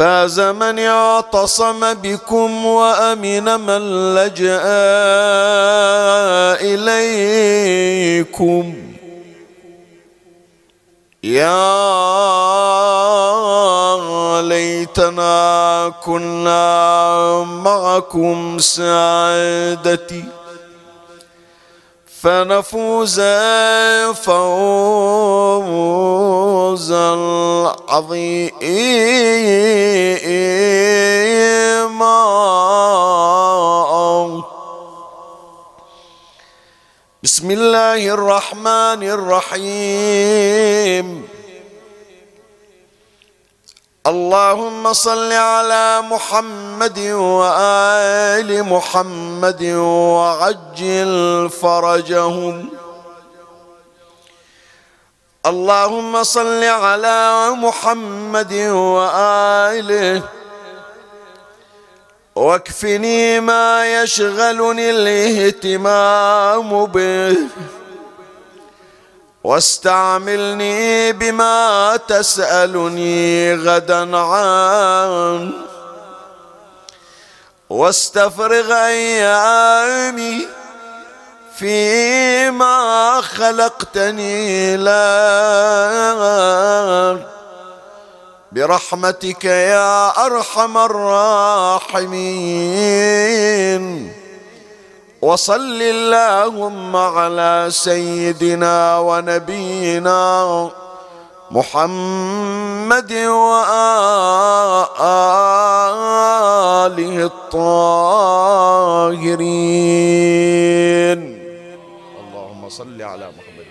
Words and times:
فاز 0.00 0.40
من 0.40 0.78
اعتصم 0.78 1.94
بكم 1.94 2.66
وأمن 2.66 3.60
من 3.60 4.14
لجأ 4.14 4.60
إليكم. 6.60 8.74
يا 11.24 11.60
ليتنا 14.40 15.92
كنا 16.04 17.44
معكم 17.44 18.58
سعادتي. 18.58 20.24
فنفوز 22.22 23.20
فوزا 24.24 24.50
عظيما 27.88 28.60
بسم 37.22 37.50
الله 37.50 38.08
الرحمن 38.14 39.02
الرحيم. 39.16 41.06
اللهم 44.06 44.92
صل 44.92 45.32
على 45.32 46.00
محمد 46.00 46.98
وآل 46.98 48.62
محمد 48.64 49.62
وعجل 50.16 51.50
فرجهم. 51.62 52.68
اللهم 55.46 56.22
صل 56.22 56.64
على 56.64 57.50
محمد 57.50 58.52
وآله. 58.52 60.22
واكفني 62.36 63.40
ما 63.40 64.02
يشغلني 64.02 64.90
الإهتمام 64.90 66.86
به. 66.86 67.36
واستعملني 69.44 71.12
بما 71.12 71.98
تسألني 72.08 73.54
غدا 73.54 74.16
عن 74.16 75.52
واستفرغ 77.70 78.72
أيامي 78.72 80.46
فيما 81.58 83.20
خلقتني 83.20 84.76
لك 84.76 84.90
برحمتك 88.52 89.44
يا 89.44 90.26
أرحم 90.26 90.78
الراحمين. 90.78 92.20
وصل 95.20 95.82
اللهم 95.82 96.96
على 96.96 97.66
سيدنا 97.68 98.98
ونبينا 98.98 100.20
محمد 101.50 103.12
وآله 103.12 103.66
الطاهرين. 107.30 107.60
اللهم 112.20 112.68
صل 112.68 113.02
على 113.02 113.28
محمد 113.28 113.68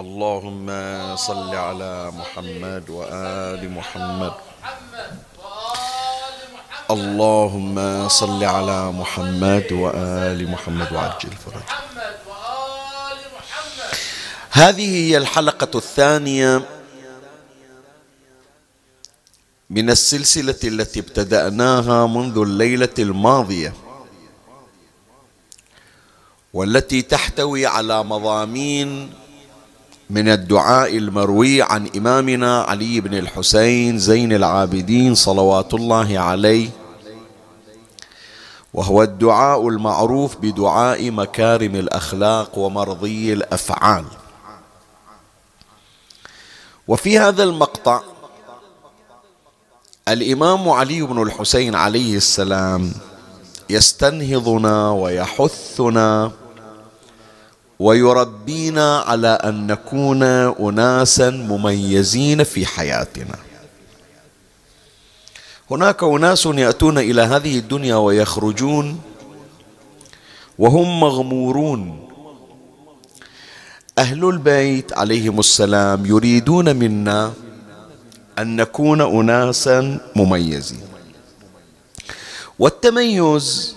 اللهم 0.00 0.68
صل 1.16 1.54
على 1.54 2.12
محمد 2.12 2.84
وآل 2.90 3.70
محمد. 3.72 4.32
اللهم 6.92 8.08
صل 8.08 8.44
على 8.44 8.92
محمد 8.92 9.72
وآل 9.72 10.50
محمد 10.50 10.92
وعجل 10.92 11.32
فرج. 11.44 11.62
هذه 14.50 15.08
هي 15.08 15.16
الحلقة 15.16 15.78
الثانية 15.78 16.62
من 19.70 19.90
السلسلة 19.90 20.58
التي 20.64 21.00
ابتدأناها 21.00 22.06
منذ 22.06 22.38
الليلة 22.38 22.94
الماضية 22.98 23.72
والتي 26.52 27.02
تحتوي 27.02 27.66
على 27.66 28.04
مضامين 28.04 29.14
من 30.10 30.28
الدعاء 30.28 30.96
المروي 30.96 31.62
عن 31.62 31.90
إمامنا 31.96 32.62
علي 32.62 33.00
بن 33.00 33.14
الحسين 33.18 33.98
زين 33.98 34.32
العابدين 34.32 35.14
صلوات 35.14 35.74
الله 35.74 36.18
عليه. 36.18 36.70
وهو 38.74 39.02
الدعاء 39.02 39.68
المعروف 39.68 40.36
بدعاء 40.36 41.10
مكارم 41.10 41.76
الأخلاق 41.76 42.58
ومرضي 42.58 43.32
الأفعال. 43.32 44.04
وفي 46.88 47.18
هذا 47.18 47.42
المقطع 47.42 48.00
الإمام 50.08 50.68
علي 50.68 51.02
بن 51.02 51.22
الحسين 51.22 51.74
عليه 51.74 52.16
السلام 52.16 52.92
يستنهضنا 53.70 54.90
ويحثنا 54.90 56.32
ويربينا 57.80 58.98
على 58.98 59.28
أن 59.28 59.66
نكون 59.66 60.22
اناسا 60.22 61.30
مميزين 61.30 62.44
في 62.44 62.66
حياتنا. 62.66 63.36
هناك 65.70 66.02
أناس 66.04 66.46
يأتون 66.46 66.98
إلى 66.98 67.22
هذه 67.22 67.58
الدنيا 67.58 67.94
ويخرجون 67.96 69.00
وهم 70.58 71.00
مغمورون. 71.00 72.08
أهل 73.98 74.24
البيت 74.28 74.92
عليهم 74.92 75.38
السلام 75.38 76.06
يريدون 76.06 76.76
منا 76.76 77.32
أن 78.38 78.56
نكون 78.56 79.00
اناسا 79.00 80.00
مميزين. 80.16 80.88
والتميز 82.58 83.74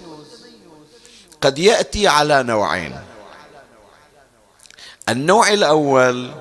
قد 1.42 1.60
يأتي 1.60 2.08
على 2.08 2.44
نوعين. 2.44 2.96
النوع 5.10 5.54
الأول 5.54 6.32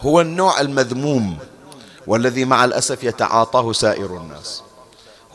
هو 0.00 0.20
النوع 0.20 0.60
المذموم 0.60 1.38
والذي 2.06 2.44
مع 2.44 2.64
الأسف 2.64 3.04
يتعاطاه 3.04 3.72
سائر 3.72 4.16
الناس. 4.16 4.62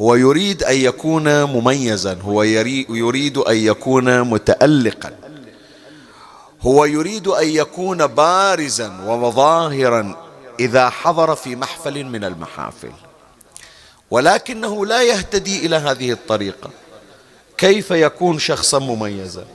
هو 0.01 0.15
يريد 0.15 0.63
أن 0.63 0.75
يكون 0.75 1.43
مميزا 1.43 2.19
هو 2.21 2.43
يريد 2.43 3.37
أن 3.37 3.55
يكون 3.55 4.21
متالقا. 4.21 5.15
هو 6.61 6.85
يريد 6.85 7.27
أن 7.27 7.47
يكون 7.47 8.07
بارزا 8.07 9.01
ومظاهرا 9.05 10.15
إذا 10.59 10.89
حضر 10.89 11.35
في 11.35 11.55
محفل 11.55 12.03
من 12.03 12.23
المحافل. 12.23 12.91
ولكنه 14.11 14.85
لا 14.85 15.01
يهتدي 15.01 15.65
إلى 15.65 15.75
هذه 15.75 16.11
الطريقة. 16.11 16.69
كيف 17.57 17.91
يكون 17.91 18.39
شخصا 18.39 18.79
مميزا؟ 18.79 19.45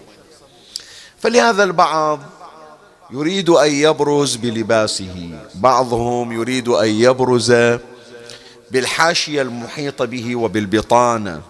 فلهذا 1.19 1.65
البعض 1.65 2.21
يريد 3.11 3.51
أن 3.51 3.71
يبرز 3.71 4.37
بلباسه. 4.37 5.31
بعضهم 5.55 6.33
يريد 6.33 6.69
أن 6.69 6.89
يبرز 6.89 7.55
بالحاشية 8.71 9.43
المحيطة 9.43 10.05
به 10.05 10.37
وبالبطانة 10.37 11.41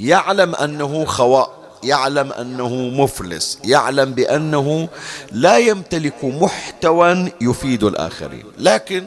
يعلم 0.00 0.54
أنه 0.54 1.04
خواء 1.04 1.64
يعلم 1.82 2.32
أنه 2.32 2.74
مفلس 2.74 3.58
يعلم 3.64 4.12
بأنه 4.12 4.88
لا 5.32 5.58
يمتلك 5.58 6.24
محتوى 6.24 7.32
يفيد 7.40 7.84
الآخرين. 7.84 8.44
لكن 8.58 9.06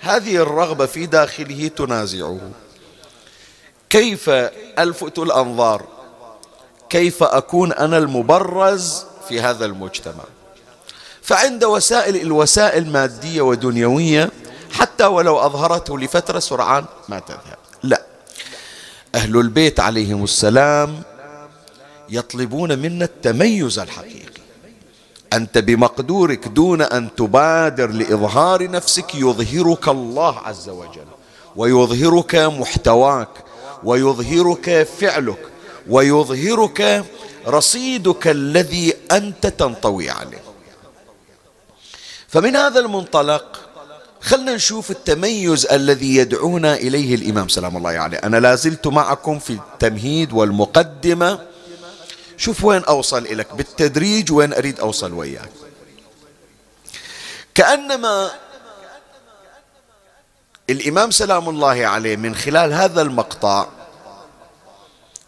هذه 0.00 0.36
الرغبة 0.36 0.86
في 0.86 1.06
داخله 1.06 1.68
تنازعه. 1.68 2.40
كيف 3.90 4.30
ألفت 4.78 5.18
الأنظار؟ 5.18 5.84
كيف 6.90 7.22
أكون 7.22 7.72
أنا 7.72 7.98
المبرز 7.98 9.04
في 9.28 9.40
هذا 9.40 9.64
المجتمع؟ 9.64 10.24
فعند 11.24 11.64
وسائل 11.64 12.16
الوسائل 12.16 12.90
مادية 12.90 13.42
ودنيوية 13.42 14.30
حتى 14.72 15.04
ولو 15.04 15.38
أظهرته 15.38 15.98
لفترة 15.98 16.38
سرعان 16.38 16.84
ما 17.08 17.18
تذهب. 17.18 17.58
لا. 17.82 18.02
أهل 19.14 19.36
البيت 19.36 19.80
عليهم 19.80 20.24
السلام 20.24 21.02
يطلبون 22.08 22.78
منا 22.78 23.04
التميز 23.04 23.78
الحقيقي. 23.78 24.42
أنت 25.32 25.58
بمقدورك 25.58 26.48
دون 26.48 26.82
أن 26.82 27.14
تبادر 27.14 27.90
لإظهار 27.90 28.70
نفسك 28.70 29.14
يظهرك 29.14 29.88
الله 29.88 30.38
عز 30.38 30.68
وجل 30.68 31.06
ويظهرك 31.56 32.34
محتواك 32.34 33.28
ويظهرك 33.84 34.88
فعلك 35.00 35.38
ويظهرك 35.88 37.04
رصيدك 37.46 38.28
الذي 38.28 38.94
أنت 39.12 39.46
تنطوي 39.46 40.10
عليه. 40.10 40.53
فمن 42.34 42.56
هذا 42.56 42.80
المنطلق 42.80 43.60
خلنا 44.20 44.54
نشوف 44.54 44.90
التميز 44.90 45.66
الذي 45.66 46.16
يدعونا 46.16 46.74
إليه 46.74 47.14
الإمام. 47.14 47.48
سلام 47.48 47.76
الله 47.76 47.90
عليه. 47.90 48.18
أنا 48.18 48.36
لازلت 48.36 48.86
معكم 48.86 49.38
في 49.38 49.50
التمهيد 49.50 50.32
والمقدمة. 50.32 51.38
شوف 52.36 52.64
وين 52.64 52.84
أوصل 52.84 53.26
إليك. 53.26 53.54
بالتدريج 53.54 54.32
وين 54.32 54.52
أريد 54.52 54.80
أوصل 54.80 55.12
وياك. 55.12 55.50
كأنما 57.54 58.30
الإمام 60.70 61.10
سلام 61.10 61.48
الله 61.48 61.86
عليه 61.86 62.16
من 62.16 62.34
خلال 62.34 62.72
هذا 62.72 63.02
المقطع 63.02 63.66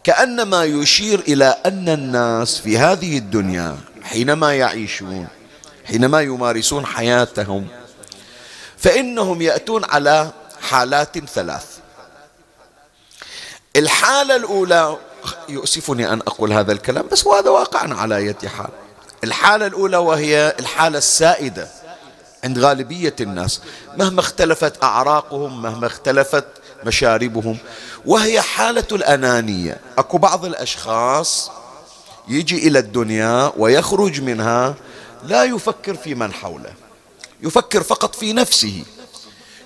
كأنما 0.05 0.65
يشير 0.65 1.21
إلى 1.21 1.57
أن 1.67 1.89
الناس 1.89 2.59
في 2.59 2.79
هذه 2.79 3.19
الدنيا 3.19 3.77
حينما 4.03 4.55
يعيشون 4.55 5.29
حينما 5.87 6.21
يمارسون 6.21 6.87
حياتهم 6.87 7.67
فإنهم 8.77 9.43
يأتون 9.43 9.85
على 9.85 10.31
حالات 10.61 11.19
ثلاث. 11.19 11.67
الحالة 13.77 14.37
الأولى 14.37 14.97
يؤسفني 15.49 16.13
أن 16.13 16.21
أقول 16.21 16.53
هذا 16.53 16.73
الكلام 16.73 17.07
بس 17.13 17.27
وهذا 17.27 17.51
واقع 17.51 17.95
على 17.95 18.17
أية 18.17 18.49
حال. 18.49 18.69
الحالة 19.25 19.67
الأولى 19.67 19.97
وهي 19.97 20.55
الحالة 20.59 20.99
السائدة 20.99 21.69
عند 22.45 22.59
غالبية 22.59 23.17
الناس. 23.21 23.61
مهما 23.97 24.21
اختلفت 24.21 24.83
أعراقهم 24.83 25.63
مهما 25.63 25.87
اختلفت 25.87 26.45
مشاربهم 26.85 27.59
وهي 28.07 28.41
حالة 28.41 28.87
الأنانية. 28.93 29.81
أكو 29.99 30.19
بعض 30.19 30.45
الأشخاص 30.45 31.51
يجي 32.29 32.69
إلى 32.69 32.79
الدنيا 32.79 33.53
ويخرج 33.57 34.21
منها 34.21 34.75
لا 35.27 35.45
يفكر 35.45 35.95
في 35.95 36.15
من 36.15 36.33
حوله. 36.33 36.75
يفكر 37.43 37.83
فقط 37.83 38.15
في 38.15 38.33
نفسه. 38.33 38.85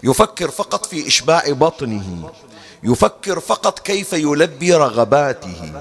يفكر 0.02 0.50
فقط 0.50 0.86
في 0.86 1.08
إشباع 1.08 1.42
بطنه. 1.48 2.30
يفكر 2.82 3.40
فقط 3.40 3.78
كيف 3.78 4.12
يلبي 4.12 4.74
رغباته. 4.74 5.72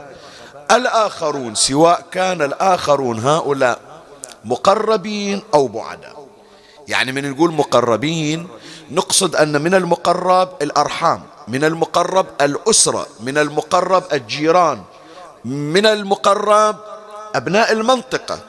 الآخرون 0.72 1.56
سواء 1.56 2.06
كان 2.12 2.42
الآخرون 2.42 3.20
هؤلاء 3.20 3.80
مقربين 4.46 5.42
أو 5.54 5.68
بعداء. 5.68 6.28
يعني 6.88 7.12
من 7.12 7.32
نقول 7.32 7.54
مقربين 7.54 8.48
نقصد 8.92 9.36
أن 9.36 9.62
من 9.62 9.74
المقرب 9.76 10.50
الأرحام 10.62 11.22
من 11.48 11.64
المقرب 11.64 12.26
الأسرة 12.42 13.08
من 13.20 13.38
المقرب 13.38 14.04
الجيران 14.14 14.82
من 15.46 15.86
المقرب 15.86 16.76
أبناء 17.36 17.72
المنطقة. 17.72 18.40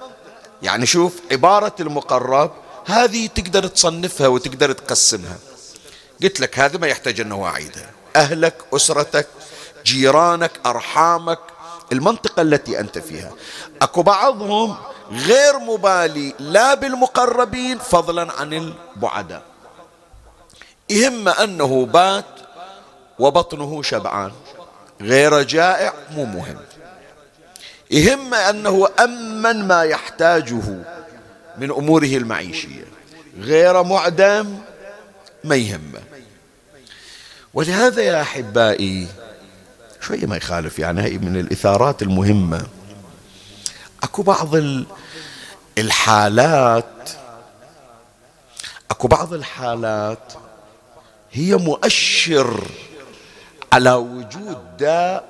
يعني 0.63 0.87
شوف 0.87 1.21
عبارة 1.33 1.75
المقرب 1.81 2.51
هذه 2.87 3.27
تقدر 3.27 3.67
تصنفها 3.67 4.29
وتقدر 4.29 4.73
تقسمها. 4.73 5.39
قلت 6.23 6.41
لك 6.41 6.59
هذا 6.59 6.79
ما 6.79 6.87
يحتاج 6.87 7.21
أنه 7.21 7.47
أعيدها 7.47 7.91
أهلك 8.17 8.55
أسرتك 8.73 9.27
جيرانك 9.85 10.53
أرحامك 10.67 11.39
المنطقة 11.93 12.43
التي 12.43 12.81
أنت 12.81 12.99
فيها. 12.99 13.33
أكو 13.83 14.03
بعضهم 14.03 14.77
غير 15.11 15.59
مبالي 15.59 16.35
لا 16.39 16.75
بالمقربين 16.75 17.79
فضلا 17.79 18.33
عن 18.33 18.53
البعداء. 18.53 19.43
يهم 20.91 21.29
أنه 21.29 21.87
بات 21.87 22.25
وبطنه 23.19 23.83
شبعان 23.83 24.33
غير 25.01 25.43
جائع 25.43 25.95
مو 26.11 26.25
مهم. 26.25 26.59
يهم 27.91 28.35
أنه 28.35 28.89
أمن 29.01 29.69
ما 29.69 29.83
يحتاجه 29.83 30.63
من 31.59 31.71
أموره 31.71 32.07
المعيشية. 32.07 32.85
غير 33.39 33.83
معدم 33.83 34.59
ما 35.45 35.57
يهمه 35.57 36.01
ولهذا 37.55 38.03
يا 38.03 38.23
أحبائي 38.23 39.09
شوية 40.01 40.27
ما 40.27 40.37
يخالف 40.37 40.79
يعني 40.79 41.03
هي 41.03 41.19
من 41.19 41.41
الإثارات 41.41 42.03
المهمة. 42.03 42.67
أكو 44.03 44.23
بعض 44.23 44.51
الحالات 45.79 47.11
أكو 48.91 49.09
بعض 49.09 49.35
الحالات 49.35 50.33
هي 51.33 51.57
مؤشر 51.57 52.65
على 53.73 53.93
وجود 53.93 54.77
داء 54.79 55.30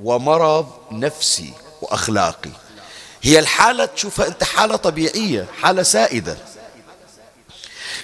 ومرض 0.00 0.66
نفسي 0.90 1.52
وأخلاقي. 1.82 2.50
هي 3.22 3.38
الحالة 3.38 3.84
تشوفها 3.84 4.26
أنت 4.26 4.44
حالة 4.44 4.76
طبيعية 4.76 5.46
حالة 5.62 5.82
سائدة. 5.82 6.36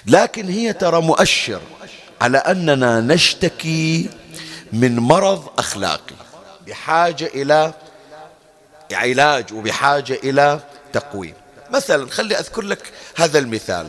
لكن 0.05 0.49
هي 0.49 0.73
ترى 0.73 1.01
مؤشر 1.01 1.61
على 2.21 2.37
أننا 2.37 2.99
نشتكي 3.01 4.09
من 4.73 4.99
مرض 4.99 5.47
أخلاقي 5.57 6.15
بحاجة 6.67 7.25
إلى 7.25 7.73
علاج 8.91 9.53
وبحاجة 9.53 10.13
إلى 10.13 10.59
تقويم. 10.93 11.33
مثلا 11.71 12.09
خلي 12.09 12.39
أذكر 12.39 12.61
لك 12.61 12.91
هذا 13.15 13.39
المثال. 13.39 13.87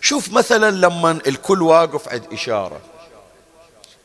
شوف 0.00 0.32
مثلا 0.32 0.70
لما 0.70 1.10
الكل 1.26 1.62
واقف 1.62 2.08
عند 2.08 2.24
إشارة. 2.32 2.80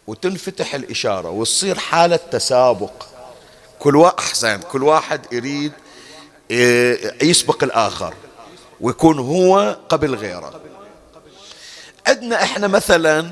وتنفتح 0.08 0.76
الإشارة 0.76 1.30
وتصير 1.30 1.80
حالة 1.80 2.20
تسابق. 2.32 3.04
كل 3.80 3.96
واحد 3.96 4.20
احسن 4.20 4.60
كل 4.62 4.84
واحد 4.84 5.34
يريد 5.34 5.72
إيه، 6.52 7.24
يسبق 7.24 7.64
الآخر 7.64 8.14
ويكون 8.82 9.20
هو 9.20 9.78
قبل 9.90 10.16
غيره. 10.16 10.62
عندنا 12.08 12.44
إحنا 12.44 12.68
مثلا 12.68 13.32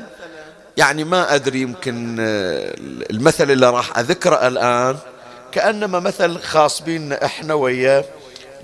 يعني 0.78 1.04
ما 1.04 1.36
أدري 1.36 1.62
يمكن 1.62 2.18
آه، 2.20 2.76
المثل 3.12 3.52
اللي 3.52 3.70
راح 3.70 3.98
أذكره 3.98 4.48
الآن 4.48 4.98
كأنما 5.52 6.00
مثل 6.00 6.40
خاص 6.42 6.82
بينا 6.82 7.26
إحنا 7.26 7.54
ويا 7.54 8.06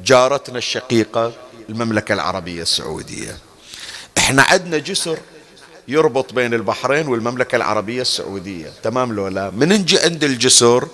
جارتنا 0.04 0.58
الشقيقة 0.58 1.34
المملكة 1.70 2.14
العربية 2.14 2.62
السعودية. 2.62 3.38
إحنا 4.18 4.44
عندنا 4.44 4.78
جسر 4.78 5.18
يربط 5.88 6.34
بين 6.34 6.54
البحرين 6.54 7.08
والمملكة 7.08 7.56
العربية 7.56 8.02
السعودية. 8.02 8.72
تمام 8.84 9.14
لو 9.14 9.28
لا 9.28 9.50
من 9.50 9.70
نجي 9.70 10.00
عند 10.00 10.24
الجسر 10.24 10.88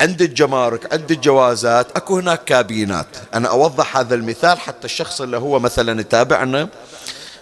عند 0.00 0.22
الجمارك 0.22 0.92
عند 0.92 1.10
الجوازات 1.10 1.96
أكو 1.96 2.18
هناك 2.18 2.44
كابينات. 2.44 3.16
أنا 3.34 3.48
أوضح 3.48 3.96
هذا 3.96 4.14
المثال 4.14 4.58
حتى 4.58 4.84
الشخص 4.84 5.20
اللي 5.20 5.36
هو 5.36 5.58
مثلا 5.58 6.00
يتابعنا 6.00 6.68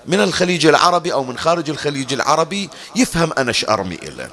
من 0.07 0.21
الخليج 0.21 0.67
العربي 0.67 1.13
أو 1.13 1.25
من 1.25 1.39
خارج 1.39 1.71
الخليج 1.71 2.13
العربي 2.13 2.71
يفهم 2.97 3.33
أنا 3.39 3.49
إيش 3.49 3.65
أرمي 3.65 3.97
له 3.97 4.29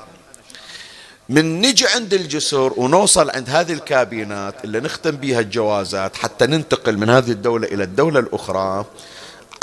من 1.29 1.61
نجي 1.61 1.87
عند 1.87 2.13
الجسر 2.13 2.73
ونوصل 2.77 3.29
عند 3.29 3.49
هذه 3.49 3.73
الكابينات 3.73 4.63
اللي 4.63 4.79
نختم 4.79 5.11
بها 5.11 5.39
الجوازات 5.39 6.15
حتى 6.15 6.45
ننتقل 6.45 6.97
من 6.97 7.09
هذه 7.09 7.31
الدولة 7.31 7.67
إلى 7.67 7.83
الدولة 7.83 8.19
الأخرى 8.19 8.85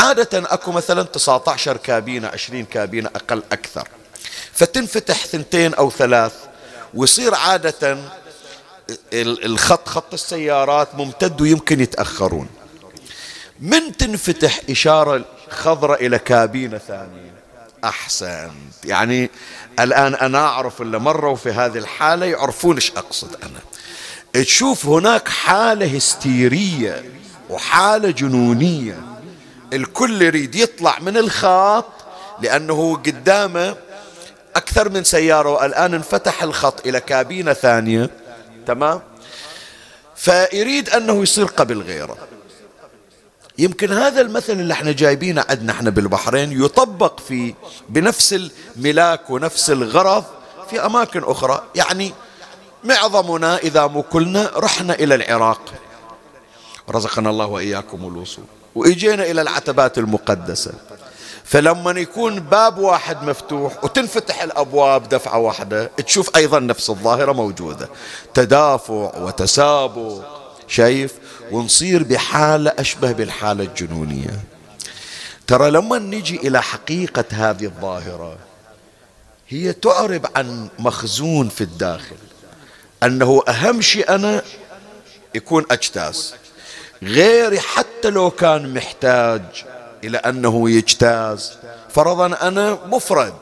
عادة 0.00 0.28
أكو 0.54 0.72
مثلا 0.72 1.02
19 1.02 1.76
كابينة 1.76 2.28
20 2.28 2.64
كابينة 2.64 3.10
أقل 3.14 3.42
أكثر. 3.52 3.88
فتنفتح 4.52 5.26
ثنتين 5.26 5.74
أو 5.74 5.90
ثلاث 5.90 6.32
ويصير 6.94 7.34
عادة 7.34 7.98
الخط 9.12 9.88
خط 9.88 10.12
السيارات 10.12 10.94
ممتد 10.94 11.40
ويمكن 11.40 11.80
يتأخرون. 11.80 12.48
من 13.60 13.96
تنفتح 13.96 14.60
إشارة 14.70 15.24
خضراء 15.50 16.06
إلى 16.06 16.18
كابينة 16.18 16.78
ثانية؟ 16.78 17.34
أحسنت. 17.84 18.84
يعني 18.84 19.30
الآن 19.80 20.14
أنا 20.14 20.38
أعرف 20.38 20.82
اللي 20.82 20.98
مروا 20.98 21.36
في 21.36 21.50
هذه 21.50 21.78
الحالة 21.78 22.26
يعرفون 22.26 22.74
إيش 22.74 22.90
أقصد 22.90 23.36
أنا. 23.42 23.60
تشوف 24.44 24.86
هناك 24.86 25.28
حالة 25.28 25.96
هستيرية 25.96 27.04
وحالة 27.50 28.10
جنونية. 28.10 29.13
الكل 29.74 30.22
يريد 30.22 30.54
يطلع 30.54 30.98
من 30.98 31.16
الخط 31.16 31.92
لأنه 32.40 32.96
قدامه 32.96 33.76
أكثر 34.56 34.88
من 34.88 35.04
سيارة 35.04 35.50
والآن 35.50 35.94
انفتح 35.94 36.42
الخط 36.42 36.86
إلى 36.86 37.00
كابينة 37.00 37.52
ثانية. 37.52 38.10
تمام؟ 38.66 39.02
فيريد 40.16 40.90
أنه 40.90 41.22
يصير 41.22 41.44
قبل 41.44 41.82
غيره. 41.82 42.16
يمكن 43.58 43.92
هذا 43.92 44.20
المثل 44.20 44.52
اللي 44.52 44.74
إحنا 44.74 44.92
جايبينه 44.92 45.44
عندنا 45.48 45.72
إحنا 45.72 45.90
بالبحرين 45.90 46.64
يطبق 46.64 47.20
في 47.20 47.54
بنفس 47.88 48.34
الملاك 48.76 49.30
ونفس 49.30 49.70
الغرض 49.70 50.24
في 50.70 50.86
أماكن 50.86 51.22
أخرى. 51.24 51.64
يعني 51.74 52.12
معظمنا 52.84 53.56
إذا 53.56 53.86
مو 53.86 54.02
كلنا 54.02 54.50
رحنا 54.56 54.94
إلى 54.94 55.14
العراق. 55.14 55.60
رزقنا 56.90 57.30
الله 57.30 57.46
وإياكم 57.46 57.98
الوصول. 58.08 58.44
وإجينا 58.74 59.30
إلى 59.30 59.42
العتبات 59.42 59.98
المقدسة. 59.98 60.72
فلما 61.44 61.90
يكون 62.00 62.40
باب 62.40 62.78
واحد 62.78 63.22
مفتوح 63.22 63.84
وتنفتح 63.84 64.42
الأبواب 64.42 65.08
دفعة 65.08 65.38
واحدة 65.38 65.90
تشوف 65.96 66.36
أيضا 66.36 66.60
نفس 66.60 66.90
الظاهرة 66.90 67.32
موجودة. 67.32 67.88
تدافع 68.34 69.18
وتسابق 69.18 70.24
شايف؟ 70.68 71.14
ونصير 71.52 72.02
بحالة 72.02 72.72
أشبه 72.78 73.12
بالحالة 73.12 73.64
الجنونية. 73.64 74.40
ترى 75.46 75.70
لما 75.70 75.98
نجي 75.98 76.36
إلى 76.36 76.62
حقيقة 76.62 77.24
هذه 77.30 77.64
الظاهرة 77.64 78.36
هي 79.48 79.72
تعرب 79.72 80.26
عن 80.36 80.68
مخزون 80.78 81.48
في 81.48 81.60
الداخل. 81.60 82.16
أنه 83.02 83.42
أهم 83.48 83.80
شيء 83.80 84.14
أنا 84.14 84.42
يكون 85.34 85.64
أجتاز 85.70 86.34
غيري 87.02 87.60
حتى 87.60 88.10
لو 88.10 88.30
كان 88.30 88.74
محتاج 88.74 89.42
إلى 90.04 90.18
أنه 90.18 90.70
يجتاز. 90.70 91.52
فرضا 91.90 92.26
أنا 92.26 92.78
مفرد. 92.86 93.34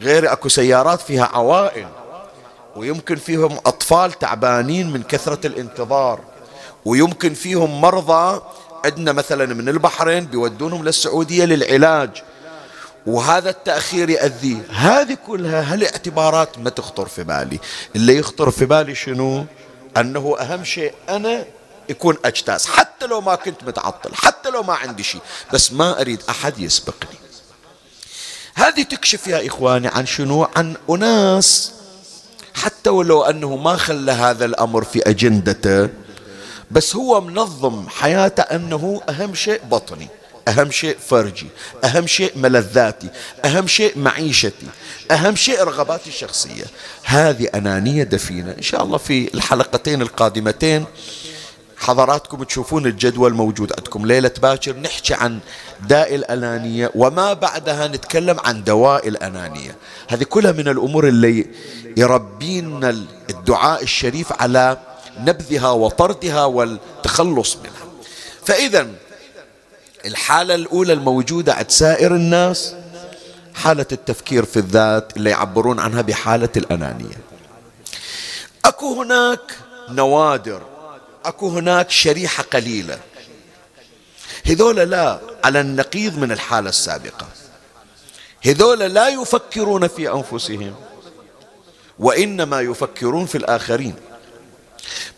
غير 0.00 0.32
أكو 0.32 0.48
سيارات 0.48 1.00
فيها 1.00 1.24
عوائل. 1.24 1.88
ويمكن 2.76 3.16
فيهم 3.16 3.58
أطفال 3.66 4.12
تعبانين 4.12 4.90
من 4.90 5.02
كثرة 5.02 5.46
الانتظار. 5.46 6.20
ويمكن 6.84 7.34
فيهم 7.34 7.80
مرضى 7.80 8.42
عندنا 8.84 9.12
مثلا 9.12 9.54
من 9.54 9.68
البحرين 9.68 10.26
بيودونهم 10.26 10.84
للسعودية 10.84 11.44
للعلاج. 11.44 12.22
وهذا 13.06 13.50
التأخير 13.50 14.10
يأذيه 14.10 14.60
هذه 14.70 15.16
كلها 15.26 15.72
هالاعتبارات 15.72 16.58
ما 16.58 16.70
تخطر 16.70 17.06
في 17.06 17.24
بالي. 17.24 17.58
اللي 17.96 18.16
يخطر 18.18 18.50
في 18.50 18.64
بالي 18.64 18.94
شنو؟ 18.94 19.44
أنه 19.96 20.36
أهم 20.40 20.64
شيء 20.64 20.92
أنا 21.08 21.44
يكون 21.88 22.16
أجتاز 22.24 22.66
حتى 22.66 23.06
لو 23.06 23.20
ما 23.20 23.34
كنت 23.34 23.64
متعطل 23.64 24.14
حتى 24.14 24.50
لو 24.50 24.62
ما 24.62 24.74
عندي 24.74 25.02
شيء 25.02 25.20
بس 25.52 25.72
ما 25.72 26.00
أريد 26.00 26.22
أحد 26.30 26.58
يسبقني. 26.58 27.18
هذه 28.54 28.82
تكشف 28.82 29.26
يا 29.26 29.46
إخواني 29.46 29.88
عن 29.88 30.06
شنو؟ 30.06 30.48
عن 30.56 30.76
أناس. 30.90 31.72
حتى 32.54 32.90
ولو 32.90 33.22
أنه 33.22 33.56
ما 33.56 33.76
خلى 33.76 34.12
هذا 34.12 34.44
الأمر 34.44 34.84
في 34.84 35.10
أجندته 35.10 35.88
بس 36.70 36.96
هو 36.96 37.20
منظم 37.20 37.88
حياته 37.88 38.42
أنه 38.42 39.00
أهم 39.08 39.34
شيء 39.34 39.60
بطني 39.70 40.08
أهم 40.48 40.70
شيء 40.70 40.96
فرجي 41.08 41.46
أهم 41.84 42.06
شيء 42.06 42.32
ملذاتي 42.36 43.08
أهم 43.44 43.66
شيء 43.66 43.98
معيشتي 43.98 44.66
أهم 45.10 45.36
شيء 45.36 45.62
رغباتي 45.62 46.08
الشخصية. 46.08 46.64
هذه 47.04 47.48
أنانية 47.54 48.02
دفينة. 48.02 48.54
إن 48.58 48.62
شاء 48.62 48.82
الله 48.82 48.98
في 48.98 49.34
الحلقتين 49.34 50.02
القادمتين 50.02 50.84
حضراتكم 51.82 52.42
تشوفون 52.42 52.86
الجدول 52.86 53.34
موجود 53.34 53.72
عندكم. 53.78 54.06
ليلة 54.06 54.30
باكر 54.42 54.76
نحكي 54.76 55.14
عن 55.14 55.38
داء 55.88 56.14
الأنانية 56.14 56.90
وما 56.94 57.32
بعدها 57.32 57.88
نتكلم 57.88 58.40
عن 58.44 58.64
دواء 58.64 59.08
الأنانية. 59.08 59.76
هذه 60.08 60.24
كلها 60.24 60.52
من 60.52 60.68
الأمور 60.68 61.08
اللي 61.08 61.46
يربينا 61.96 62.90
الدعاء 63.30 63.82
الشريف 63.82 64.42
على 64.42 64.78
نبذها 65.20 65.70
وطردها 65.70 66.44
والتخلص 66.44 67.56
منها. 67.56 67.92
فإذا 68.44 68.86
الحالة 70.04 70.54
الأولى 70.54 70.92
الموجودة 70.92 71.54
عند 71.54 71.70
سائر 71.70 72.14
الناس 72.14 72.74
حالة 73.54 73.86
التفكير 73.92 74.44
في 74.44 74.56
الذات 74.56 75.16
اللي 75.16 75.30
يعبرون 75.30 75.80
عنها 75.80 76.02
بحالة 76.02 76.48
الأنانية. 76.56 77.18
أكو 78.64 79.02
هناك 79.02 79.56
نوادر 79.88 80.71
أكو 81.24 81.48
هناك 81.48 81.90
شريحة 81.90 82.42
قليلة. 82.42 82.98
هذول 84.46 84.76
لا 84.76 85.20
على 85.44 85.60
النقيض 85.60 86.18
من 86.18 86.32
الحالة 86.32 86.68
السابقة. 86.68 87.28
هذول 88.46 88.78
لا 88.78 89.08
يفكرون 89.08 89.88
في 89.88 90.12
أنفسهم 90.12 90.74
وإنما 91.98 92.60
يفكرون 92.60 93.26
في 93.26 93.38
الآخرين. 93.38 93.94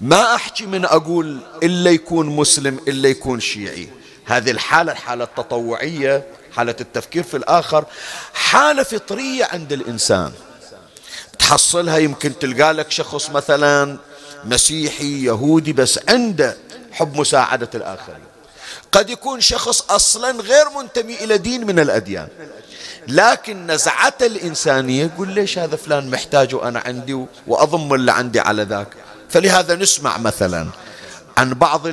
ما 0.00 0.34
أحكي 0.34 0.66
من 0.66 0.84
أقول 0.84 1.38
إلا 1.62 1.90
يكون 1.90 2.26
مسلم 2.26 2.80
إلا 2.88 3.08
يكون 3.08 3.40
شيعي. 3.40 3.88
هذه 4.25 4.50
الحالة 4.50 4.92
الحالة 4.92 5.25
التطوعية 5.25 6.26
حالة 6.56 6.76
التفكير 6.80 7.23
في 7.23 7.37
الآخر 7.37 7.84
حالة 8.34 8.82
فطرية 8.82 9.44
عند 9.44 9.73
الإنسان. 9.73 10.32
تحصلها 11.38 11.99
يمكن 11.99 12.38
تلقى 12.38 12.73
لك 12.73 12.90
شخص 12.90 13.30
مثلا 13.30 13.99
مسيحي 14.46 15.24
يهودي 15.24 15.72
بس 15.72 16.00
عنده 16.08 16.56
حب 16.92 17.20
مساعدة 17.20 17.70
الآخرين. 17.74 18.24
قد 18.92 19.10
يكون 19.10 19.40
شخص 19.40 19.90
أصلا 19.90 20.30
غير 20.30 20.70
منتمي 20.70 21.14
إلى 21.14 21.38
دين 21.38 21.66
من 21.66 21.78
الأديان. 21.78 22.28
لكن 23.08 23.66
نزعته 23.66 24.26
الإنسانية 24.26 25.04
يقول 25.04 25.28
ليش 25.28 25.58
هذا 25.58 25.76
فلان 25.76 26.10
محتاج 26.10 26.54
وأنا 26.54 26.82
عندي 26.86 27.26
وأضم 27.46 27.94
اللي 27.94 28.12
عندي 28.12 28.40
على 28.40 28.62
ذاك. 28.62 28.88
فلهذا 29.30 29.74
نسمع 29.74 30.18
مثلا 30.18 30.68
عن 31.36 31.54
بعض 31.54 31.86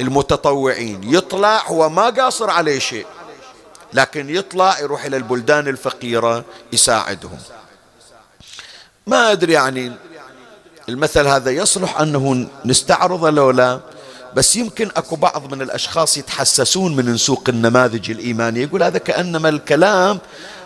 المتطوعين. 0.00 1.14
يطلع 1.14 1.62
هو 1.66 1.88
ما 1.88 2.10
قاصر 2.10 2.50
عليه 2.50 2.78
شيء 2.78 3.06
لكن 3.92 4.30
يطلع 4.30 4.78
يروح 4.80 5.04
إلى 5.04 5.16
البلدان 5.16 5.68
الفقيرة 5.68 6.44
يساعدهم. 6.72 7.38
ما 9.06 9.32
أدري 9.32 9.52
يعني 9.52 9.92
المثل 10.90 11.26
هذا 11.26 11.50
يصلح 11.50 12.00
أنه 12.00 12.46
نستعرضه 12.64 13.30
لو 13.30 13.50
لا 13.50 13.80
بس 14.34 14.56
يمكن 14.56 14.88
أكو 14.96 15.16
بعض 15.16 15.54
من 15.54 15.62
الأشخاص 15.62 16.16
يتحسسون 16.16 16.96
من 16.96 17.12
نسوق 17.12 17.44
النماذج 17.48 18.10
الإيمانية 18.10 18.62
يقول 18.62 18.82
هذا 18.82 18.98
كأنما 18.98 19.48
الكلام 19.48 20.18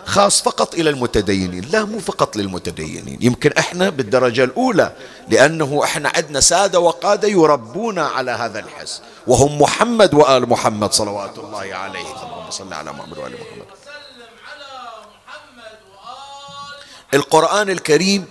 خاص 0.05 0.41
فقط 0.41 0.73
إلى 0.73 0.89
المتدينين 0.89 1.65
لا 1.71 1.85
مو 1.85 1.99
فقط 1.99 2.35
للمتدينين 2.35 3.17
يمكن 3.21 3.51
إحنا 3.57 3.89
بالدرجة 3.89 4.43
الأولى 4.43 4.91
لأنه 5.29 5.81
إحنا 5.83 6.11
عندنا 6.15 6.39
سادة 6.39 6.79
وقادة 6.79 7.27
يربونا 7.27 8.05
على 8.05 8.31
هذا 8.31 8.59
الحس 8.59 9.01
وهم 9.27 9.61
محمد 9.61 10.13
وآل 10.13 10.49
محمد 10.49 10.93
صلوات 10.93 11.37
الله 11.37 11.75
عليه. 11.75 11.99
اللهم 11.99 12.51
صل 12.51 12.73
على 12.73 12.91
محمد 12.91 13.17
وآل 13.17 13.33
محمد. 13.33 13.65
القرآن 17.13 17.69
الكريم 17.69 18.25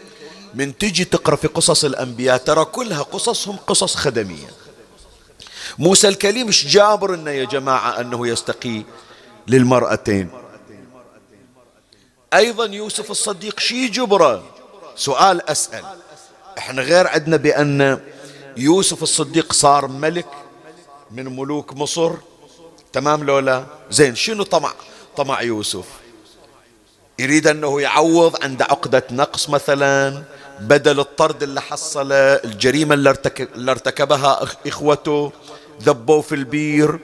من 0.55 0.79
تجي 0.79 1.05
تقرأ 1.05 1.37
في 1.37 1.49
قصص 1.49 1.85
الأنبياء 1.85 2.37
ترى 2.37 2.65
كلها 2.65 3.03
قصصهم 3.03 3.57
قصص 3.67 3.97
خدمية. 3.97 4.47
موسى 5.79 6.09
الكليم 6.09 6.47
مش 6.47 6.67
جابر 6.67 7.15
إنه 7.15 7.31
يا 7.31 7.45
جماعة 7.45 8.01
أنه 8.01 8.29
يستقي 8.29 8.83
للمرأتين؟ 9.49 10.31
أيضا 12.35 12.67
يوسف 12.67 13.11
الصديق 13.11 13.61
شي 13.61 13.89
جبرة؟ 13.89 14.43
سؤال 14.97 15.51
أسأل. 15.51 15.85
إحنا 16.59 16.83
غير 16.83 17.07
عندنا 17.07 17.37
بأن 17.37 18.01
يوسف 18.57 19.03
الصديق 19.03 19.53
صار 19.53 19.87
ملك 19.87 20.29
من 21.11 21.37
ملوك 21.37 21.73
مصر. 21.73 22.13
تمام 22.93 23.25
لولا 23.25 23.67
زين 23.91 24.15
شنو 24.15 24.43
طمع 24.43 24.73
طمع 25.17 25.43
يوسف؟ 25.43 25.85
يريد 27.19 27.47
أنه 27.47 27.81
يعوض 27.81 28.45
عند 28.45 28.63
عقدة 28.63 29.03
نقص 29.11 29.51
مثلا 29.51 30.23
بدل 30.61 31.01
الطرد 31.01 31.43
اللي 31.43 31.61
حصله 31.61 32.15
الجريمة 32.17 32.95
اللي, 32.95 33.11
ارتكب 33.11 33.49
اللي 33.55 33.71
ارتكبها 33.71 34.49
إخوته 34.67 35.33
ذبوا 35.83 36.23
في 36.23 36.35
البير 36.35 36.99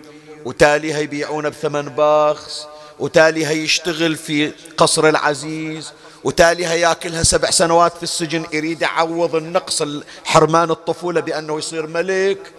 وتالي 0.45 1.03
يبيعونه 1.03 1.49
بثمن 1.49 1.83
باخس 1.83 2.67
وتالي 2.99 3.65
يشتغل 3.65 4.17
في 4.17 4.53
قصر 4.77 5.09
العزيز 5.09 5.93
وتالي 6.25 6.63
ياكلها 6.63 7.23
سبع 7.23 7.51
سنوات 7.51 7.97
في 7.97 8.03
السجن 8.03 8.45
يريد 8.53 8.83
يعوض 8.83 9.35
النقص 9.35 9.83
حرمان 10.25 10.71
الطفولة 10.71 11.21
بأنه 11.21 11.59
يصير 11.59 11.87
ملك 11.87 12.53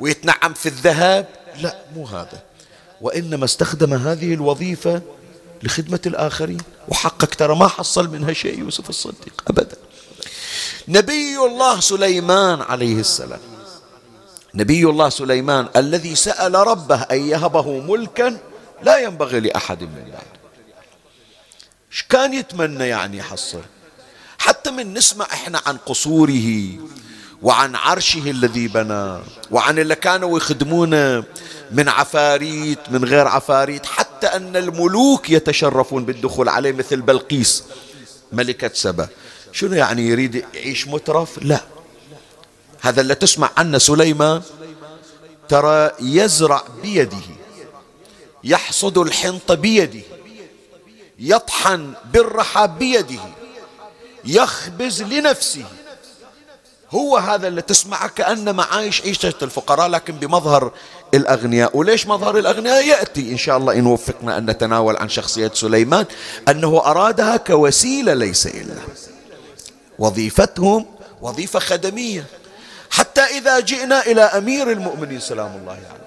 ويتنعم 0.00 0.54
في 0.54 0.66
الذهب. 0.66 1.26
لا 1.62 1.76
مو 1.94 2.06
هذا. 2.06 2.42
وإنما 3.00 3.44
استخدم 3.44 3.94
هذه 3.94 4.34
الوظيفة 4.34 5.02
لخدمة 5.62 6.00
الآخرين. 6.06 6.60
وحقق 6.88 7.34
ترى 7.34 7.56
ما 7.56 7.68
حصل 7.68 8.10
منها 8.10 8.32
شيء 8.32 8.58
يوسف 8.58 8.88
الصديق 8.90 9.42
أبدا. 9.48 9.76
نبي 10.88 11.36
الله 11.38 11.80
سليمان 11.80 12.62
عليه 12.62 13.00
السلام. 13.00 13.40
نبي 14.54 14.84
الله 14.84 15.08
سليمان 15.08 15.68
الذي 15.76 16.14
سأل 16.14 16.54
ربه 16.54 17.02
أن 17.02 17.28
يهبه 17.28 17.80
ملكا 17.80 18.38
لا 18.82 18.98
ينبغي 18.98 19.40
لأحد 19.40 19.82
من 19.82 20.04
بعده 20.04 20.42
إيش 21.92 22.02
كان 22.08 22.34
يتمنى 22.34 22.88
يعني 22.88 23.16
يحصل؟ 23.18 23.60
حتى 24.38 24.70
من 24.70 24.94
نسمع 24.94 25.26
إحنا 25.32 25.60
عن 25.66 25.76
قصوره 25.76 26.68
وعن 27.42 27.76
عرشه 27.76 28.30
الذي 28.30 28.68
بنى 28.68 29.18
وعن 29.50 29.78
اللي 29.78 29.94
كانوا 29.94 30.36
يخدمونه 30.38 31.24
من 31.70 31.88
عفاريت 31.88 32.78
من 32.90 33.04
غير 33.04 33.28
عفاريت 33.28 33.86
حتى 33.86 34.26
أن 34.26 34.56
الملوك 34.56 35.30
يتشرفون 35.30 36.04
بالدخول 36.04 36.48
عليه 36.48 36.72
مثل 36.72 37.00
بلقيس 37.00 37.64
ملكة 38.32 38.70
سبأ. 38.74 39.08
شنو 39.52 39.74
يعني 39.74 40.06
يريد 40.06 40.44
يعيش 40.54 40.88
مترف؟ 40.88 41.38
لا. 41.42 41.60
هذا 42.80 43.00
اللي 43.00 43.14
تسمع 43.14 43.50
عنه 43.56 43.78
سليمان 43.78 44.42
ترى 45.48 45.90
يزرع 46.00 46.64
بيده 46.82 47.18
يحصد 48.44 48.98
الحنطة 48.98 49.54
بيده 49.54 50.00
يطحن 51.18 51.92
بالرحى 52.12 52.68
بيده 52.78 53.20
يخبز 54.24 55.02
لنفسه. 55.02 55.64
هو 56.90 57.16
هذا 57.16 57.48
اللي 57.48 57.62
تسمعه 57.62 58.08
كأنما 58.08 58.62
عايش 58.62 59.02
عيشة 59.02 59.34
الفقراء 59.42 59.88
لكن 59.88 60.14
بمظهر 60.14 60.72
الأغنياء. 61.14 61.76
وليش 61.76 62.06
مظهر 62.06 62.38
الأغنياء؟ 62.38 62.86
يأتي 62.86 63.32
إن 63.32 63.36
شاء 63.36 63.56
الله 63.56 63.72
إن 63.72 63.86
وفقنا 63.86 64.38
أن 64.38 64.50
نتناول 64.50 64.96
عن 64.96 65.08
شخصية 65.08 65.50
سليمان 65.54 66.06
أنه 66.48 66.78
أرادها 66.84 67.36
كوسيلة 67.36 68.14
ليس 68.14 68.46
إلا. 68.46 68.74
وظيفتهم 70.02 70.86
وظيفة 71.20 71.58
خدمية. 71.58 72.24
حتى 72.90 73.20
إذا 73.20 73.60
جئنا 73.60 74.06
إلى 74.06 74.20
أمير 74.20 74.70
المؤمنين 74.70 75.20
سلام 75.20 75.56
الله 75.56 75.72
عليه. 75.72 75.82
يعني. 75.82 75.98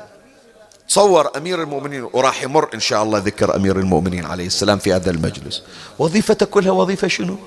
تصور 0.90 1.38
أمير 1.38 1.62
المؤمنين 1.62 2.10
وراح 2.14 2.44
يمر 2.44 2.70
إن 2.74 2.80
شاء 2.80 3.04
الله 3.04 3.20
ذكر 3.20 3.56
أمير 3.56 3.80
المؤمنين 3.80 4.26
عليه 4.26 4.48
السلام 4.48 4.80
في 4.80 4.94
هذا 4.94 5.12
المجلس. 5.12 5.64
وظيفته 6.00 6.46
كلها 6.46 6.72
وظيفة 6.72 7.08
شنو؟ 7.08 7.38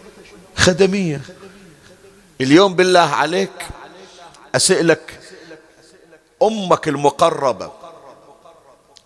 خدمية. 0.57 1.21
اليوم 2.41 2.75
بالله 2.75 3.01
عليك 3.01 3.67
أسألك 4.55 5.21
أمك 6.43 6.89
المقربة 6.89 7.73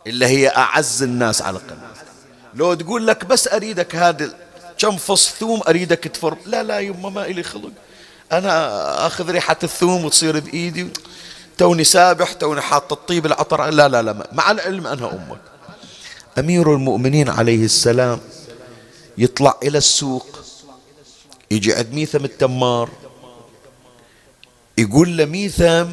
اللي 0.06 0.26
هي 0.26 0.48
أعز 0.48 1.02
الناس 1.02 1.42
على 1.42 1.58
قلبك 1.58 2.02
لو 2.54 2.74
تقول 2.74 3.06
لك 3.06 3.24
بس 3.24 3.48
أريدك 3.48 3.96
هذا 3.96 4.34
كم 4.82 4.96
فص 4.96 5.30
ثوم 5.30 5.60
أريدك 5.68 5.98
تفر؟ 5.98 6.36
لا 6.46 6.62
لا 6.62 6.78
يما 6.78 7.10
ما 7.10 7.26
إلي 7.26 7.42
خلق. 7.42 7.70
أنا 8.32 9.06
أخذ 9.06 9.30
ريحة 9.30 9.56
الثوم 9.62 10.04
وتصير 10.04 10.40
بإيدي 10.40 10.88
توني 11.58 11.84
سابح 11.84 12.32
توني 12.32 12.60
حاط 12.60 12.92
الطيب 12.92 13.26
العطر. 13.26 13.70
لا 13.70 13.88
لا 13.88 14.02
لا 14.02 14.28
مع 14.32 14.50
العلم 14.50 14.86
أنها 14.86 15.12
أمك. 15.12 15.40
أمير 16.38 16.74
المؤمنين 16.74 17.28
عليه 17.28 17.64
السلام 17.64 18.20
يطلع 19.18 19.58
إلى 19.62 19.78
السوق 19.78 20.26
يجي 21.50 21.74
عند 21.74 21.92
ميثم 21.92 22.24
التمار 22.24 22.90
يقول 24.78 25.16
له 25.16 25.24
ميثم 25.24 25.86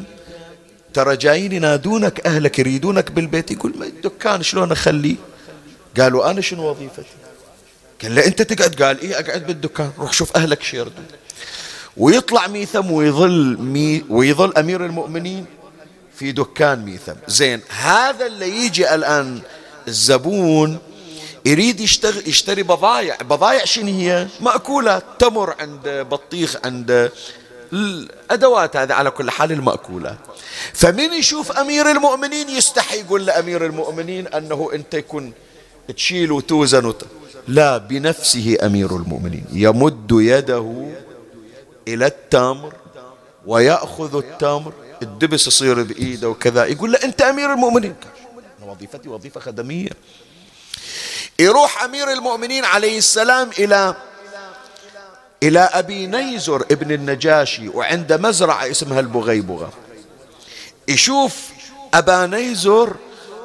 ترى 0.94 1.16
جايين 1.16 1.52
ينادونك 1.52 2.26
أهلك 2.26 2.58
يريدونك 2.58 3.10
بالبيت. 3.10 3.50
يقول 3.50 3.74
ما 3.78 3.86
الدكان 3.86 4.42
شلون 4.42 4.72
أخليه؟ 4.72 5.16
قالوا 5.98 6.30
أنا 6.30 6.40
شنو 6.40 6.70
وظيفتي؟ 6.70 7.19
قال 8.02 8.14
له 8.14 8.26
أنت 8.26 8.42
تقعد؟ 8.42 8.82
قال 8.82 9.00
إيه 9.00 9.20
أقعد 9.20 9.46
بالدكان 9.46 9.92
روح 9.98 10.12
شوف 10.12 10.36
أهلك 10.36 10.62
شو 10.62 10.76
يردون 10.76 11.06
ويطلع 11.96 12.46
ميثم 12.46 12.90
ويظل 12.90 13.56
مي 13.60 14.04
ويظل 14.08 14.56
أمير 14.56 14.86
المؤمنين 14.86 15.46
في 16.16 16.32
دكان 16.32 16.84
ميثم. 16.84 17.14
زين 17.28 17.60
هذا 17.68 18.26
اللي 18.26 18.64
يجي 18.64 18.94
الآن 18.94 19.40
الزبون 19.88 20.78
يريد 21.44 21.80
يشتغل 21.80 22.28
يشتري 22.28 22.62
بضايع. 22.62 23.16
بضايع 23.16 23.64
شنو 23.64 23.86
هي؟ 23.86 24.26
مأكولات. 24.40 25.04
تمر 25.18 25.54
عند 25.60 25.88
بطيخ 25.88 26.56
عند 26.64 27.10
الأدوات 27.72 28.76
هذه 28.76 28.92
على 28.92 29.10
كل 29.10 29.30
حال 29.30 29.52
المأكولات. 29.52 30.18
فمن 30.74 31.12
يشوف 31.12 31.52
أمير 31.52 31.90
المؤمنين؟ 31.90 32.48
يستحي 32.48 33.00
يقول 33.00 33.26
لأمير 33.26 33.66
المؤمنين 33.66 34.26
أنه 34.26 34.70
أنت 34.74 34.94
يكون 34.94 35.32
تشيل 35.96 36.32
وتوزن 36.32 36.84
وت... 36.84 37.04
لا 37.48 37.78
بنفسه 37.78 38.56
أمير 38.62 38.96
المؤمنين. 38.96 39.46
يمد 39.52 40.08
يده 40.12 40.86
إلى 41.88 42.06
التمر 42.06 42.72
ويأخذ 43.46 44.16
التمر. 44.16 44.72
الدبس 45.02 45.46
يصير 45.46 45.82
بإيده 45.82 46.28
وكذا. 46.28 46.64
يقول 46.64 46.92
له 46.92 46.98
أنت 47.04 47.22
أمير 47.22 47.52
المؤمنين. 47.52 47.94
وظيفتي 48.66 49.08
وظيفة 49.08 49.40
خدمية. 49.40 49.90
يروح 51.38 51.82
أمير 51.82 52.12
المؤمنين 52.12 52.64
عليه 52.64 52.98
السلام 52.98 53.50
إلى 53.58 53.94
إلى 55.42 55.60
أبي 55.60 56.06
نيزر 56.06 56.62
ابن 56.70 56.92
النجاشي 56.92 57.68
وعند 57.68 58.12
مزرعة 58.12 58.70
اسمها 58.70 59.00
البغيبغة. 59.00 59.72
يشوف 60.88 61.48
أبا 61.94 62.26
نيزر 62.26 62.96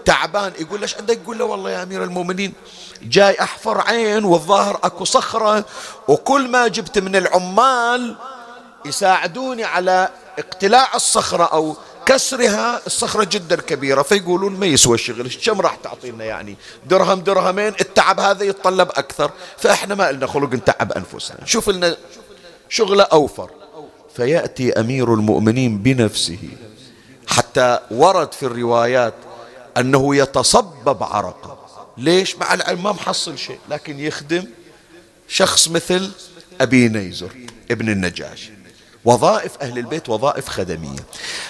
تعبان 0.06 0.52
يقول 0.60 0.82
ليش 0.82 0.96
عندك؟ 0.96 1.20
يقول 1.24 1.38
له 1.38 1.46
والله 1.46 1.72
يا 1.72 1.84
أمير 1.84 2.04
المؤمنين 2.04 2.54
جاي 3.04 3.42
أحفر 3.42 3.82
عين 3.82 4.26
والظاهر 4.26 4.80
أكو 4.84 5.06
صخرة 5.06 5.66
وكل 6.08 6.48
ما 6.48 6.68
جبت 6.68 7.00
من 7.00 7.16
العمال 7.16 8.16
يساعدوني 8.86 9.64
على 9.64 10.10
اقتلاع 10.40 10.96
الصخرة 10.96 11.44
أو 11.44 11.76
كسرها 12.06 12.82
الصخرة 12.86 13.24
جدا 13.24 13.56
كبيرة 13.56 14.02
فيقولون 14.02 14.60
ما 14.60 14.66
يسوى 14.66 14.96
الشغل 14.96 15.32
كم 15.46 15.62
راح 15.62 15.76
تعطينا 15.76 16.24
يعني؟ 16.24 16.56
درهم 16.86 17.20
درهمين 17.20 17.74
التعب 17.82 18.20
هذا 18.20 18.44
يتطلب 18.44 18.90
أكثر 18.90 19.32
فإحنا 19.58 19.96
ما 19.96 20.12
لنا 20.12 20.28
خلق 20.28 20.54
نتعب 20.54 20.92
أنفسنا. 20.92 21.46
شوف 21.46 21.70
لنا 21.70 21.98
شغلة 22.70 23.04
أوفر 23.04 23.50
فيأتي 24.16 24.80
أمير 24.80 25.14
المؤمنين 25.14 25.78
بنفسه 25.78 26.40
حتى 27.28 27.80
ورد 27.92 28.34
في 28.34 28.44
الروايات 28.44 29.14
أنه 29.78 30.16
يتصبب 30.16 31.04
عرقه. 31.04 31.58
ليش؟ 31.98 32.36
مع 32.36 32.54
العلم 32.54 32.84
ما 32.84 32.92
محصل 32.92 33.38
شيء 33.38 33.60
لكن 33.70 34.00
يخدم 34.00 34.48
شخص 35.28 35.68
مثل 35.68 36.12
أبي 36.62 36.90
نيزر 36.90 37.30
ابن 37.72 37.90
النجاش. 37.90 38.52
وظائف 39.06 39.58
أهل 39.62 39.78
البيت 39.78 40.10
وظائف 40.10 40.48
خدمية. 40.50 41.00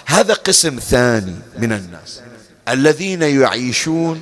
هذا 0.06 0.34
قسم 0.34 0.80
ثاني 0.80 1.40
من 1.58 1.72
الناس 1.74 2.22
الذين 2.70 3.22
يعيشون 3.22 4.22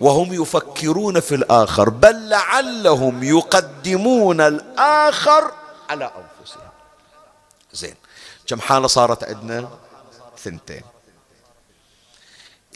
وهم 0.00 0.42
يفكرون 0.42 1.20
في 1.20 1.34
الآخر 1.34 1.88
بل 1.88 2.28
لعلهم 2.28 3.22
يقدمون 3.22 4.40
الآخر 4.40 5.52
على 5.90 6.04
أنفسهم. 6.04 6.68
زين 7.72 7.94
كم 8.46 8.60
حالة 8.60 8.86
صارت 8.86 9.24
عندنا؟ 9.24 9.68
ثنتين. 10.38 10.82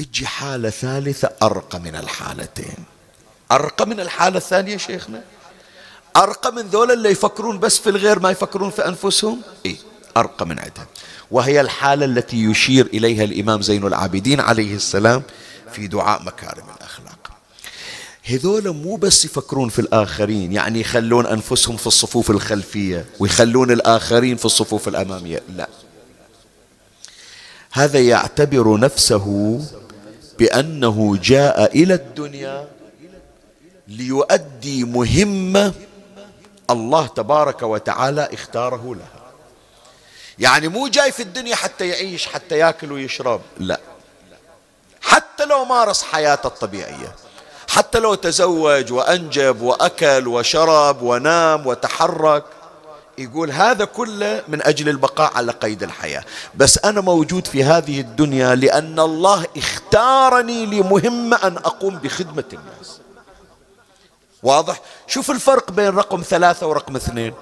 أجي 0.01 0.27
حالة 0.27 0.71
ثالثة 0.71 1.31
أرقى 1.43 1.81
من 1.81 1.97
الحالتين. 1.97 2.77
أرقى 3.53 3.87
من 3.87 4.01
الحالة 4.01 4.37
الثانية 4.37 4.77
شيخنا؟ 4.77 5.23
أرقى 6.17 6.53
من 6.53 6.63
ذولا 6.63 6.93
اللي 6.95 7.11
يفكرون 7.11 7.59
بس 7.59 7.79
في 7.79 7.91
الغير 7.91 8.19
ما 8.19 8.31
يفكرون 8.31 8.71
في 8.71 8.89
أنفسهم؟ 8.89 9.41
إيه 9.67 9.77
أرقى 10.17 10.47
من 10.47 10.59
عندها 10.59 10.87
وهي 11.31 11.61
الحالة 11.61 12.05
التي 12.05 12.45
يشير 12.45 12.87
إليها 12.87 13.25
الإمام 13.25 13.63
زين 13.63 13.87
العابدين 13.87 14.41
عليه 14.41 14.75
السلام 14.75 15.23
في 15.73 15.87
دعاء 15.87 16.23
مكارم 16.23 16.65
الأخلاق. 16.77 17.31
هذول 18.25 18.71
مو 18.71 18.97
بس 18.97 19.25
يفكرون 19.25 19.69
في 19.69 19.79
الآخرين 19.79 20.53
يعني 20.53 20.81
يخلون 20.81 21.27
أنفسهم 21.27 21.77
في 21.77 21.87
الصفوف 21.87 22.31
الخلفية 22.31 23.05
ويخلون 23.19 23.71
الآخرين 23.71 24.37
في 24.37 24.45
الصفوف 24.45 24.89
الأمامية. 24.89 25.43
لا. 25.49 25.69
هذا 27.73 28.01
يعتبر 28.01 28.81
نفسه 28.81 29.61
بأنه 30.39 31.17
جاء 31.23 31.77
إلى 31.77 31.95
الدنيا 31.95 32.69
ليؤدي 33.89 34.85
مهمة 34.85 35.73
الله 36.71 37.07
تبارك 37.07 37.63
وتعالى 37.63 38.29
اختاره 38.33 38.95
لها. 38.95 39.17
يعني 40.39 40.69
مو 40.69 40.89
جاي 40.89 41.13
في 41.13 41.23
الدنيا 41.23 41.57
حتى 41.57 41.89
يعيش 41.89 42.27
حتى 42.27 42.59
ياكل 42.59 42.93
ويشرب 42.93 43.41
لا. 43.59 43.81
حتى 45.03 45.45
لو 45.45 45.65
مارس 45.65 46.03
حياته 46.03 46.47
الطبيعية 46.47 47.15
حتى 47.69 47.99
لو 47.99 48.15
تزوج 48.15 48.93
وأنجب 48.93 49.61
وأكل 49.61 50.29
وشرب 50.29 51.03
ونام 51.03 51.67
وتحرك 51.67 52.45
يقول 53.19 53.51
هذا 53.51 53.85
كله 53.85 54.43
من 54.49 54.63
أجل 54.63 54.89
البقاء 54.89 55.33
على 55.35 55.53
قيد 55.53 55.83
الحياة. 55.83 56.25
بس 56.55 56.79
أنا 56.85 57.01
موجود 57.01 57.47
في 57.47 57.65
هذه 57.65 58.01
الدنيا 58.01 58.55
لأن 58.55 59.01
الله 59.01 59.47
اختارني 59.57 60.67
لمهمة 60.67 61.37
أن 61.37 61.57
أقوم 61.57 61.99
بخدمة 61.99 62.45
الناس. 62.53 63.01
واضح؟ 64.43 64.81
شوف 65.07 65.31
الفرق 65.31 65.71
بين 65.71 65.89
رقم 65.89 66.23
ثلاثة 66.23 66.67
ورقم 66.67 66.97
اثنين. 66.97 67.35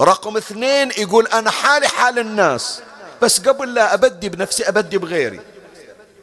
رقم 0.00 0.36
اثنين 0.36 0.90
يقول 0.90 1.26
أنا 1.26 1.50
حالي 1.50 1.88
حال 1.88 2.18
الناس. 2.18 2.80
بس 3.22 3.40
قبل 3.40 3.74
لا 3.74 3.94
أبدي 3.94 4.28
بنفسي 4.28 4.68
أبدي 4.68 4.98
بغيري. 4.98 5.40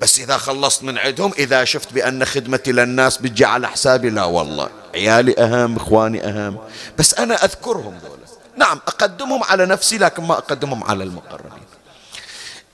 بس 0.01 0.19
إذا 0.19 0.37
خلصت 0.37 0.83
من 0.83 0.97
عندهم 0.97 1.33
إذا 1.37 1.63
شفت 1.63 1.93
بأن 1.93 2.25
خدمتي 2.25 2.71
للناس 2.71 3.17
بتجي 3.17 3.45
على 3.45 3.67
حسابي 3.67 4.09
لا 4.09 4.23
والله. 4.23 4.69
عيالي 4.95 5.35
أهم 5.37 5.75
إخواني 5.75 6.27
أهم. 6.27 6.57
بس 6.99 7.13
أنا 7.13 7.43
أذكرهم 7.45 7.97
دولة 8.03 8.32
نعم 8.57 8.79
أقدمهم 8.87 9.43
على 9.43 9.65
نفسي 9.65 9.97
لكن 9.97 10.23
ما 10.23 10.33
أقدمهم 10.37 10.83
على 10.83 11.03
المقربين. 11.03 11.63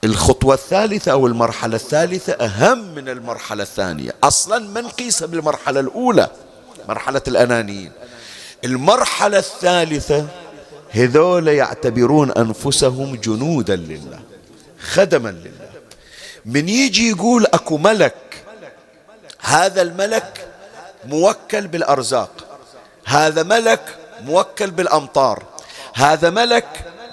الخطوة 0.04 0.54
الثالثة 0.54 1.12
أو 1.12 1.26
المرحلة 1.26 1.76
الثالثة 1.76 2.32
أهم 2.32 2.94
من 2.94 3.08
المرحلة 3.08 3.62
الثانية. 3.62 4.14
أصلا 4.24 4.58
ما 4.58 4.80
نقيسها 4.80 5.26
بالمرحلة 5.26 5.80
الأولى؟ 5.80 6.30
مرحلة 6.88 7.22
الأنانيين. 7.28 7.92
المرحلة 8.64 9.38
الثالثة 9.38 10.26
هذول 10.90 11.48
يعتبرون 11.48 12.30
أنفسهم 12.30 13.16
جنودا 13.16 13.76
لله 13.76 14.20
خدما 14.80 15.28
لله. 15.28 15.70
من 16.44 16.68
يجي 16.68 17.08
يقول 17.08 17.46
أكو 17.46 17.78
ملك 17.78 18.44
هذا 19.40 19.82
الملك 19.82 20.48
موكل 21.04 21.66
بالأرزاق 21.66 22.30
هذا 23.04 23.42
ملك 23.42 23.96
موكل 24.24 24.70
بالأمطار. 24.70 25.42
هذا 25.94 26.30
ملك 26.30 26.66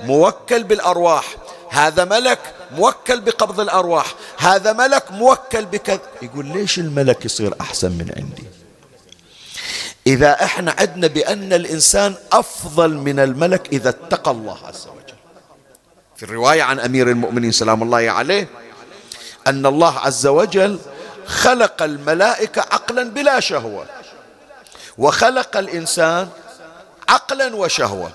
موكل 0.04 0.64
بالأرواح 0.64 1.26
هذا 1.70 2.06
ملك 2.06 2.40
موكل 2.72 3.22
بقبض 3.22 3.60
الأرواح 3.60 4.16
هذا 4.38 4.74
ملك 4.74 5.12
موكل 5.12 5.66
بكذا 5.66 6.00
يقول 6.22 6.46
ليش 6.46 6.80
الملك 6.80 7.26
يصير 7.26 7.54
أحسن 7.62 7.92
من 7.92 8.12
عندي؟ 8.18 8.44
إذا 10.08 10.44
إحنا 10.44 10.76
عدنا 10.80 11.08
بأن 11.08 11.54
الإنسان 11.54 12.16
أفضل 12.32 12.94
من 12.94 13.20
الملك 13.20 13.68
إذا 13.72 13.90
اتقى 13.90 14.32
الله 14.32 14.58
عز 14.68 14.88
وجل. 14.88 15.16
في 16.16 16.24
الرواية 16.24 16.64
عن 16.64 16.80
أمير 16.80 17.10
المؤمنين 17.10 17.52
سلام 17.52 17.84
الله 17.84 18.12
عليه 18.12 18.48
أن 19.48 19.66
الله 19.66 20.00
عز 20.00 20.28
وجل 20.28 20.80
خلق 21.26 21.84
الملائكة 21.84 22.62
عقلا 22.62 23.04
بلا 23.04 23.40
شهوة 23.40 23.86
وخلق 24.98 25.58
الإنسان 25.58 26.30
عقلا 27.10 27.56
وشهوة. 27.56 28.12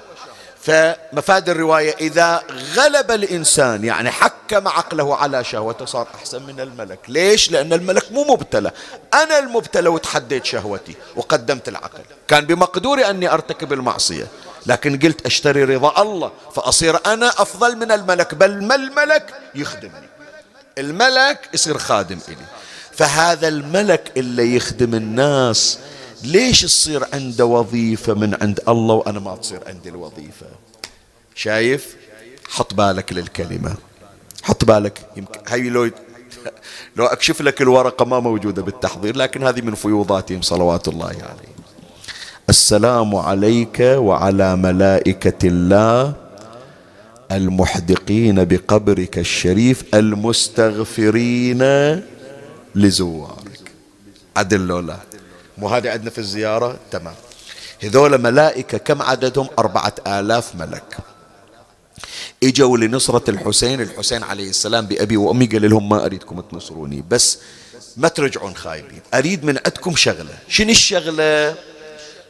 فمفاد 0.63 1.49
الرواية 1.49 1.95
إذا 2.01 2.43
غلب 2.77 3.11
الإنسان 3.11 3.85
يعني 3.85 4.11
حكم 4.11 4.69
عقله 4.69 5.17
على 5.17 5.45
شهوته 5.45 5.85
صار 5.85 6.09
أحسن 6.15 6.43
من 6.43 6.61
الملك. 6.61 6.99
ليش؟ 7.09 7.51
لأن 7.51 7.73
الملك 7.73 8.13
مو 8.13 8.25
مبتلى. 8.25 8.71
أنا 9.15 9.39
المبتلى 9.39 9.89
وتحديت 9.89 10.45
شهوتي 10.45 10.95
وقدمت 11.17 11.69
العقل. 11.69 12.01
كان 12.29 12.47
بمقدوري 12.47 13.11
أني 13.11 13.33
أرتكب 13.33 13.73
المعصية 13.73 14.27
لكن 14.67 14.99
قلت 14.99 15.27
أشتري 15.27 15.65
رضا 15.65 16.03
الله 16.03 16.33
فأصير 16.55 16.99
أنا 17.07 17.29
أفضل 17.29 17.77
من 17.77 17.93
الملك 17.93 18.35
بل 18.35 18.65
ما 18.65 18.75
الملك 18.75 19.35
يخدمني. 19.55 20.09
الملك 20.79 21.49
يصير 21.55 21.79
خادم 21.79 22.19
إلي. 22.29 22.47
فهذا 22.93 23.49
الملك 23.49 24.13
اللي 24.17 24.57
يخدم 24.57 24.95
الناس 24.95 25.79
ليش 26.25 26.61
تصير 26.63 27.05
عنده 27.13 27.47
وظيفة 27.47 28.15
من 28.15 28.37
عند 28.43 28.61
الله 28.69 28.95
وأنا 28.95 29.21
ما 29.21 29.37
تصير 29.37 29.61
عندي 29.67 29.89
الوظيفة؟ 29.89 30.47
شايف؟ 31.35 31.97
حط 32.49 32.75
بالك 32.75 33.13
للكلمة. 33.13 33.75
حط 34.43 34.65
بالك. 34.65 35.07
يمكن 35.17 35.41
هاي 35.49 35.69
لو 35.69 35.85
لو 36.97 37.07
أكشف 37.07 37.41
لك 37.43 37.63
الورقة 37.63 38.05
ما 38.05 38.21
موجودة 38.21 38.63
بالتحضير 38.63 39.17
لكن 39.17 39.43
هذه 39.43 39.61
من 39.61 39.75
فيوضاتهم 39.75 40.43
صلوات 40.43 40.89
الله 40.89 41.07
عليه 41.07 41.53
السلام 42.49 43.17
عليك 43.17 43.81
وعلى 43.81 44.57
ملائكة 44.57 45.49
الله 45.49 46.15
المحدقين 47.33 48.45
بقبرك 48.45 49.19
الشريف 49.19 49.95
المستغفرين 49.95 51.63
لزوارك. 52.75 53.73
عدل 54.37 54.61
لولا. 54.61 55.12
مو 55.59 55.69
هذه 55.69 55.91
عندنا 55.91 56.11
في 56.11 56.19
الزيارة؟ 56.19 56.79
تمام. 56.91 57.15
هذول 57.83 58.19
ملائكة 58.19 58.79
كم 58.79 59.03
عددهم؟ 59.03 59.49
أربعة 59.59 59.95
آلاف 60.07 60.55
ملك. 60.55 60.97
إجوا 62.43 62.79
لنصرة 62.79 63.31
الحسين 63.31 63.81
الحسين 63.81 64.23
عليه 64.23 64.51
السلام 64.51 64.87
بأبي 64.87 65.17
وأمي 65.17 65.47
قال 65.47 65.71
لهم 65.71 65.89
ما 65.89 66.05
أريدكم 66.05 66.41
تنصروني 66.41 67.05
بس 67.11 67.39
ما 67.97 68.09
ترجعون 68.09 68.57
خايبين. 68.57 69.01
أريد 69.15 69.45
من 69.45 69.59
عندكم 69.67 69.97
شغلة. 69.97 70.39
شنو 70.49 70.71
الشغلة؟ 70.71 71.55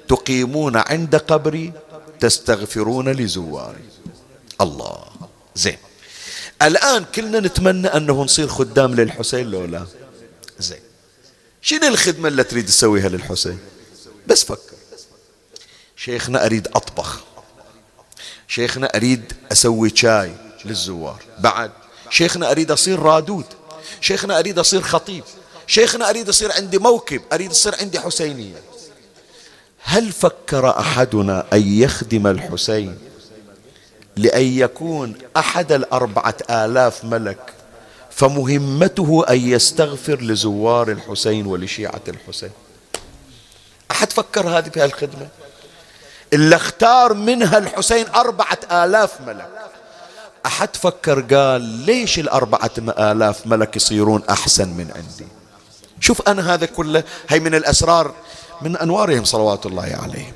تقيمون 0.09 0.77
عند 0.77 1.17
قبري 1.17 1.73
تستغفرون 2.21 3.09
لزواري. 3.09 3.85
الله. 4.61 5.05
زين. 5.55 5.79
الآن 6.63 7.05
كلنا 7.15 7.41
نتمنى 7.41 7.89
أنه 7.89 8.23
نصير 8.23 8.49
خدام 8.49 8.95
للحسين 8.95 9.51
لو 9.51 9.65
لا 9.65 9.87
زين. 10.59 10.92
شنو 11.63 11.89
الخدمة 11.89 12.29
اللي 12.29 12.45
تريد 12.45 12.67
تسويها 12.67 13.09
للحسين؟ 13.09 13.59
بس 14.27 14.45
فكر. 14.45 14.77
شيخنا 15.97 16.47
أريد 16.47 16.69
أطبخ. 16.69 17.21
شيخنا 18.49 18.97
أريد 18.97 19.33
أسوي 19.53 19.93
شاي 19.95 20.33
للزوار. 20.65 21.23
بعد. 21.39 21.71
شيخنا 22.11 22.51
أريد 22.51 22.71
أصير 22.71 22.99
رادود. 22.99 23.45
شيخنا 24.01 24.39
أريد 24.39 24.59
أصير 24.59 24.83
خطيب. 24.83 25.25
شيخنا 25.67 26.11
أريد 26.11 26.29
أصير 26.29 26.53
عندي 26.53 26.79
موكب. 26.79 27.23
أريد 27.33 27.51
أصير 27.51 27.75
عندي 27.81 28.01
حسينية. 28.01 28.63
هل 29.83 30.13
فكر 30.13 30.79
أحدنا 30.81 31.47
أن 31.53 31.63
يخدم 31.79 32.27
الحسين 32.27 32.99
لأن 34.17 34.45
يكون 34.45 35.19
أحد 35.37 35.73
الأربعة 35.73 36.37
آلاف 36.51 37.05
ملك 37.05 37.53
فمهمته 38.23 39.25
أن 39.31 39.49
يستغفر 39.49 40.21
لزوار 40.23 40.91
الحسين 40.91 41.47
ولشيعة 41.47 42.01
الحسين. 42.09 42.51
أحد 43.91 44.13
فكر 44.13 44.49
هذه 44.49 44.69
في 44.69 44.85
الخدمة 44.85 45.29
اللي 46.33 46.57
اختار 46.57 47.15
منها 47.15 47.59
الحسين 47.59 48.07
أربعة 48.09 48.59
آلاف 48.73 49.21
ملك. 49.21 49.49
أحد 50.47 50.77
فكر 50.77 51.21
قال 51.21 51.63
ليش 51.63 52.19
الأربعة 52.19 52.71
آلاف 52.79 53.47
ملك 53.47 53.77
يصيرون 53.77 54.23
أحسن 54.31 54.69
من 54.69 54.91
عندي؟ 54.97 55.27
شوف 56.01 56.29
أنا 56.29 56.55
هذا 56.55 56.67
كله 56.67 57.05
هي 57.29 57.41
من 57.41 57.55
الأسرار 57.55 58.15
من 58.63 58.77
أنوارهم 58.77 59.25
صلوات 59.25 59.67
الله 59.67 59.99
عليهم. 60.03 60.33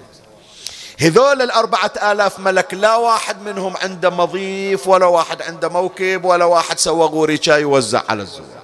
هذول 0.98 1.42
الأربعة 1.42 1.92
آلاف 2.02 2.38
ملك 2.38 2.74
لا 2.74 2.96
واحد 2.96 3.42
منهم 3.42 3.76
عنده 3.76 4.10
مضيف 4.10 4.88
ولا 4.88 5.06
واحد 5.06 5.42
عنده 5.42 5.68
موكب 5.68 6.24
ولا 6.24 6.44
واحد 6.44 6.78
سوى 6.78 7.06
غوري 7.06 7.36
شاي 7.42 7.62
يوزع 7.62 8.02
على 8.08 8.22
الزوار. 8.22 8.62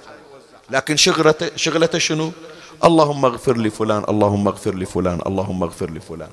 لكن 0.71 0.97
شغلته 0.97 1.51
شغلته 1.57 1.99
شنو؟ 1.99 2.33
اللهم 2.85 3.25
اغفر 3.25 3.57
لفلان 3.57 4.05
اللهم 4.09 4.49
اغفر 4.49 4.75
لفلان 4.75 5.21
اللهم 5.27 5.63
اغفر 5.63 5.91
لفلان 5.91 6.31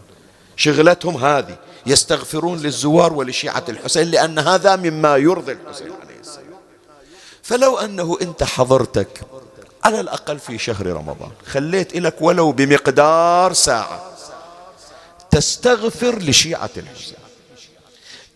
شغلتهم 0.55 1.17
هذه 1.17 1.57
يستغفرون 1.85 2.57
للزوار 2.57 3.13
ولشيعة 3.13 3.63
الحسين 3.69 4.07
لأن 4.07 4.39
هذا 4.39 4.75
مما 4.75 5.17
يرضي 5.17 5.51
الحسين 5.51 5.91
عليه 6.01 6.19
السلام. 6.19 6.45
فلو 7.43 7.77
أنه 7.77 8.17
أنت 8.21 8.43
حضرتك 8.43 9.21
على 9.83 9.99
الأقل 9.99 10.39
في 10.39 10.57
شهر 10.57 10.87
رمضان 10.87 11.31
خليت 11.45 11.95
لك 11.95 12.15
ولو 12.21 12.51
بمقدار 12.51 13.53
ساعة 13.53 14.01
تستغفر 15.31 16.19
لشيعة 16.19 16.69
الحسين. 16.77 17.15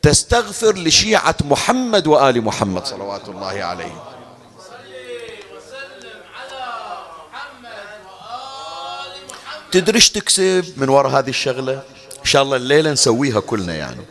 تستغفر 0.01 0.75
لشيعة 0.75 1.35
محمد 1.41 2.07
وآل 2.07 2.41
محمد 2.41 2.85
صلوات 2.85 3.29
الله 3.29 3.63
عليهم 3.63 3.99
تدري 9.71 9.95
إيش 9.95 10.09
تكسب 10.09 10.73
من 10.77 10.89
وراء 10.89 11.11
هذه 11.11 11.29
الشغلة؟ 11.29 11.73
إن 12.19 12.25
شاء 12.25 12.43
الله 12.43 12.57
الليلة 12.57 12.91
نسويها 12.91 13.39
كلنا 13.39 13.75
يعني. 13.75 14.01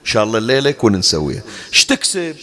إن 0.00 0.06
شاء 0.06 0.24
الله 0.24 0.38
الليلة 0.38 0.70
يكون 0.70 0.96
نسويها. 0.96 1.42
إيش 1.72 1.84
تكسب؟ 1.84 2.36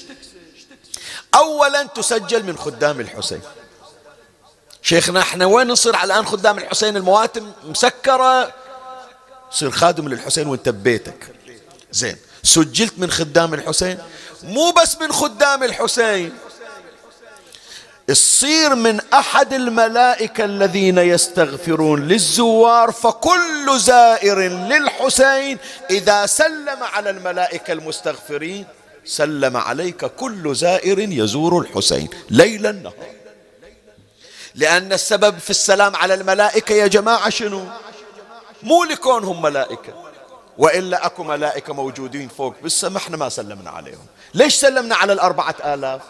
اولا 1.36 1.84
تسجل 1.84 2.44
من 2.44 2.58
خدام 2.58 3.00
الحسين. 3.00 3.42
شيخنا 4.82 5.20
إحنا 5.20 5.46
وين 5.46 5.68
نصير 5.68 6.04
الآن 6.04 6.26
خدام 6.26 6.58
الحسين؟ 6.58 6.98
المواتم 6.98 7.52
مسكرة 7.64 8.54
تصير 9.52 9.72
خادم 9.72 10.08
للحسين 10.08 10.48
وانت 10.48 10.70
ببيتك. 10.70 11.28
زين. 11.92 12.16
سجلت 12.44 12.94
من 12.98 13.12
خدام 13.12 13.54
الحسين؟ 13.54 13.98
مو 14.44 14.72
بس 14.72 14.98
من 15.02 15.12
خدام 15.12 15.64
الحسين. 15.64 16.34
تصير 18.08 18.76
من 18.76 19.00
أحد 19.14 19.54
الملائكة 19.54 20.46
الذين 20.46 20.98
يستغفرون 20.98 22.08
للزوار 22.08 22.92
فكل 22.92 23.80
زائر 23.80 24.40
للحسين 24.40 25.58
إذا 25.90 26.26
سلم 26.26 26.84
على 26.84 27.10
الملائكة 27.10 27.72
المستغفرين 27.72 28.66
سلم 29.06 29.58
عليك 29.58 30.06
كل 30.06 30.56
زائر 30.56 31.00
يزور 31.00 31.62
الحسين. 31.62 32.10
ليلا 32.30 32.72
نهار. 32.72 32.94
لأن 34.56 34.94
السبب 34.94 35.40
في 35.40 35.50
السلام 35.50 35.96
على 35.96 36.14
الملائكة 36.14 36.74
يا 36.74 36.88
جماعة 36.88 37.30
شنو؟ 37.30 37.68
مو 38.64 38.84
لكونهم 38.84 39.42
ملائكة. 39.42 39.94
وإلا 40.58 41.06
أكو 41.06 41.24
ملائكة 41.24 41.74
موجودين 41.74 42.28
فوق 42.28 42.56
بالسماء 42.64 42.98
إحنا 42.98 43.18
ما 43.18 43.30
سلمنا 43.30 43.70
عليهم. 43.70 44.06
ليش 44.34 44.56
سلمنا 44.56 44.96
على 44.96 45.14
الأربعة 45.14 45.56
آلاف؟ 45.66 46.02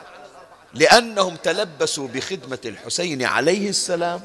لأنهم 0.74 1.36
تلبسوا 1.36 2.08
بخدمة 2.08 2.60
الحسين 2.66 3.24
عليه 3.24 3.70
السلام 3.70 4.22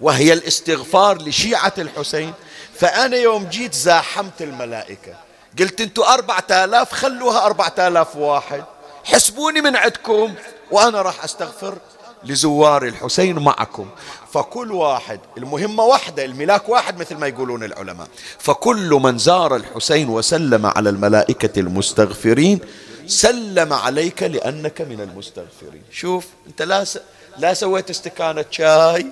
وهي 0.00 0.32
الاستغفار 0.32 1.22
لشيعة 1.22 1.72
الحسين. 1.78 2.32
فأنا 2.74 3.16
يوم 3.16 3.44
جيت 3.44 3.74
زاحمت 3.74 4.42
الملائكة. 4.42 5.14
قلت 5.58 5.80
أنتوا 5.80 6.14
أربعة 6.14 6.46
آلاف 6.50 6.92
خلوها 6.92 7.46
أربعة 7.46 7.74
آلاف 7.78 8.16
واحد. 8.16 8.64
حسبوني 9.04 9.60
من 9.60 9.76
عندكم 9.76 10.34
وأنا 10.70 11.02
راح 11.02 11.24
أستغفر. 11.24 11.78
لزوار 12.24 12.86
الحسين 12.86 13.38
معكم. 13.38 13.86
فكل 14.32 14.72
واحد 14.72 15.20
المهمة 15.38 15.84
واحدة 15.84 16.24
الملاك 16.24 16.68
واحد 16.68 16.98
مثل 16.98 17.16
ما 17.16 17.26
يقولون 17.26 17.64
العلماء. 17.64 18.08
فكل 18.38 18.90
من 18.90 19.18
زار 19.18 19.56
الحسين 19.56 20.08
وسلم 20.08 20.66
على 20.66 20.90
الملائكة 20.90 21.60
المستغفرين 21.60 22.60
سلم 23.06 23.72
عليك 23.72 24.22
لأنك 24.22 24.80
من 24.80 25.00
المستغفرين. 25.00 25.82
شوف 25.90 26.26
أنت 26.46 26.62
لا 26.62 26.84
س... 26.84 26.98
لا 27.38 27.54
سويت 27.54 27.90
استكانة 27.90 28.44
شاي 28.50 29.06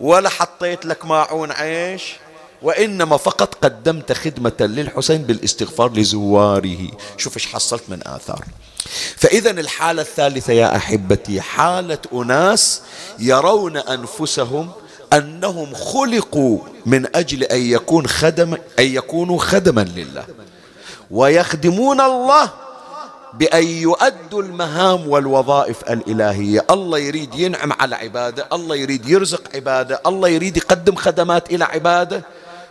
ولا 0.00 0.28
حطيت 0.28 0.86
لك 0.86 1.04
ماعون 1.04 1.52
عيش. 1.52 2.16
وإنما 2.64 3.16
فقط 3.16 3.54
قدمت 3.54 4.12
خدمة 4.12 4.52
للحسين 4.60 5.22
بالاستغفار 5.22 5.92
لزواره. 5.92 6.88
شوف 7.16 7.36
إيش 7.36 7.46
حصلت 7.46 7.82
من 7.88 8.00
آثار. 8.06 8.44
فإذا 9.16 9.50
الحالة 9.50 10.02
الثالثة 10.02 10.52
يا 10.52 10.76
أحبتي 10.76 11.40
حالة 11.40 11.98
أناس 12.12 12.82
يرون 13.18 13.76
أنفسهم 13.76 14.70
أنهم 15.12 15.74
خلقوا 15.74 16.58
من 16.86 17.16
أجل 17.16 17.42
أن 17.42 17.60
يكون 17.60 18.06
خدم 18.06 18.54
أن 18.78 18.84
يكونوا 18.84 19.38
خدما 19.38 19.80
لله. 19.80 20.24
ويخدمون 21.10 22.00
الله 22.00 22.50
بأن 23.34 23.66
يؤدوا 23.66 24.42
المهام 24.42 25.08
والوظائف 25.08 25.82
الإلهية. 25.90 26.66
الله 26.70 26.98
يريد 26.98 27.34
ينعم 27.34 27.72
على 27.72 27.94
عباده 27.96 28.48
الله 28.52 28.76
يريد 28.76 29.08
يرزق 29.08 29.42
عباده 29.54 30.00
الله 30.06 30.28
يريد 30.28 30.56
يقدم 30.56 30.94
خدمات 30.94 31.50
إلى 31.50 31.64
عباده. 31.64 32.22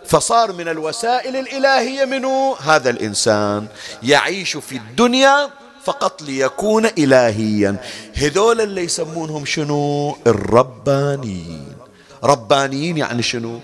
فصار 0.06 0.52
من 0.52 0.68
الوسائل 0.68 1.36
الإلهية 1.36 2.06
منه 2.06 2.56
هذا 2.64 2.90
الإنسان 2.90 3.68
يعيش 4.04 4.58
في 4.58 4.76
الدنيا 4.76 5.50
فقط 5.84 6.22
ليكون 6.22 6.86
إلهيا. 6.86 7.76
هذول 8.16 8.62
اللي 8.62 8.84
يسمونهم 8.84 9.46
شنو؟ 9.46 10.18
الربانيين. 10.28 11.76
ربانيين 12.24 12.98
يعني 12.98 13.24
شنو؟ 13.24 13.60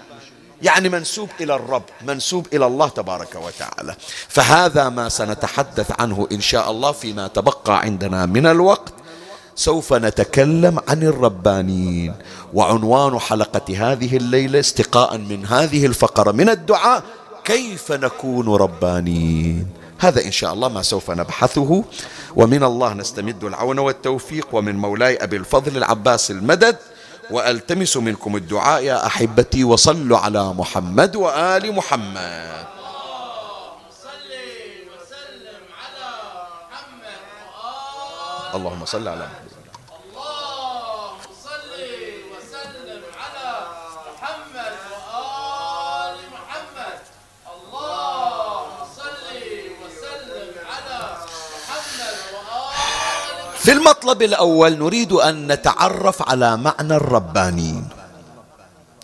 يعني 0.61 0.89
منسوب 0.89 1.29
إلى 1.41 1.55
الرب 1.55 1.83
منسوب 2.07 2.47
إلى 2.53 2.65
الله 2.65 2.87
تبارك 2.87 3.35
وتعالى. 3.35 3.95
فهذا 4.27 4.89
ما 4.89 5.09
سنتحدث 5.09 5.91
عنه 5.99 6.27
إن 6.31 6.41
شاء 6.41 6.71
الله 6.71 6.91
فيما 6.91 7.27
تبقى 7.27 7.79
عندنا 7.79 8.25
من 8.25 8.45
الوقت. 8.45 8.93
سوف 9.55 9.93
نتكلم 9.93 10.79
عن 10.87 11.03
الربانيين. 11.03 12.13
وعنوان 12.53 13.19
حلقة 13.19 13.91
هذه 13.91 14.17
الليلة 14.17 14.59
استقاء 14.59 15.17
من 15.17 15.45
هذه 15.45 15.85
الفقرة 15.85 16.31
من 16.31 16.49
الدعاء 16.49 17.03
كيف 17.45 17.91
نكون 17.91 18.47
ربانيين؟ 18.47 19.67
هذا 19.99 20.25
إن 20.25 20.31
شاء 20.31 20.53
الله 20.53 20.69
ما 20.69 20.81
سوف 20.81 21.11
نبحثه. 21.11 21.83
ومن 22.35 22.63
الله 22.63 22.93
نستمد 22.93 23.43
العون 23.43 23.79
والتوفيق. 23.79 24.47
ومن 24.53 24.75
مولاي 24.75 25.23
أبي 25.23 25.37
الفضل 25.37 25.77
العباس 25.77 26.31
المدد. 26.31 26.75
وألتمس 27.31 27.97
منكم 27.97 28.35
الدعاء 28.35 28.83
يا 28.83 29.05
أحبتي 29.05 29.63
وصلوا 29.63 30.17
على 30.17 30.53
محمد 30.53 31.15
وآل 31.15 31.75
محمد. 31.75 32.68
اللهم 38.49 38.85
صل 38.85 39.07
على 39.07 39.27
محمد. 39.29 39.59
في 53.59 53.71
المطلب 53.71 54.21
الأول 54.21 54.77
نريد 54.77 55.11
أن 55.11 55.51
نتعرف 55.51 56.29
على 56.29 56.57
معنى 56.57 56.95
الربانيين. 56.95 57.89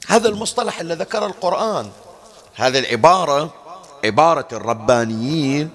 هذا 0.08 0.28
المصطلح 0.30 0.80
اللي 0.80 0.94
ذكر 0.94 1.26
القرآن. 1.26 1.92
هذه 2.56 2.80
العبارة 2.80 3.54
عبارة 4.06 4.48
الربانيين. 4.52 5.70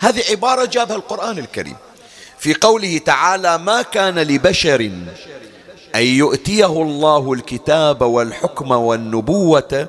هذه 0.00 0.22
عبارة 0.30 0.64
جابها 0.64 0.96
القرآن 0.96 1.38
الكريم. 1.38 1.76
في 2.46 2.54
قوله 2.54 2.98
تعالى 2.98 3.58
ما 3.58 3.82
كان 3.82 4.18
لبشر 4.18 4.90
أن 5.94 6.02
يؤتيه 6.02 6.82
الله 6.82 7.32
الكتاب 7.32 8.02
والحكم 8.02 8.70
والنبوة 8.70 9.88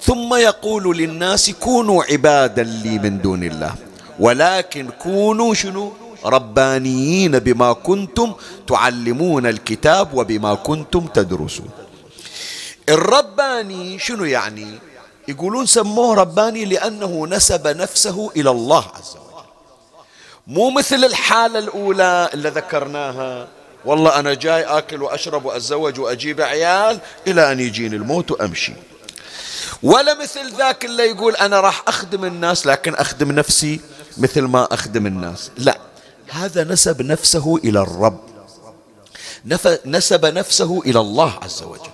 ثم 0.00 0.34
يقول 0.34 0.96
للناس 0.96 1.50
كونوا 1.50 2.04
عبادا 2.04 2.62
لي 2.62 2.98
من 2.98 3.20
دون 3.20 3.42
الله 3.44 3.74
ولكن 4.18 4.90
كونوا 5.02 5.54
شنو؟ 5.54 5.92
ربانيين 6.24 7.38
بما 7.38 7.72
كنتم 7.72 8.32
تعلمون 8.66 9.46
الكتاب 9.46 10.14
وبما 10.14 10.54
كنتم 10.54 11.06
تدرسون. 11.06 11.68
الرباني 12.88 13.98
شنو 13.98 14.24
يعني؟ 14.24 14.66
يقولون 15.28 15.66
سموه 15.66 16.14
رباني 16.14 16.64
لأنه 16.64 17.26
نسب 17.26 17.66
نفسه 17.66 18.30
إلى 18.36 18.50
الله 18.50 18.84
عز 18.94 19.10
وجل. 19.10 19.23
مو 20.46 20.70
مثل 20.70 21.04
الحالة 21.04 21.58
الأولى 21.58 22.30
اللي 22.34 22.48
ذكرناها. 22.48 23.48
والله 23.84 24.18
أنا 24.18 24.34
جاي 24.34 24.62
آكل 24.62 25.02
وأشرب 25.02 25.44
وأتزوج 25.44 26.00
وأجيب 26.00 26.40
عيال 26.40 26.98
إلى 27.26 27.52
أن 27.52 27.60
يجيني 27.60 27.96
الموت 27.96 28.30
وأمشي. 28.30 28.72
ولا 29.82 30.22
مثل 30.22 30.56
ذاك 30.56 30.84
اللي 30.84 31.02
يقول 31.02 31.36
أنا 31.36 31.60
راح 31.60 31.82
أخدم 31.88 32.24
الناس 32.24 32.66
لكن 32.66 32.94
أخدم 32.94 33.32
نفسي 33.32 33.80
مثل 34.18 34.42
ما 34.42 34.74
أخدم 34.74 35.06
الناس. 35.06 35.50
لا 35.58 35.78
هذا 36.30 36.64
نسب 36.64 37.02
نفسه 37.02 37.56
إلى 37.56 37.80
الرب. 37.80 38.20
نسب 39.86 40.26
نفسه 40.26 40.82
إلى 40.86 41.00
الله 41.00 41.38
عز 41.42 41.62
وجل. 41.62 41.90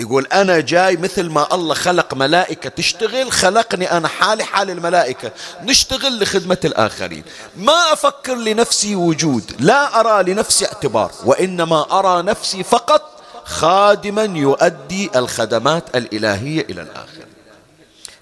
يقول 0.00 0.26
أنا 0.26 0.60
جاي 0.60 0.96
مثل 0.96 1.28
ما 1.28 1.54
الله 1.54 1.74
خلق 1.74 2.14
ملائكة 2.14 2.70
تشتغل 2.70 3.32
خلقني 3.32 3.92
أنا 3.92 4.08
حالي 4.08 4.44
حال 4.44 4.70
الملائكة. 4.70 5.32
نشتغل 5.62 6.22
لخدمة 6.22 6.58
الآخرين. 6.64 7.24
ما 7.56 7.92
أفكر 7.92 8.34
لنفسي 8.34 8.96
وجود 8.96 9.52
لا 9.58 10.00
أرى 10.00 10.32
لنفسي 10.32 10.66
اعتبار 10.66 11.12
وإنما 11.24 11.98
أرى 11.98 12.22
نفسي 12.22 12.62
فقط 12.62 13.22
خادما 13.44 14.22
يؤدي 14.22 15.10
الخدمات 15.16 15.96
الإلهية 15.96 16.66
إلى 16.70 16.82
الآخر. 16.82 17.26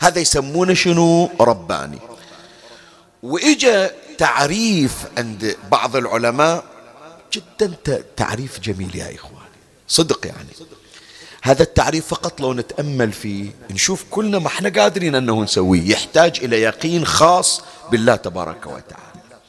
هذا 0.01 0.19
يسمونه 0.19 0.75
شنو؟ 0.75 1.31
رباني. 1.41 1.99
وإجا 3.23 3.91
تعريف 4.19 4.93
عند 5.19 5.57
بعض 5.71 5.97
العلماء 5.97 6.65
جدا 7.33 8.03
تعريف 8.17 8.61
جميل 8.61 8.97
يا 8.97 9.15
إخواني. 9.15 9.37
صدق 9.89 10.27
يعني. 10.27 10.49
هذا 11.46 11.62
التعريف 11.62 12.06
فقط 12.06 12.40
لو 12.40 12.52
نتأمل 12.52 13.12
فيه 13.12 13.50
نشوف 13.70 14.04
كلنا 14.11 14.38
ما 14.38 14.46
إحنا 14.46 14.68
قادرين 14.68 15.14
أنه 15.14 15.42
نسويه. 15.42 15.90
يحتاج 15.90 16.40
إلى 16.42 16.62
يقين 16.62 17.06
خاص 17.06 17.62
بالله 17.90 18.16
تبارك 18.16 18.66
وتعالى. 18.66 19.40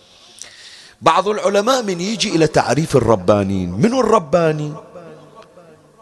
بعض 1.02 1.28
العلماء 1.28 1.84
من 1.84 2.02
يجي 2.02 2.36
إلى 2.36 2.48
تعريف 2.48 2.96
الربانين 2.96 3.72
من 3.72 3.94
الرباني؟ 4.00 4.74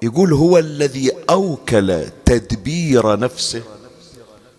يقول 0.02 0.34
هو 0.34 0.58
الذي 0.58 1.12
أوكل 1.30 2.06
تدبير 2.26 3.20
نفسه 3.20 3.64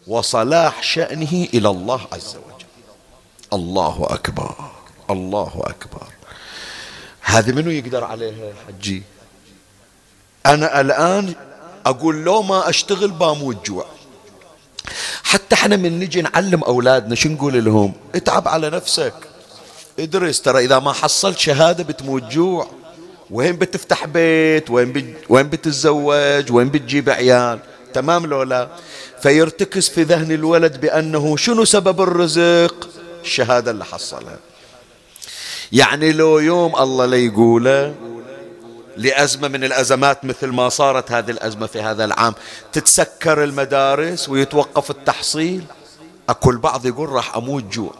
وصلاح 0.06 0.82
شأنه 0.82 1.46
إلى 1.54 1.68
الله 1.68 2.00
عز 2.12 2.36
وجل. 2.36 2.66
الله 3.52 4.06
أكبر 4.10 4.54
الله 5.10 5.52
أكبر. 5.56 6.06
هذه 7.20 7.52
منو 7.52 7.70
يقدر 7.70 8.04
عليها 8.04 8.52
حجي؟ 8.68 9.02
أنا 10.46 10.80
الآن 10.80 11.34
أقول 11.86 12.24
لو 12.24 12.42
ما 12.42 12.68
أشتغل 12.68 13.10
باموت 13.10 13.66
جوع 13.66 13.86
حتى 15.22 15.54
إحنا 15.54 15.76
من 15.76 15.98
نجي 15.98 16.22
نعلم 16.22 16.64
أولادنا 16.64 17.14
شو 17.14 17.28
نقول 17.28 17.64
لهم؟ 17.64 17.92
اتعب 18.14 18.48
على 18.48 18.70
نفسك. 18.70 19.14
ادرس 19.98 20.40
ترى 20.42 20.64
إذا 20.64 20.78
ما 20.78 20.92
حصلت 20.92 21.38
شهادة 21.38 21.84
بتموت 21.84 22.22
جوع 22.22 22.66
وين 23.30 23.56
بتفتح 23.56 24.06
بيت؟ 24.06 24.70
وين 24.70 24.92
بت... 24.92 25.04
وين 25.28 25.48
بتتزوج؟ 25.48 26.52
وين 26.52 26.68
بتجيب 26.68 27.10
عيال؟ 27.10 27.58
تمام 27.94 28.26
لو 28.26 28.42
لا؟ 28.42 28.68
فيرتكز 29.22 29.88
في 29.88 30.02
ذهن 30.02 30.32
الولد 30.32 30.80
بأنه 30.80 31.36
شنو 31.36 31.64
سبب 31.64 32.00
الرزق؟ 32.00 32.88
الشهادة 33.24 33.70
اللي 33.70 33.84
حصلها. 33.84 34.38
يعني 35.72 36.12
لو 36.12 36.38
يوم 36.38 36.76
الله 36.76 37.06
لا 37.06 37.16
يقوله 37.16 37.94
لأزمة 38.96 39.48
من 39.48 39.64
الأزمات 39.64 40.24
مثل 40.24 40.46
ما 40.46 40.68
صارت 40.68 41.12
هذه 41.12 41.30
الأزمة 41.30 41.66
في 41.66 41.82
هذا 41.82 42.04
العام. 42.04 42.34
تتسكر 42.72 43.44
المدارس 43.44 44.28
ويتوقف 44.28 44.90
التحصيل. 44.90 45.64
أكو 46.28 46.50
البعض 46.50 46.86
يقول 46.86 47.08
راح 47.08 47.36
أموت 47.36 47.64
جوع. 47.64 47.94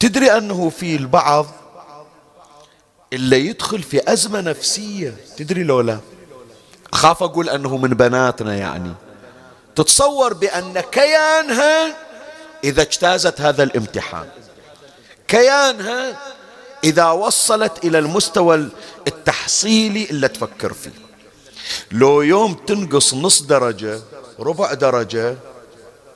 تدري 0.00 0.36
أنه 0.36 0.70
في 0.70 0.96
البعض 0.96 1.46
اللي 3.12 3.46
يدخل 3.46 3.82
في 3.82 4.12
أزمة 4.12 4.40
نفسية 4.40 5.16
تدري 5.36 5.64
لولا 5.64 5.98
أخاف 6.92 7.22
أقول 7.22 7.48
أنه 7.48 7.76
من 7.76 7.88
بناتنا 7.90 8.54
يعني. 8.56 8.92
تتصور 9.76 10.34
بأن 10.34 10.80
كيانها 10.80 11.96
إذا 12.64 12.82
اجتازت 12.82 13.40
هذا 13.40 13.62
الامتحان. 13.62 14.28
كيانها 15.28 16.18
إذا 16.84 17.10
وصلت 17.10 17.84
إلى 17.84 17.98
المستوى 17.98 18.68
التحصيلي 19.06 20.04
اللي 20.10 20.28
تفكر 20.28 20.72
فيه. 20.72 20.90
لو 21.92 22.22
يوم 22.22 22.54
تنقص 22.54 23.14
نص 23.14 23.42
درجة 23.42 24.00
ربع 24.40 24.72
درجة 24.72 25.36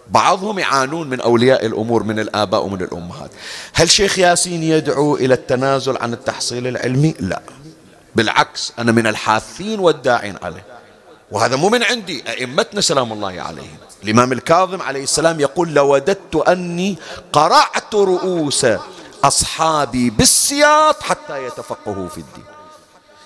بعضهم 0.08 0.58
يعانون 0.58 1.10
من 1.10 1.20
أولياء 1.20 1.66
الأمور 1.66 2.02
من 2.02 2.18
الآباء 2.18 2.64
ومن 2.64 2.82
الأمهات. 2.82 3.30
هل 3.72 3.90
شيخ 3.90 4.18
ياسين 4.18 4.62
يدعو 4.62 5.16
إلى 5.16 5.34
التنازل 5.34 5.96
عن 5.96 6.12
التحصيل 6.12 6.66
العلمي؟ 6.66 7.14
لا. 7.20 7.42
بالعكس 8.14 8.72
أنا 8.78 8.92
من 8.92 9.06
الحاثين 9.06 9.80
والداعين 9.80 10.36
عليه. 10.42 10.64
وهذا 11.30 11.56
مو 11.56 11.68
من 11.68 11.82
عندي 11.82 12.24
أئمتنا 12.28 12.80
سلام 12.80 13.12
الله 13.12 13.40
عليهم. 13.40 13.76
الإمام 14.04 14.32
الكاظم 14.32 14.82
عليه 14.82 15.02
السلام 15.02 15.40
يقول 15.40 15.74
لوددت 15.74 16.36
أني 16.36 16.98
قرعت 17.32 17.94
رؤوس 17.94 18.66
أصحابي 19.24 20.10
بالسياط 20.10 21.02
حتى 21.02 21.46
يتفقهوا 21.46 22.08
في 22.08 22.18
الدين. 22.18 22.44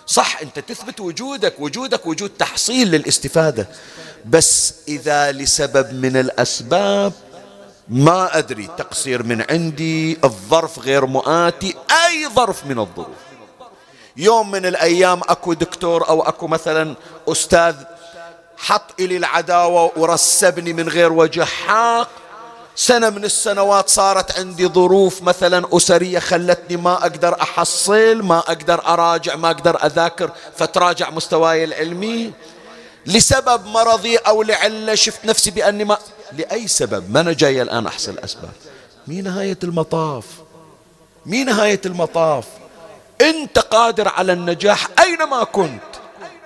صح 0.07 0.40
أنت 0.42 0.59
تثبت 0.59 1.00
وجودك 1.00 1.61
وجودك 1.61 2.07
وجود 2.07 2.30
تحصيل 2.30 2.90
للاستفادة. 2.90 3.68
بس 4.24 4.74
إذا 4.88 5.33
لسبب 5.33 5.92
من 5.92 6.16
الأسباب 6.16 7.12
ما 7.88 8.38
أدري 8.38 8.68
تقصير 8.78 9.22
من 9.22 9.44
عندي 9.50 10.18
الظرف 10.24 10.78
غير 10.78 11.07
مؤاتي 11.07 11.76
أي 12.07 12.28
ظرف 12.28 12.66
من 12.66 12.78
الظروف. 12.78 13.16
يوم 14.16 14.50
من 14.50 14.66
الأيام 14.66 15.20
أكو 15.28 15.52
دكتور 15.52 16.09
أو 16.09 16.22
أكو 16.22 16.46
مثلا 16.46 16.94
أستاذ 17.28 17.74
حط 18.57 19.00
إلي 19.00 19.16
العداوة 19.16 19.92
ورسبني 19.96 20.72
من 20.72 20.88
غير 20.88 21.12
وجه 21.12 21.44
حاق 21.44 22.09
سنة 22.77 23.11
من 23.11 23.25
السنوات 23.25 23.89
صارت 23.89 24.39
عندي 24.39 24.69
ظروف 24.69 25.23
مثلا 25.23 25.77
أسرية 25.77 26.19
خلتني 26.19 26.77
ما 26.77 26.95
أقدر 26.95 27.41
أحصل 27.43 28.23
ما 28.23 28.39
أقدر 28.39 28.87
أراجع 28.87 29.37
ما 29.37 29.51
أقدر 29.51 29.87
أذاكر 29.87 30.31
فتراجع 30.57 31.11
مستواي 31.11 31.65
العلمي. 31.65 32.33
لسبب 33.07 33.67
مرضي 33.67 34.17
أو 34.17 34.43
لعلة 34.43 34.95
شفت 34.95 35.25
نفسي 35.25 35.51
بأني 35.51 35.85
ما 35.85 35.99
لأي 36.33 36.69
سبب؟ 36.69 37.11
ما 37.11 37.21
أنا 37.21 37.33
جاي 37.33 37.63
الآن 37.63 37.87
أحصل 37.87 38.19
أسباب. 38.19 38.53
مي 39.07 39.23
نهاية 39.23 39.59
المطاف؟ 39.65 40.25
مي 41.27 41.45
نهاية 41.45 41.81
المطاف؟ 41.87 42.45
أنت 43.21 43.59
قادر 43.59 44.09
على 44.09 44.33
النجاح 44.33 44.89
أينما 45.01 45.45
كنت. 45.45 45.81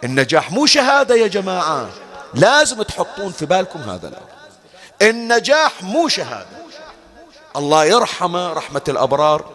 النجاح 0.04 0.52
مو 0.52 0.66
شهادة 0.66 1.14
يا 1.14 1.26
جماعة 1.26 1.88
لازم 2.34 2.82
تحطون 2.82 3.32
في 3.32 3.46
بالكم 3.46 3.78
هذا 3.78 4.08
الأمر. 4.08 4.37
النجاح 5.02 5.82
مو 5.82 6.08
شهادة. 6.08 6.58
الله 7.56 7.84
يرحمه 7.84 8.52
رحمة 8.52 8.82
الأبرار. 8.88 9.50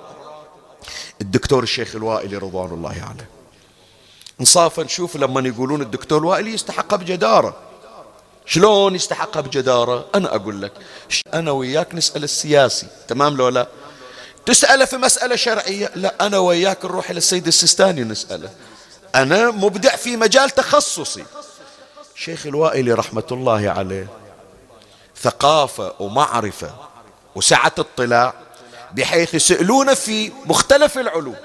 الدكتور 1.21 1.63
الشيخ 1.63 1.95
الوائلي 1.95 2.37
رضوان 2.37 2.69
الله 2.69 2.89
عليه. 2.89 3.29
انصافا 4.39 4.83
نشوف 4.83 5.15
لما 5.15 5.47
يقولون 5.47 5.81
الدكتور 5.81 6.19
الوائلي 6.19 6.53
يستحق 6.53 6.95
بجدارة. 6.95 7.55
شلون 8.45 8.95
يستحقها 8.95 9.41
بجدارة؟ 9.41 10.05
أنا 10.15 10.35
أقول 10.35 10.61
لك 10.61 10.71
أنا 11.33 11.51
وياك 11.51 11.95
نسأل 11.95 12.23
السياسي 12.23 12.87
تمام 13.07 13.37
لو 13.37 13.49
لا؟ 13.49 13.67
تسأله 14.45 14.85
في 14.85 14.97
مسألة 14.97 15.35
شرعية؟ 15.35 15.91
لا 15.95 16.25
أنا 16.25 16.37
وياك 16.37 16.85
نروح 16.85 17.09
إلى 17.09 17.17
السيد 17.17 17.47
السيستاني 17.47 18.03
نسأله. 18.03 18.49
أنا 19.15 19.51
مبدع 19.51 19.95
في 19.95 20.17
مجال 20.17 20.49
تخصصي. 20.49 21.25
شيخ 22.15 22.45
الوائلي 22.45 22.93
رحمة 22.93 23.27
الله 23.31 23.69
عليه 23.69 24.07
ثقافة 25.23 25.93
ومعرفة 25.99 26.71
وسعة 27.35 27.71
اطلاع 27.79 28.33
بحيث 28.93 29.33
يسألونه 29.33 29.93
في 29.93 30.31
مختلف 30.45 30.97
العلوم 30.97 31.35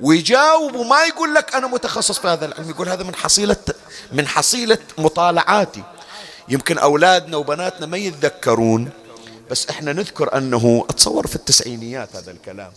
ويجاوب 0.00 0.74
وما 0.74 1.04
يقول 1.04 1.34
لك 1.34 1.54
أنا 1.54 1.66
متخصص 1.66 2.18
في 2.18 2.28
هذا 2.28 2.46
العلم 2.46 2.70
يقول 2.70 2.88
هذا 2.88 3.02
من 3.04 3.14
حصيلة 3.14 3.56
من 4.12 4.28
حصيلة 4.28 4.78
مطالعاتي. 4.98 5.82
يمكن 6.48 6.78
أولادنا 6.78 7.36
وبناتنا 7.36 7.86
ما 7.86 7.96
يتذكرون 7.96 8.90
بس 9.50 9.68
إحنا 9.70 9.92
نذكر 9.92 10.36
أنه 10.36 10.86
أتصور 10.90 11.26
في 11.26 11.36
التسعينيات 11.36 12.16
هذا 12.16 12.30
الكلام. 12.30 12.72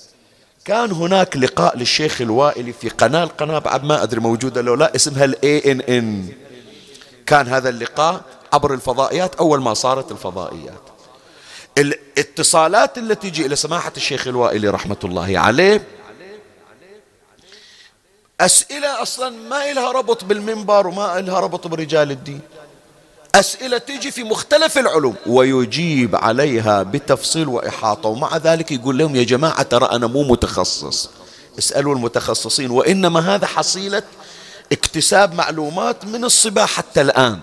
كان 0.66 0.92
هناك 0.92 1.38
لقاء 1.38 1.78
للشيخ 1.78 2.22
الوائلي 2.22 2.74
في 2.74 2.90
قناة 2.90 3.24
القناة 3.24 3.60
بعد 3.60 3.84
ما 3.84 4.04
أدري 4.04 4.20
موجودة 4.20 4.62
لو 4.62 4.76
لا 4.76 4.96
اسمها 4.96 5.26
الاي 5.26 5.72
ان 5.72 5.82
ان 5.82 6.28
كان 7.26 7.48
هذا 7.48 7.70
اللقاء 7.70 8.22
عبر 8.54 8.74
الفضائيات 8.74 9.36
أول 9.36 9.62
ما 9.62 9.74
صارت 9.74 10.12
الفضائيات. 10.12 10.82
الاتصالات 11.78 12.98
التي 12.98 13.30
تجي 13.30 13.46
إلى 13.46 13.56
سماحة 13.56 13.92
الشيخ 13.98 14.28
الوائلي 14.28 14.70
رحمة 14.70 14.98
الله 15.04 15.40
عليه 15.40 15.88
أسئلة 18.42 19.02
أصلا 19.02 19.30
ما 19.30 19.72
إلها 19.72 19.92
ربط 19.92 20.24
بالمنبر 20.24 20.88
وما 20.88 21.20
إلها 21.20 21.40
ربط 21.40 21.68
برجال 21.68 22.12
الدين. 22.12 22.40
أسئلة 23.36 23.78
تجي 23.78 24.12
في 24.12 24.24
مختلف 24.24 24.78
العلوم 24.78 25.16
ويجيب 25.28 26.16
عليها 26.16 26.84
بتفصيل 26.84 27.48
وإحاطة 27.48 28.10
ومع 28.10 28.38
ذلك 28.38 28.72
يقول 28.72 28.98
لهم 28.98 29.16
يا 29.16 29.24
جماعة 29.24 29.64
ترى 29.64 29.86
أنا 29.86 30.08
مو 30.08 30.24
متخصص. 30.24 31.10
اسألوا 31.60 31.96
المتخصصين 31.96 32.72
وإنما 32.72 33.36
هذا 33.36 33.46
حصيلة 33.46 34.04
اكتساب 34.72 35.34
معلومات 35.34 36.06
من 36.06 36.24
الصبا 36.24 36.66
حتى 36.66 37.02
الآن. 37.02 37.40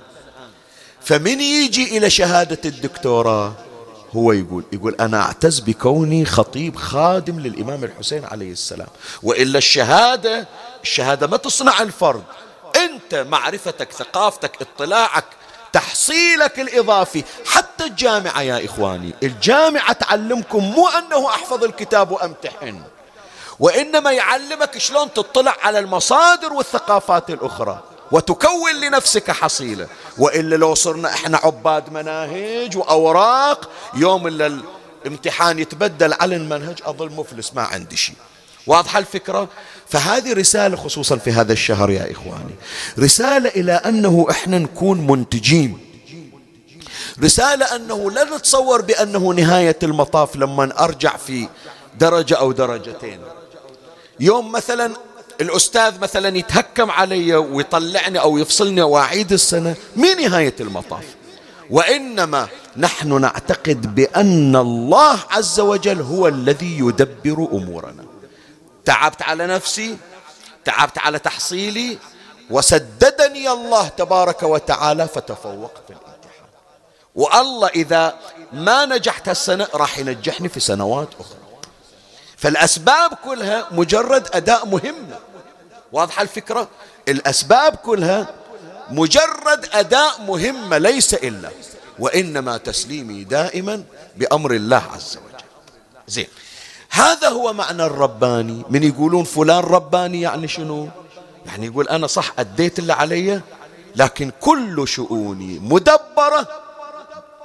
فمن 1.02 1.40
يجي 1.40 1.98
إلى 1.98 2.10
شهادة 2.10 2.58
الدكتوراه؟ 2.64 3.52
هو 4.16 4.32
يقول 4.32 4.64
يقول 4.72 4.96
أنا 5.00 5.22
أعتز 5.22 5.60
بكوني 5.60 6.24
خطيب 6.24 6.76
خادم 6.76 7.40
للإمام 7.40 7.84
الحسين 7.84 8.24
عليه 8.24 8.52
السلام. 8.52 8.88
وإلا 9.22 9.58
الشهادة 9.58 10.46
الشهادة 10.82 11.26
ما 11.26 11.36
تصنع 11.36 11.82
الفرد. 11.82 12.22
أنت 12.76 13.14
معرفتك 13.14 13.92
ثقافتك 13.92 14.62
اطلاعك 14.62 15.24
تحصيلك 15.72 16.60
الإضافي. 16.60 17.24
حتى 17.46 17.84
الجامعة 17.84 18.42
يا 18.42 18.64
إخواني 18.64 19.14
الجامعة 19.22 19.92
تعلمكم 19.92 20.64
مو 20.64 20.88
أنه 20.88 21.28
أحفظ 21.28 21.64
الكتاب 21.64 22.10
وأمتحن. 22.10 22.82
وإنما 23.60 24.12
يعلمك 24.12 24.78
شلون 24.78 25.12
تطلع 25.12 25.56
على 25.62 25.78
المصادر 25.78 26.52
والثقافات 26.52 27.30
الأخرى. 27.30 27.82
وتكون 28.12 28.80
لنفسك 28.80 29.30
حصيلة. 29.30 29.86
وإلا 30.18 30.56
لو 30.56 30.74
صرنا 30.74 31.08
إحنا 31.08 31.38
عباد 31.38 31.92
مناهج 31.92 32.76
وأوراق 32.76 33.70
يوم 33.94 34.26
إلا 34.26 34.60
الامتحان 35.04 35.58
يتبدل 35.58 36.12
على 36.12 36.36
المنهج 36.36 36.78
أظل 36.84 37.12
مفلس 37.12 37.54
ما 37.54 37.62
عندي 37.62 37.96
شيء. 37.96 38.16
واضحة 38.66 38.98
الفكرة؟ 38.98 39.48
فهذه 39.88 40.32
رسالة 40.32 40.76
خصوصا 40.76 41.16
في 41.16 41.32
هذا 41.32 41.52
الشهر 41.52 41.90
يا 41.90 42.12
إخواني. 42.12 42.54
رسالة 42.98 43.48
إلى 43.48 43.72
أنه 43.72 44.26
إحنا 44.30 44.58
نكون 44.58 45.06
منتجين. 45.06 45.78
رسالة 47.22 47.76
أنه 47.76 48.10
لا 48.10 48.24
نتصور 48.24 48.80
بأنه 48.80 49.18
نهاية 49.18 49.78
المطاف 49.82 50.36
لما 50.36 50.84
أرجع 50.84 51.16
في 51.16 51.48
درجة 51.98 52.34
أو 52.34 52.52
درجتين. 52.52 53.20
يوم 54.20 54.52
مثلا 54.52 54.92
الأستاذ 55.40 56.00
مثلا 56.00 56.38
يتهكم 56.38 56.90
علي 56.90 57.34
ويطلعني 57.34 58.20
أو 58.20 58.38
يفصلني 58.38 58.82
وأعيد 58.82 59.32
السنة 59.32 59.76
مين 59.96 60.30
نهاية 60.30 60.54
المطاف؟ 60.60 61.04
وإنما 61.70 62.48
نحن 62.76 63.20
نعتقد 63.20 63.94
بأن 63.94 64.56
الله 64.56 65.18
عز 65.30 65.60
وجل 65.60 66.00
هو 66.00 66.28
الذي 66.28 66.78
يدبر 66.78 67.48
أمورنا. 67.52 68.04
تعبت 68.84 69.22
على 69.22 69.46
نفسي 69.46 69.96
تعبت 70.64 70.98
على 70.98 71.18
تحصيلي 71.18 71.98
وسددني 72.50 73.50
الله 73.50 73.88
تبارك 73.88 74.42
وتعالى 74.42 75.08
فتفوقت 75.08 75.82
في 75.86 75.90
الامتحان. 75.90 76.50
والله 77.14 77.68
إذا 77.68 78.14
ما 78.52 78.84
نجحت 78.84 79.28
هالسنة 79.28 79.66
راح 79.74 79.98
ينجحني 79.98 80.48
في 80.48 80.60
سنوات 80.60 81.08
أخرى. 81.20 81.38
فالأسباب 82.36 83.14
كلها 83.24 83.66
مجرد 83.70 84.28
أداء 84.32 84.66
مهمة 84.66 85.18
واضحة 85.92 86.22
الفكرة؟ 86.22 86.68
الأسباب 87.08 87.76
كلها 87.76 88.34
مجرد 88.90 89.68
أداء 89.72 90.20
مهمة 90.22 90.78
ليس 90.78 91.14
إلا 91.14 91.50
وإنما 91.98 92.56
تسليمي 92.56 93.24
دائما 93.24 93.84
بأمر 94.16 94.54
الله 94.54 94.82
عز 94.94 95.16
وجل. 95.16 95.44
زين. 96.08 96.26
هذا 96.90 97.28
هو 97.28 97.52
معنى 97.52 97.84
الرباني. 97.84 98.64
من 98.70 98.82
يقولون 98.82 99.24
فلان 99.24 99.58
رباني 99.58 100.20
يعني 100.20 100.48
شنو؟ 100.48 100.88
يعني 101.46 101.66
يقول 101.66 101.88
أنا 101.88 102.06
صح 102.06 102.32
أديت 102.38 102.78
اللي 102.78 102.92
علي 102.92 103.40
لكن 103.96 104.32
كل 104.40 104.88
شؤوني 104.88 105.58
مدبرة 105.58 106.48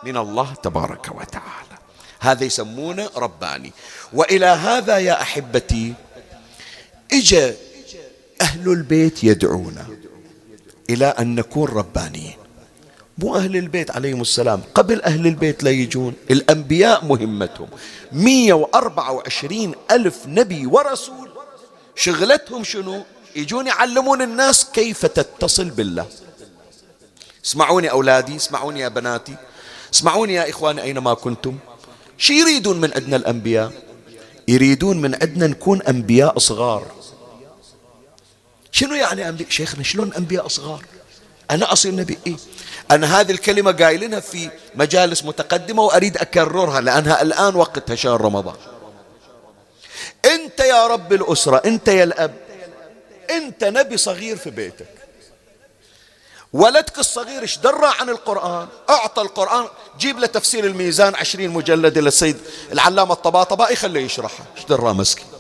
من 0.03 0.17
الله 0.17 0.53
تبارك 0.63 1.09
وتعالى. 1.11 1.75
هذا 2.19 2.43
يسمونه 2.43 3.09
رباني. 3.15 3.73
وإلى 4.13 4.45
هذا 4.45 4.97
يا 4.97 5.21
أحبتي 5.21 5.93
اجى 7.13 7.53
أهل 8.41 8.71
البيت 8.71 9.23
يدعونا 9.23 9.85
إلى 10.89 11.05
أن 11.05 11.35
نكون 11.35 11.67
ربانيين. 11.67 12.33
مو 13.17 13.35
أهل 13.35 13.57
البيت 13.57 13.91
عليهم 13.91 14.21
السلام. 14.21 14.61
قبل 14.73 15.01
أهل 15.01 15.27
البيت 15.27 15.63
لا 15.63 15.71
يجون. 15.71 16.13
الأنبياء 16.31 17.05
مهمتهم. 17.05 17.67
124 18.11 19.75
ألف 19.91 20.27
نبي 20.27 20.65
ورسول. 20.65 21.29
شغلتهم 21.95 22.63
شنو؟ 22.63 23.03
يجون 23.35 23.67
يعلمون 23.67 24.21
الناس 24.21 24.65
كيف 24.73 25.05
تتصل 25.05 25.69
بالله. 25.69 26.05
اسمعوني 27.45 27.91
أولادي 27.91 28.35
اسمعوني 28.35 28.79
يا 28.79 28.87
بناتي. 28.87 29.35
اسمعوني 29.93 30.33
يا 30.33 30.49
إخواني 30.49 30.81
أينما 30.81 31.13
كنتم. 31.13 31.57
شو 32.17 32.33
يريدون 32.33 32.81
من 32.81 32.93
عندنا 32.93 33.15
الأنبياء؟ 33.15 33.71
يريدون 34.47 35.01
من 35.01 35.15
عندنا 35.21 35.47
نكون 35.47 35.81
أنبياء 35.81 36.39
صغار. 36.39 37.04
شنو 38.75 38.95
يعني 38.95 39.29
أنبياء 39.29 39.49
شيخنا 39.49 39.83
شلون 39.83 40.13
أنبياء 40.13 40.47
صغار 40.47 40.85
أنا 41.51 41.73
أصير 41.73 41.95
نبي 41.95 42.17
إيه؟ 42.27 42.35
أنا 42.91 43.19
هذه 43.19 43.31
الكلمة 43.31 43.71
قايلينها 43.71 44.19
في 44.19 44.49
مجالس 44.75 45.23
متقدمة 45.23 45.83
وأريد 45.83 46.17
أكررها 46.17 46.81
لأنها 46.81 47.21
الآن 47.21 47.55
وقتها 47.55 47.95
شهر 47.95 48.21
رمضان. 48.21 48.55
أنت 50.25 50.59
يا 50.59 50.87
رب 50.87 51.13
الأسرة 51.13 51.61
أنت 51.65 51.87
يا 51.87 52.03
الأب 52.03 52.35
أنت 53.29 53.63
نبي 53.63 53.97
صغير 53.97 54.37
في 54.37 54.49
بيتك. 54.49 54.87
ولدك 56.53 56.99
الصغير 56.99 57.41
إيش 57.41 57.57
درى 57.57 57.93
عن 57.99 58.09
القرآن؟ 58.09 58.67
أعطى 58.89 59.21
القرآن 59.21 59.67
جيب 59.99 60.19
له 60.19 60.27
تفسير 60.27 60.65
الميزان 60.65 61.15
عشرين 61.15 61.49
مجلد 61.49 61.97
للسيد 61.97 62.37
العلامة 62.71 63.13
الطباطبائي 63.13 63.75
خليه 63.75 64.05
يشرحها 64.05 64.45
إيش 64.57 64.65
درى 64.65 64.93
مسكين؟ 64.93 65.34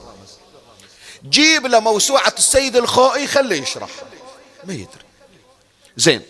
جيب 1.29 1.65
له 1.65 1.79
موسوعة 1.79 2.33
السيد 2.37 2.75
الخوئي 2.75 3.27
خليه 3.27 3.61
يشرحها 3.61 4.05
ما 4.63 4.73
يدري. 4.73 5.05
زين. 5.97 6.21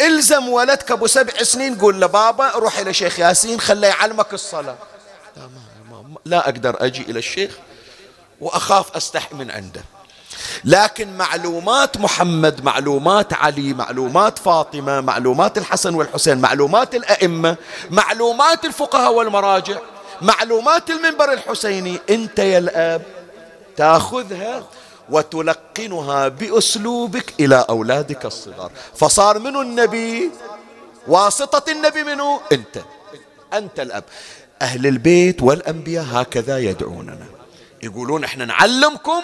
إلزم 0.00 0.48
ولدك 0.48 0.90
أبو 0.90 1.06
سبع 1.06 1.42
سنين 1.42 1.78
قول 1.78 2.00
له 2.00 2.06
بابا 2.06 2.50
روح 2.50 2.78
إلى 2.78 2.94
شيخ 2.94 3.18
ياسين 3.18 3.60
خليه 3.60 3.88
يعلمك 3.88 4.34
الصلاة. 4.34 4.76
لا, 5.36 5.42
ما 5.90 6.02
ما 6.02 6.18
لا 6.24 6.44
أقدر 6.48 6.76
أجي 6.80 7.02
إلى 7.02 7.18
الشيخ 7.18 7.50
وأخاف 8.40 8.96
استحي 8.96 9.34
من 9.34 9.50
عنده. 9.50 9.82
لكن 10.64 11.16
معلومات 11.16 11.96
محمد 11.96 12.64
معلومات 12.64 13.32
علي 13.32 13.74
معلومات 13.74 14.38
فاطمة 14.38 15.00
معلومات 15.00 15.58
الحسن 15.58 15.94
والحسين 15.94 16.38
معلومات 16.38 16.94
الأئمة 16.94 17.56
معلومات 17.90 18.64
الفقهاء 18.64 19.12
والمراجع 19.12 19.78
معلومات 20.22 20.90
المنبر 20.90 21.32
الحسيني 21.32 21.98
أنت 22.10 22.38
يا 22.38 22.58
الأب 22.58 23.02
تاخذها 23.76 24.64
وتلقنها 25.10 26.28
بأسلوبك 26.28 27.34
إلى 27.40 27.66
أولادك 27.70 28.26
الصغار. 28.26 28.70
فصار 28.94 29.38
منو 29.38 29.62
النبي؟ 29.62 30.30
واسطة 31.08 31.72
النبي 31.72 32.02
منو؟ 32.02 32.40
أنت. 32.52 32.78
أنت 33.52 33.80
الأب. 33.80 34.04
أهل 34.62 34.86
البيت 34.86 35.42
والأنبياء 35.42 36.04
هكذا 36.10 36.58
يدعوننا. 36.58 37.26
يقولون 37.82 38.24
إحنا 38.24 38.44
نعلمكم 38.44 39.22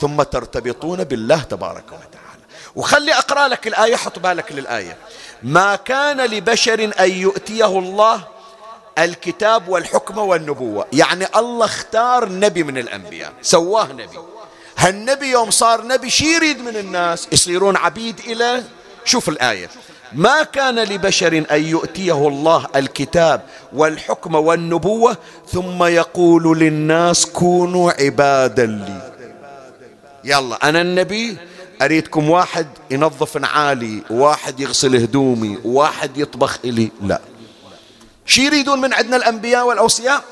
ثم 0.00 0.22
ترتبطون 0.22 1.04
بالله 1.04 1.42
تبارك 1.42 1.84
وتعالى. 1.86 2.44
وخلي 2.76 3.14
أقرأ 3.14 3.48
لك 3.48 3.66
الآية 3.66 3.96
حط 3.96 4.18
بالك 4.18 4.52
للآية. 4.52 4.96
ما 5.42 5.76
كان 5.76 6.20
لبشر 6.20 6.92
أن 7.00 7.10
يؤتيه 7.10 7.78
الله 7.78 8.39
الكتاب 9.04 9.68
والحكم 9.68 10.18
والنبوة. 10.18 10.86
يعني 10.92 11.26
الله 11.36 11.64
اختار 11.64 12.32
نبي 12.32 12.62
من 12.62 12.78
الأنبياء. 12.78 13.32
سواه 13.42 13.92
نبي. 13.92 14.18
هالنبي 14.78 15.26
يوم 15.30 15.50
صار 15.50 15.86
نبي 15.86 16.10
شي 16.10 16.34
يريد 16.34 16.60
من 16.60 16.76
الناس. 16.76 17.28
يصيرون 17.32 17.76
عبيد 17.76 18.18
إلى 18.18 18.62
شوف 19.04 19.28
الآية. 19.28 19.68
ما 20.12 20.42
كان 20.42 20.78
لبشر 20.78 21.44
أن 21.50 21.62
يؤتيه 21.64 22.28
الله 22.28 22.66
الكتاب 22.76 23.42
والحكم 23.72 24.34
والنبوة 24.34 25.16
ثم 25.52 25.84
يقول 25.84 26.58
للناس 26.58 27.26
كونوا 27.26 27.92
عبادا 28.02 28.66
لي. 28.66 29.10
يلا 30.24 30.68
أنا 30.68 30.80
النبي 30.80 31.36
أريدكم 31.82 32.30
واحد 32.30 32.66
ينظف 32.90 33.36
نعالي 33.36 34.02
واحد 34.10 34.60
يغسل 34.60 34.96
هدومي 34.96 35.58
واحد 35.64 36.18
يطبخ 36.18 36.58
إلي. 36.64 36.90
لا. 37.02 37.20
شي 38.30 38.46
يريدون 38.46 38.80
من 38.80 38.94
عندنا 38.94 39.16
الأنبياء 39.16 39.66
والأوصياء؟ 39.66 40.22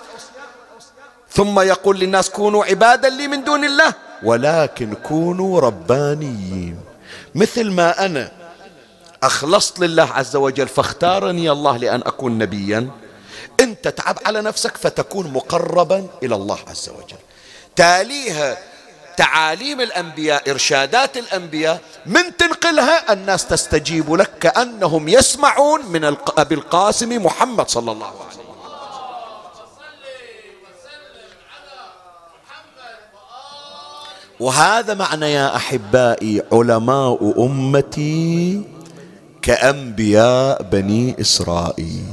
ثم 1.30 1.60
يقول 1.60 1.98
للناس 1.98 2.30
كونوا 2.30 2.64
عبادا 2.64 3.08
لي 3.08 3.28
من 3.28 3.44
دون 3.44 3.64
الله 3.64 3.94
ولكن 4.22 4.94
كونوا 4.94 5.60
ربانيين. 5.60 6.80
مثل 7.34 7.70
ما 7.70 8.04
أنا 8.04 8.32
أخلصت 9.22 9.78
لله 9.78 10.12
عز 10.12 10.36
وجل 10.36 10.68
فاختارني 10.68 11.50
الله 11.50 11.76
لأن 11.76 12.00
أكون 12.00 12.38
نبيا 12.38 12.90
أنت 13.60 13.88
تعب 13.88 14.18
على 14.26 14.42
نفسك 14.42 14.76
فتكون 14.76 15.32
مقربا 15.32 16.06
إلى 16.22 16.34
الله 16.34 16.58
عز 16.68 16.88
وجل. 16.88 17.18
تاليها 17.76 18.58
تعاليم 19.18 19.80
الأنبياء 19.80 20.50
إرشادات 20.50 21.16
الأنبياء 21.16 21.80
من 22.06 22.36
تنقلها 22.38 23.12
الناس 23.12 23.46
تستجيب 23.46 24.06
لك 24.14 24.30
كأنهم 24.38 25.08
يسمعون 25.08 25.86
من 25.86 26.16
أبي 26.38 26.54
القاسم 26.54 27.10
محمد 27.26 27.68
صلى 27.68 27.90
الله 27.92 28.06
عليه 28.06 28.30
وسلم. 28.30 28.48
وهذا 34.40 34.94
معنى 34.94 35.32
يا 35.32 35.56
أحبائي 35.56 36.42
علماء 36.52 37.18
أمتي 37.46 38.62
كأنبياء 39.42 40.62
بني 40.62 41.20
إسرائيل. 41.20 42.06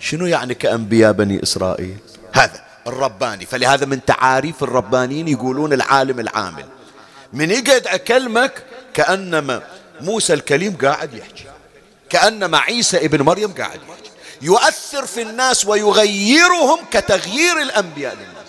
شنو 0.00 0.26
يعني 0.26 0.54
كأنبياء 0.54 1.12
بني 1.12 1.42
إسرائيل؟ 1.42 1.96
هذا 2.32 2.60
الرباني. 2.86 3.46
فلهذا 3.46 3.86
من 3.86 4.04
تعاريف 4.04 4.62
الربانيين 4.62 5.28
يقولون 5.28 5.72
العالم 5.72 6.20
العامل. 6.20 6.64
من 7.32 7.50
يقعد 7.50 7.86
أكلمك 7.86 8.64
كأنما 8.94 9.62
موسى 10.00 10.34
الكليم 10.34 10.76
قاعد 10.76 11.14
يحكي. 11.14 11.44
كأنما 12.10 12.58
عيسى 12.58 12.96
ابن 12.96 13.22
مريم 13.22 13.52
قاعد 13.52 13.80
يحكي. 13.88 14.10
يؤثر 14.42 15.06
في 15.06 15.22
الناس 15.22 15.66
ويغيرهم 15.66 16.78
كتغيير 16.90 17.62
الأنبياء 17.62 18.14
للناس. 18.14 18.48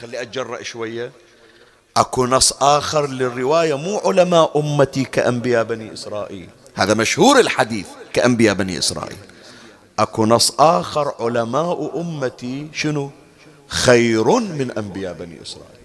خلي 0.00 0.22
أتجرأ 0.22 0.62
شوية. 0.62 1.12
أكو 1.96 2.26
نص 2.26 2.52
آخر 2.52 3.06
للرواية. 3.06 3.74
مو 3.74 3.98
علماء 3.98 4.60
أمتي 4.60 5.04
كأنبياء 5.04 5.64
بني 5.64 5.92
إسرائيل. 5.92 6.48
هذا 6.74 6.94
مشهور 6.94 7.40
الحديث 7.40 7.86
كأنبياء 8.12 8.54
بني 8.54 8.78
إسرائيل. 8.78 9.18
أكو 9.98 10.26
نص 10.26 10.52
آخر 10.58 11.14
علماء 11.20 12.00
أمتي 12.00 12.68
شنو؟ 12.72 13.10
خير 13.70 14.30
من 14.30 14.70
أنبياء 14.78 15.12
بني 15.12 15.42
إسرائيل. 15.42 15.80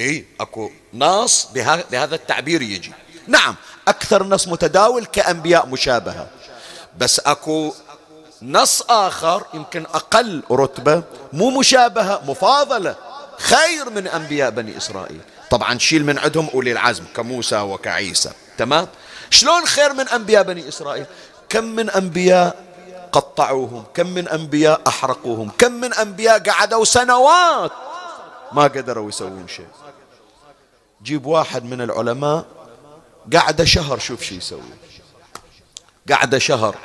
إيه 0.00 0.24
أكو 0.40 0.70
نص 0.94 1.48
بهذا 1.90 2.14
التعبير 2.14 2.62
يجي. 2.62 2.92
نعم 3.26 3.56
أكثر 3.88 4.22
نص 4.22 4.48
متداول 4.48 5.04
كأنبياء 5.04 5.66
مشابهة. 5.66 6.28
بس 6.98 7.20
أكو 7.20 7.74
نص 8.42 8.82
آخر 8.82 9.44
يمكن 9.54 9.82
أقل 9.82 10.42
رتبة 10.50 11.02
مو 11.32 11.50
مشابهة 11.50 12.22
مفاضلة. 12.26 12.96
خير 13.38 13.90
من 13.90 14.08
أنبياء 14.08 14.50
بني 14.50 14.76
إسرائيل. 14.76 15.20
طبعا 15.50 15.78
شيل 15.78 16.04
من 16.04 16.18
عندهم 16.18 16.48
أولي 16.54 16.72
العزم 16.72 17.04
كموسى 17.16 17.60
وكعيسى. 17.60 18.30
تمام؟ 18.58 18.88
شلون 19.30 19.66
خير 19.66 19.92
من 19.92 20.08
أنبياء 20.08 20.42
بني 20.42 20.68
إسرائيل؟ 20.68 21.06
كم 21.48 21.64
من 21.64 21.90
أنبياء 21.90 22.64
قطعوهم. 23.12 23.84
كم 23.94 24.06
من 24.06 24.28
أنبياء 24.28 24.80
أحرقوهم. 24.86 25.50
كم 25.58 25.72
من 25.72 25.94
أنبياء 25.94 26.38
قعدوا 26.38 26.84
سنوات 26.84 27.72
ما 28.52 28.62
قدروا 28.62 29.08
يسوون 29.08 29.48
شيء. 29.48 29.66
جيب 31.02 31.26
واحد 31.26 31.64
من 31.64 31.80
العلماء 31.80 32.44
قعد 33.32 33.62
شهر 33.62 33.98
شوف 33.98 34.22
شو 34.22 34.34
يسوي. 34.34 34.60
قعد 36.10 36.38
شهر 36.38 36.76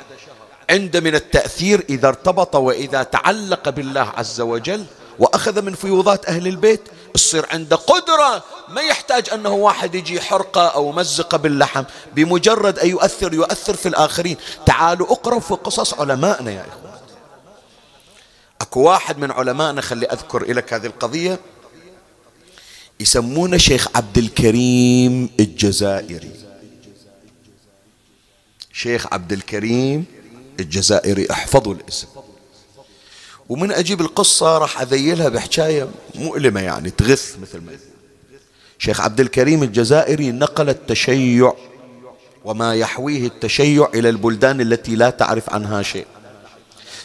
عند 0.70 0.96
من 0.96 1.14
التأثير 1.14 1.84
إذا 1.90 2.08
ارتبط 2.08 2.56
وإذا 2.56 3.02
تعلق 3.02 3.68
بالله 3.68 4.12
عز 4.16 4.40
وجل 4.40 4.84
وأخذ 5.18 5.62
من 5.62 5.74
فيوضات 5.74 6.26
أهل 6.26 6.46
البيت 6.46 6.80
يصير 7.16 7.46
عنده 7.50 7.76
قدرة 7.76 8.44
ما 8.68 8.80
يحتاج 8.80 9.30
أنه 9.30 9.50
واحد 9.50 9.94
يجي 9.94 10.20
حرقة 10.20 10.66
أو 10.66 10.92
مزقة 10.92 11.38
باللحم. 11.38 11.84
بمجرد 12.14 12.78
أن 12.78 12.88
يؤثر 12.88 13.34
يؤثر 13.34 13.76
في 13.76 13.88
الآخرين. 13.88 14.36
تعالوا 14.66 15.12
اقرأوا 15.12 15.40
في 15.40 15.54
قصص 15.54 15.94
علمائنا 15.94 16.50
يا 16.50 16.66
إخوان. 16.68 17.00
أكو 18.60 18.80
واحد 18.80 19.18
من 19.18 19.30
علمائنا 19.30 19.80
خلي 19.80 20.06
أذكر 20.06 20.52
لك 20.52 20.72
هذه 20.72 20.86
القضية. 20.86 21.40
يسمونه 23.00 23.56
شيخ 23.56 23.88
عبد 23.94 24.18
الكريم 24.18 25.30
الجزائري. 25.40 26.32
شيخ 28.72 29.06
عبد 29.12 29.32
الكريم 29.32 30.04
الجزائري 30.60 31.30
احفظوا 31.30 31.74
الاسم. 31.74 32.06
ومن 33.48 33.72
أجيب 33.72 34.00
القصة 34.00 34.58
راح 34.58 34.80
أذيلها 34.80 35.28
بحكاية 35.28 35.88
مؤلمة 36.14 36.60
يعني 36.60 36.90
تغث 36.90 37.38
مثل 37.38 37.60
ما 37.60 37.72
شيخ 38.78 39.00
عبد 39.00 39.20
الكريم 39.20 39.62
الجزائري 39.62 40.32
نقل 40.32 40.68
التشيع 40.68 41.52
وما 42.44 42.74
يحويه 42.74 43.26
التشيع 43.26 43.88
إلى 43.94 44.08
البلدان 44.08 44.60
التي 44.60 44.94
لا 44.96 45.10
تعرف 45.10 45.50
عنها 45.50 45.82
شيء. 45.82 46.06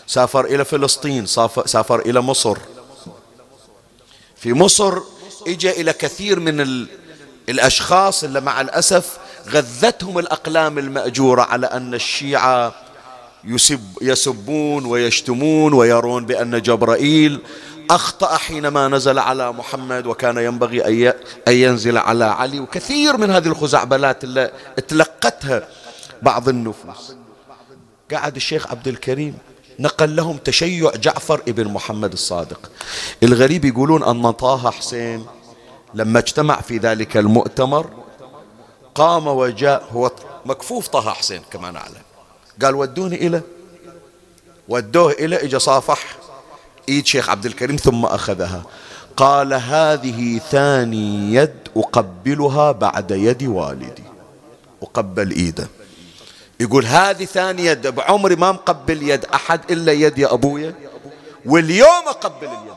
سافر 0.08 0.46
إلى 0.46 0.66
فلسطين 0.66 1.26
سافر 1.66 2.00
إلى 2.00 2.22
مصر. 2.22 2.58
في 4.36 4.54
مصر 4.54 5.00
اجى 5.48 5.72
إلى 5.82 5.94
كثير 5.94 6.39
من 6.39 6.88
الأشخاص 7.50 8.24
اللي 8.24 8.42
مع 8.42 8.62
الأسف 8.62 9.18
غذتهم 9.48 10.20
الأقلام 10.20 10.78
المأجورة 10.78 11.42
على 11.42 11.68
أن 11.68 11.94
الشيعة 11.94 12.74
يسب 13.44 13.98
يسبون 14.02 14.86
ويشتمون 14.86 15.74
ويرون 15.74 16.26
بأن 16.26 16.62
جبرائيل 16.62 17.39
أخطأ 17.89 18.38
حينما 18.38 18.88
نزل 18.88 19.20
على 19.20 19.52
محمد 19.52 20.06
وكان 20.06 20.38
ينبغي 20.38 21.10
أن 21.48 21.54
ينزل 21.54 21.98
على 21.98 22.26
علي. 22.26 22.60
وكثير 22.60 23.18
من 23.18 23.32
هذه 23.32 23.48
الخزعبلات 23.48 24.24
اللي 24.24 24.52
تلقتها 24.88 25.68
بعض 26.22 26.50
النفوس. 26.50 27.16
قعد 28.12 28.36
الشيخ 28.36 28.72
عبد 28.72 28.88
الكريم 28.88 29.38
نقل 29.80 30.16
لهم 30.16 30.38
تشيع 30.38 30.92
جعفر 30.96 31.42
ابن 31.48 31.68
محمد 31.68 32.14
الصادق. 32.14 32.72
الغريب 33.24 33.66
يقولون 33.66 34.04
أن 34.04 34.32
طه 34.32 34.72
حسين 34.72 35.26
لما 35.94 36.20
اجتمع 36.20 36.62
في 36.62 36.78
ذلك 36.78 37.18
المؤتمر 37.18 37.89
قام 38.96 39.28
وجاء 39.28 39.88
هو 39.92 40.12
مكفوف 40.46 40.88
طه 40.88 41.12
حسين 41.12 41.42
كما 41.52 41.72
نعلم. 41.72 42.11
قال 42.64 42.76
ودوني 42.76 43.28
إلى 43.28 43.41
ودوه 44.70 45.12
إلى 45.12 45.43
إجا 45.43 45.57
صافح 45.57 46.18
إيد 46.89 47.05
شيخ 47.05 47.30
عبد 47.30 47.45
الكريم 47.45 47.76
ثم 47.76 48.05
أخذها. 48.05 48.64
قال 49.18 49.53
هذه 49.53 50.38
ثاني 50.38 51.34
يد 51.34 51.68
أقبلها 51.78 52.72
بعد 52.72 53.12
يد 53.12 53.43
والدي. 53.43 54.03
أقبل 54.84 55.32
إيده. 55.32 55.68
يقول 56.59 56.86
هذه 56.86 57.26
ثاني 57.26 57.66
يد 57.66 57.88
بعمري 57.88 58.36
ما 58.36 58.51
مقبل 58.51 59.09
يد 59.09 59.26
أحد 59.26 59.72
إلا 59.72 59.91
يد 59.91 60.18
يا 60.18 60.34
أبويا. 60.34 60.76
واليوم 61.45 62.07
أقبل 62.07 62.47
اليد. 62.47 62.72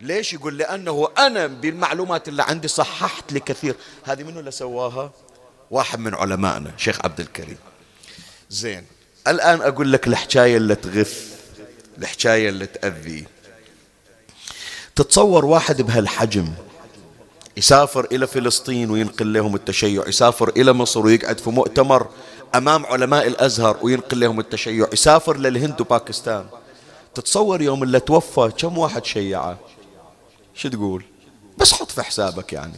ليش 0.00 0.32
يقول؟ 0.32 0.58
لأنه 0.58 1.08
أنا 1.18 1.46
بالمعلومات 1.46 2.28
اللي 2.28 2.42
عندي 2.42 2.68
صححت 2.68 3.32
لكثير. 3.32 3.74
هذه 4.04 4.22
منو 4.22 4.40
اللي 4.40 4.50
سواها؟ 4.50 5.10
واحد 5.70 5.98
من 5.98 6.14
علمائنا 6.14 6.70
شيخ 6.76 6.98
عبد 7.04 7.20
الكريم. 7.20 7.58
زين. 8.50 8.84
الآن 9.28 9.60
أقول 9.60 9.92
لك 9.92 10.06
الحكاية 10.06 10.56
اللي 10.56 10.74
تغث 10.74 11.34
الحكاية 11.98 12.48
اللي 12.48 12.66
تأذي. 12.66 13.24
تتصور 14.96 15.44
واحد 15.44 15.82
بهالحجم 15.82 16.48
يسافر 17.56 18.06
إلى 18.12 18.26
فلسطين 18.26 18.90
وينقل 18.90 19.32
لهم 19.32 19.54
التشيع 19.54 20.08
يسافر 20.08 20.48
إلى 20.48 20.72
مصر 20.72 21.00
ويقعد 21.00 21.38
في 21.38 21.50
مؤتمر 21.50 22.08
أمام 22.54 22.86
علماء 22.86 23.26
الأزهر 23.26 23.78
وينقل 23.82 24.20
لهم 24.20 24.40
التشيع 24.40 24.88
يسافر 24.92 25.36
للهند 25.36 25.80
وباكستان. 25.80 26.46
تتصور 27.14 27.62
يوم 27.62 27.82
اللي 27.82 28.00
توفى 28.00 28.52
كم 28.58 28.78
واحد 28.78 29.04
شيعه؟ 29.04 29.58
شو 30.54 30.68
تقول؟ 30.68 31.04
بس 31.58 31.72
حط 31.72 31.90
في 31.90 32.02
حسابك 32.02 32.52
يعني. 32.52 32.74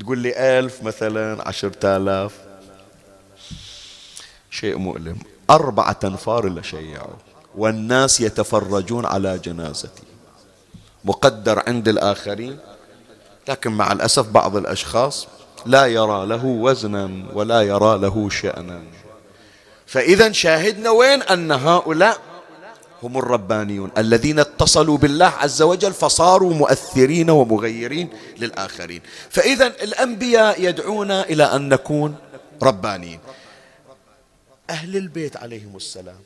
تقول 0.00 0.18
لي 0.18 0.58
ألف 0.58 0.82
مثلا 0.82 1.48
عشرة 1.48 1.96
آلاف. 1.96 2.47
شيء 4.50 4.76
مؤلم. 4.76 5.18
أربعة 5.50 5.98
أنفار 6.04 6.46
إلا 6.46 6.62
شيعوا 6.62 7.16
والناس 7.56 8.20
يتفرجون 8.20 9.06
على 9.06 9.38
جنازتي. 9.38 10.02
مقدر 11.04 11.62
عند 11.66 11.88
الآخرين. 11.88 12.58
لكن 13.48 13.72
مع 13.72 13.92
الأسف 13.92 14.28
بعض 14.28 14.56
الأشخاص 14.56 15.26
لا 15.66 15.86
يرى 15.86 16.26
له 16.26 16.44
وزنا 16.44 17.10
ولا 17.32 17.62
يرى 17.62 17.98
له 17.98 18.28
شأنا. 18.28 18.82
فإذا 19.86 20.32
شاهدنا 20.32 20.90
وين؟ 20.90 21.22
أن 21.22 21.52
هؤلاء 21.52 22.18
هم 23.02 23.18
الربانيون 23.18 23.90
الذين 23.98 24.38
اتصلوا 24.38 24.98
بالله 24.98 25.26
عز 25.26 25.62
وجل 25.62 25.92
فصاروا 25.92 26.54
مؤثرين 26.54 27.30
ومغيرين 27.30 28.08
للآخرين. 28.38 29.02
فإذا 29.30 29.66
الأنبياء 29.66 30.62
يدعونا 30.62 31.24
إلى 31.24 31.44
أن 31.44 31.68
نكون 31.68 32.16
ربانيين. 32.62 33.20
أهل 34.70 34.96
البيت 34.96 35.36
عليهم 35.36 35.76
السلام. 35.76 36.20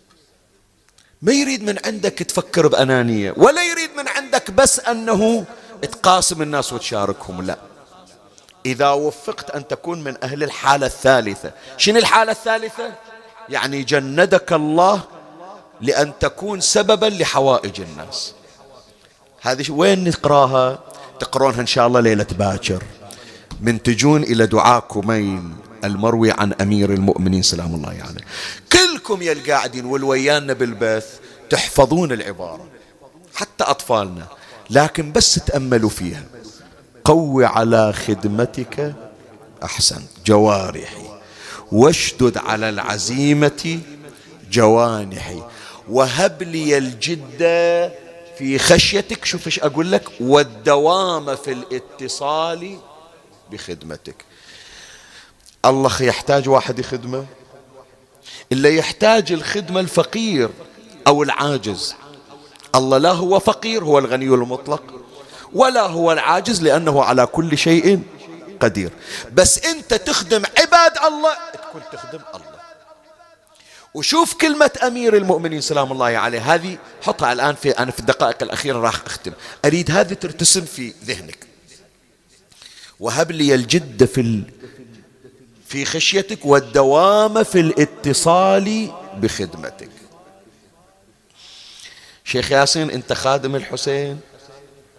ما 1.22 1.32
يريد 1.32 1.62
من 1.62 1.78
عندك 1.84 2.12
تفكر 2.12 2.66
بأنانية 2.66 3.34
ولا 3.36 3.64
يريد 3.64 3.90
من 3.96 4.08
عندك 4.08 4.50
بس 4.50 4.80
أنه 4.80 5.44
تقاسم 5.82 6.42
الناس 6.42 6.72
وتشاركهم 6.72 7.42
لا. 7.42 7.58
إذا 8.66 8.90
وفقت 8.90 9.50
أن 9.50 9.68
تكون 9.68 10.04
من 10.04 10.16
أهل 10.22 10.42
الحالة 10.42 10.86
الثالثة. 10.86 11.52
شنو 11.76 11.98
الحالة 11.98 12.32
الثالثة؟ 12.32 12.92
يعني 13.48 13.82
جندك 13.82 14.52
الله 14.52 15.02
لأن 15.80 16.12
تكون 16.20 16.60
سببا 16.60 17.06
لحوائج 17.06 17.80
الناس. 17.80 18.34
هذه 19.40 19.70
وين 19.70 20.08
نقراها؟ 20.08 20.78
تقرونها 21.20 21.60
إن 21.60 21.66
شاء 21.66 21.86
الله 21.86 22.00
ليلة 22.00 22.26
باكر. 22.38 22.82
من 23.60 23.82
تجون 23.82 24.22
إلى 24.22 24.46
دعاء 24.46 24.80
كميل 24.80 25.42
المروي 25.84 26.30
عن 26.30 26.52
أمير 26.52 26.92
المؤمنين 26.92 27.42
سلام 27.42 27.74
الله 27.74 27.88
عليه. 27.88 27.98
يعني. 27.98 28.24
كلكم 28.72 29.22
يا 29.22 29.32
القاعدين 29.32 29.84
والويانا 29.84 30.52
بالبث 30.52 31.06
تحفظون 31.50 32.12
العبارة 32.12 32.66
حتى 33.34 33.64
أطفالنا 33.64 34.26
لكن 34.70 35.12
بس 35.12 35.34
تأملوا 35.34 35.90
فيها. 35.90 36.24
قو 37.04 37.42
على 37.42 37.92
خدمتك 37.92 38.94
أحسن 39.62 40.02
جوارحي. 40.26 41.06
واشدد 41.72 42.38
على 42.38 42.68
العزيمة 42.68 43.80
جوانحي. 44.50 45.42
وهب 45.88 46.42
لي 46.42 46.78
الجدة 46.78 47.92
في 48.38 48.58
خشيتك 48.58 49.24
شوف 49.24 49.46
إيش 49.46 49.60
أقول 49.60 49.92
لك 49.92 50.08
والدوام 50.20 51.36
في 51.36 51.52
الاتصال 51.52 52.78
بخدمتك. 53.52 54.24
الله 55.64 56.02
يحتاج 56.02 56.48
واحد 56.48 56.78
يخدمه؟ 56.78 57.26
اللي 58.52 58.76
يحتاج 58.76 59.32
الخدمة 59.32 59.80
الفقير 59.80 60.50
أو 61.06 61.22
العاجز. 61.22 61.94
الله 62.74 62.98
لا 62.98 63.10
هو 63.10 63.38
فقير 63.38 63.84
هو 63.84 63.98
الغني 63.98 64.24
المطلق 64.24 64.82
ولا 65.52 65.82
هو 65.82 66.12
العاجز 66.12 66.62
لأنه 66.62 67.04
على 67.04 67.26
كل 67.26 67.58
شيء 67.58 68.02
قدير. 68.60 68.90
بس 69.32 69.58
أنت 69.58 69.94
تخدم 69.94 70.42
عباد 70.58 70.98
الله 71.06 71.34
تكون 71.52 71.82
تخدم 71.92 72.20
الله. 72.34 72.52
وشوف 73.94 74.34
كلمة 74.34 74.70
أمير 74.82 75.16
المؤمنين 75.16 75.60
سلام 75.60 75.92
الله 75.92 76.06
عليه. 76.06 76.54
هذه 76.54 76.78
حطها 77.02 77.32
الآن 77.32 77.54
في 77.54 77.70
أنا 77.70 77.90
في 77.90 78.00
الدقائق 78.00 78.42
الأخيرة 78.42 78.78
راح 78.78 79.02
أختم. 79.06 79.32
أريد 79.64 79.90
هذه 79.90 80.14
ترتسم 80.14 80.64
في 80.64 80.94
ذهنك. 81.04 81.46
وهب 83.00 83.30
لي 83.32 83.54
الجد 83.54 84.04
في 84.04 84.20
في 85.72 85.84
خشيتك 85.84 86.44
والدوام 86.44 87.42
في 87.42 87.60
الاتصال 87.60 88.92
بخدمتك. 89.16 89.88
شيخ 92.24 92.52
ياسين 92.52 92.90
أنت 92.90 93.12
خادم 93.12 93.56
الحسين؟ 93.56 94.20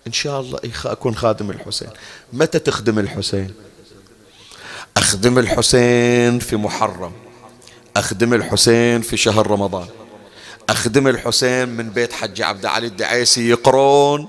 إن 0.08 0.12
شاء 0.14 0.42
الله 0.42 0.60
أكون 0.86 1.16
خادم 1.16 1.52
الحسين. 1.52 1.90
متى 2.34 2.60
تخدم 2.60 3.00
الحسين؟ 3.00 3.54
أخدم 4.98 5.40
الحسين 5.40 6.40
في 6.40 6.56
محرم. 6.56 7.12
أخدم 7.98 8.34
الحسين 8.34 9.02
في 9.02 9.18
شهر 9.18 9.48
رمضان. 9.48 9.88
أخدم 10.70 11.08
الحسين 11.08 11.70
من 11.70 11.90
بيت 11.90 12.14
حج 12.14 12.42
عبد 12.42 12.66
علي 12.66 12.88
الدعيسي 12.88 13.50
يقرون 13.50 14.28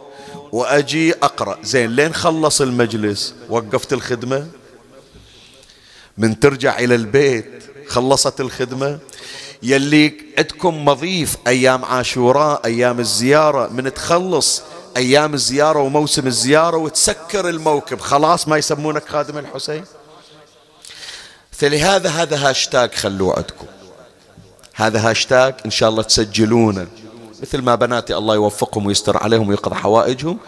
وأجي 0.53 1.15
أقرأ. 1.15 1.59
زين 1.63 1.91
لين 1.91 2.15
خلص 2.15 2.61
المجلس 2.61 3.35
وقفت 3.49 3.93
الخدمة؟ 3.93 4.49
من 6.19 6.41
ترجع 6.41 6.79
إلى 6.79 6.95
البيت 6.95 7.65
خلصت 7.89 8.41
الخدمة. 8.41 8.99
يلي 9.62 10.15
عندكم 10.39 10.85
مضيف 10.85 11.37
أيام 11.47 11.85
عاشوراء 11.85 12.61
أيام 12.65 13.01
الزيارة 13.01 13.69
من 13.69 13.95
تخلص 13.95 14.62
أيام 14.97 15.35
الزيارة 15.35 15.79
وموسم 15.79 16.27
الزيارة 16.27 16.77
وتسكر 16.77 17.49
الموكب. 17.49 18.01
خلاص 18.01 18.49
ما 18.49 18.57
يسمونك 18.57 19.09
خادم 19.09 19.39
الحسين؟ 19.39 19.85
فلهذا 21.51 22.11
هذا 22.11 22.49
هاشتاج 22.51 22.95
خلوه 22.95 23.37
عندكم. 23.37 23.67
هذا 24.75 25.11
هاشتاج 25.11 25.55
إن 25.67 25.71
شاء 25.71 25.89
الله 25.89 26.03
تسجلونه. 26.03 26.87
مثل 27.43 27.62
ما 27.62 27.75
بناتي 27.75 28.17
الله 28.17 28.35
يوفقهم 28.35 28.87
ويستر 28.87 29.17
عليهم 29.17 29.49
ويقضي 29.49 29.75
حوائجهم. 29.75 30.39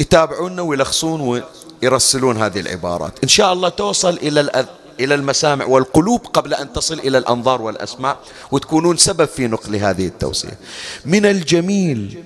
يتابعونا 0.00 0.62
ويلخصون 0.62 1.42
ويرسلون 1.82 2.42
هذه 2.42 2.60
العبارات. 2.60 3.12
إن 3.22 3.28
شاء 3.28 3.52
الله 3.52 3.68
توصل 3.68 4.18
إلى 4.22 4.66
إلى 5.00 5.14
المسامع 5.14 5.64
والقلوب 5.64 6.26
قبل 6.26 6.54
أن 6.54 6.72
تصل 6.72 6.98
إلى 6.98 7.18
الأنظار 7.18 7.62
والأسماع 7.62 8.16
وتكونون 8.50 8.96
سبب 8.96 9.24
في 9.24 9.46
نقل 9.46 9.76
هذه 9.76 10.06
التوصية. 10.06 10.58
من 11.04 11.26
الجميل 11.26 12.24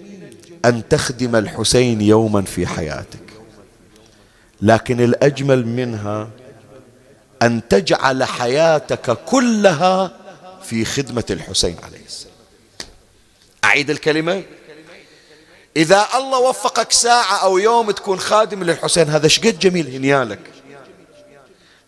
أن 0.65 0.89
تخدم 0.89 1.37
الحسين 1.37 2.01
يوما 2.01 2.43
في 2.43 2.67
حياتك. 2.67 3.21
لكن 4.63 5.01
الأجمل 5.01 5.67
منها 5.67 6.31
أن 7.43 7.69
تجعل 7.69 8.25
حياتك 8.25 9.19
كلها 9.27 10.13
في 10.63 10.85
خدمة 10.85 11.25
الحسين 11.31 11.77
عليه 11.83 12.05
السلام. 12.07 12.35
أعيد 13.65 13.91
الكلمة؟ 13.91 14.43
إذا 15.77 16.07
الله 16.15 16.39
وفقك 16.39 16.93
ساعة 16.93 17.37
أو 17.43 17.59
يوم 17.59 17.91
تكون 17.91 18.19
خادم 18.19 18.65
للحسين 18.65 19.09
هذا 19.09 19.29
شقد 19.29 19.59
جميل 19.59 19.95
هنيالك. 19.95 20.39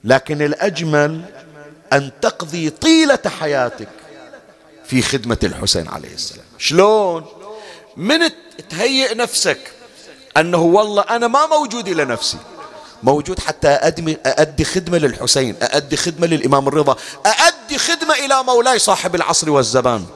لكن 0.04 0.42
الأجمل 0.42 1.20
أن 1.92 2.10
تقضي 2.22 2.70
طيلة 2.70 3.18
حياتك 3.40 3.88
في 4.84 5.02
خدمة 5.02 5.38
الحسين 5.44 5.88
عليه 5.88 6.14
السلام. 6.14 6.44
شلون؟ 6.58 7.24
من 7.96 8.18
تهيئ 8.70 9.14
نفسك 9.14 9.58
أنه 10.36 10.62
والله 10.62 11.02
أنا 11.02 11.26
ما 11.28 11.46
موجود 11.46 11.88
إلى 11.88 12.04
نفسي. 12.04 12.38
موجود 13.02 13.40
حتى 13.40 13.68
أدمي 13.68 14.16
أأدي 14.26 14.64
خدمة 14.64 14.98
للحسين 14.98 15.56
أأدي 15.62 15.96
خدمة 15.96 16.26
للإمام 16.26 16.68
الرضا 16.68 16.96
أأدي 17.26 17.78
خدمة 17.78 18.14
إلى 18.14 18.42
مولاي 18.42 18.78
صاحب 18.78 19.14
العصر 19.14 19.50
والزمان. 19.50 20.06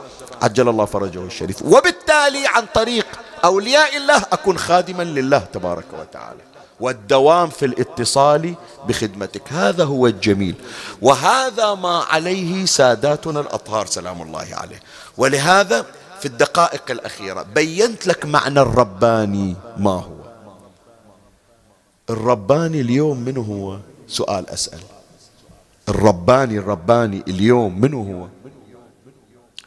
عجل 0.43 0.69
الله 0.69 0.85
فرجه 0.85 1.25
الشريف. 1.25 1.63
وبالتالي 1.63 2.47
عن 2.47 2.67
طريق 2.75 3.07
أولياء 3.45 3.97
الله 3.97 4.23
أكون 4.33 4.59
خادما 4.59 5.03
لله 5.03 5.39
تبارك 5.39 5.85
وتعالى. 6.01 6.41
والدوام 6.81 7.49
في 7.49 7.67
الاتصال 7.67 8.55
بخدمتك. 8.89 9.53
هذا 9.53 9.85
هو 9.85 10.07
الجميل. 10.07 10.55
وهذا 11.03 11.75
ما 11.75 11.99
عليه 11.99 12.65
ساداتنا 12.67 13.41
الأطهار 13.41 13.87
سلام 13.87 14.23
الله 14.23 14.49
عليه. 14.53 14.81
ولهذا 15.17 15.87
في 16.21 16.27
الدقائق 16.27 16.91
الأخيرة 16.91 17.43
بينت 17.43 18.07
لك 18.07 18.25
معنى 18.25 18.61
الرباني 18.61 19.57
ما 19.77 19.91
هو؟ 19.91 20.17
الرباني 22.11 22.81
اليوم 22.81 23.19
من 23.19 23.37
هو؟ 23.37 23.79
سؤال 24.09 24.51
أسأل. 24.51 24.81
الرباني 25.89 26.59
الرباني 26.59 27.23
اليوم 27.29 27.81
من 27.81 27.95
هو؟ 27.95 28.27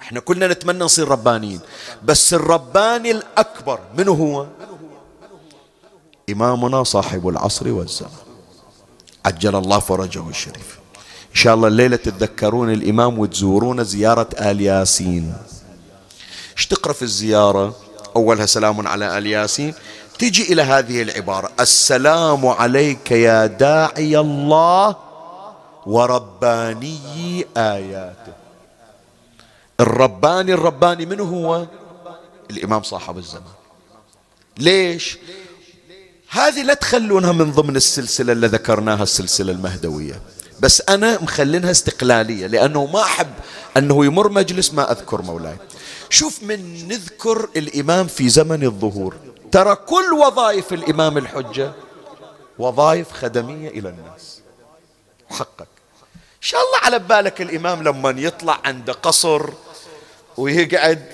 إحنا 0.01 0.19
كلنا 0.19 0.47
نتمنى 0.47 0.79
نصير 0.79 1.07
ربانيين 1.07 1.59
بس 2.03 2.33
الرباني 2.33 3.11
الأكبر 3.11 3.79
من 3.97 4.07
هو؟ 4.07 4.45
إمامنا 6.31 6.83
صاحب 6.83 7.27
العصر 7.27 7.67
والزمان 7.67 8.11
عجل 9.25 9.55
الله 9.55 9.79
فرجه 9.79 10.29
الشريف. 10.29 10.79
إن 11.29 11.35
شاء 11.35 11.53
الله 11.53 11.67
الليلة 11.67 11.95
تتذكرون 11.95 12.73
الإمام 12.73 13.19
وتزورون 13.19 13.83
زيارة 13.83 14.29
آل 14.39 14.61
ياسين. 14.61 15.33
إيش 16.57 16.67
تقرأ 16.67 16.93
في 16.93 17.01
الزيارة؟ 17.01 17.75
أولها 18.15 18.45
سلام 18.45 18.87
على 18.87 19.17
آل 19.17 19.27
ياسين. 19.27 19.73
تجي 20.19 20.53
إلى 20.53 20.61
هذه 20.61 21.01
العبارة. 21.01 21.51
السلام 21.59 22.47
عليك 22.47 23.11
يا 23.11 23.45
داعي 23.45 24.19
الله 24.19 24.95
ورباني 25.85 27.45
آياته. 27.57 28.33
الرباني 29.79 30.53
الرباني 30.53 31.05
من 31.05 31.19
هو؟ 31.19 31.65
الإمام 32.51 32.83
صاحب 32.83 33.17
الزمان. 33.17 33.43
ليش؟ 34.57 35.17
هذه 36.29 36.61
لا 36.61 36.73
تخلونها 36.73 37.31
من 37.31 37.51
ضمن 37.51 37.75
السلسلة 37.75 38.33
اللي 38.33 38.47
ذكرناها 38.47 39.03
السلسلة 39.03 39.51
المهدوية. 39.51 40.21
بس 40.59 40.83
أنا 40.89 41.21
مخلينها 41.21 41.71
استقلالية 41.71 42.47
لأنه 42.47 42.85
ما 42.85 43.01
أحب 43.01 43.27
أنه 43.77 44.05
يمر 44.05 44.29
مجلس 44.29 44.73
ما 44.73 44.91
أذكر 44.91 45.21
مولاي. 45.21 45.57
شوف 46.09 46.43
من 46.43 46.87
نذكر 46.87 47.49
الإمام 47.55 48.07
في 48.07 48.29
زمن 48.29 48.63
الظهور. 48.63 49.15
ترى 49.51 49.75
كل 49.75 50.13
وظائف 50.13 50.73
الإمام 50.73 51.17
الحجة 51.17 51.71
وظائف 52.59 53.11
خدمية 53.11 53.69
إلى 53.69 53.89
الناس. 53.89 54.41
حقك. 55.29 55.67
إن 56.13 56.41
شاء 56.41 56.61
الله 56.61 56.79
على 56.79 56.99
بالك 56.99 57.41
الإمام 57.41 57.83
لما 57.83 58.09
يطلع 58.09 58.59
عند 58.65 58.91
قصر 58.91 59.49
ويقعد 60.37 61.05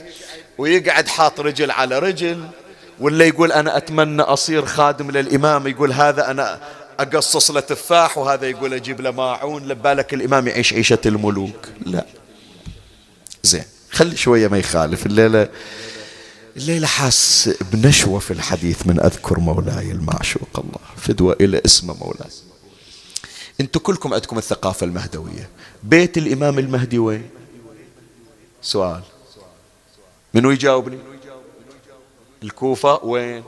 ويقعد 0.58 1.08
حاط 1.08 1.40
رجل 1.40 1.72
على 1.72 2.00
رجل. 2.00 2.48
ولا 3.00 3.26
يقول 3.26 3.52
أنا 3.52 3.78
أتمنى 3.78 4.22
أصير 4.22 4.66
خادم 4.66 5.12
للإمام 5.12 5.68
يقول 5.68 5.94
هذا 5.94 6.32
أنا 6.32 6.60
أقصص 7.00 7.52
له 7.52 7.60
تفاح 7.60 8.18
وهذا 8.18 8.50
يقول 8.50 8.74
أجيب 8.74 9.02
له 9.02 9.12
ماعون 9.12 9.68
لبالك 9.68 10.14
الإمام 10.14 10.48
يعيش 10.48 10.74
عيشة 10.74 11.00
الملوك. 11.06 11.68
لا. 11.86 12.06
زين 13.44 13.64
خلي 13.92 14.16
شوية 14.16 14.48
ما 14.48 14.58
يخالف. 14.58 15.06
الليلة 15.06 15.50
الليلة 16.58 16.88
حاس 16.88 17.50
بنشوة 17.72 18.20
في 18.20 18.32
الحديث 18.32 18.88
من 18.88 19.00
أذكر 19.00 19.40
مولاي 19.40 19.92
المعشوق 19.92 20.50
الله. 20.58 20.80
فدوى 20.98 21.36
إلى 21.42 21.62
اسم 21.66 21.88
مولاي. 21.88 22.30
أنتم 23.62 23.80
كلكم 23.80 24.14
عندكم 24.14 24.38
الثقافة 24.38 24.86
المهدوية. 24.86 25.50
بيت 25.84 26.18
الإمام 26.18 26.60
المهدي 26.60 27.00
وين؟ 27.00 27.30
سؤال. 28.62 29.02
منو 30.34 30.52
يجاوبني؟ 30.52 30.98
الكوفة 32.46 33.00
وين؟ 33.04 33.44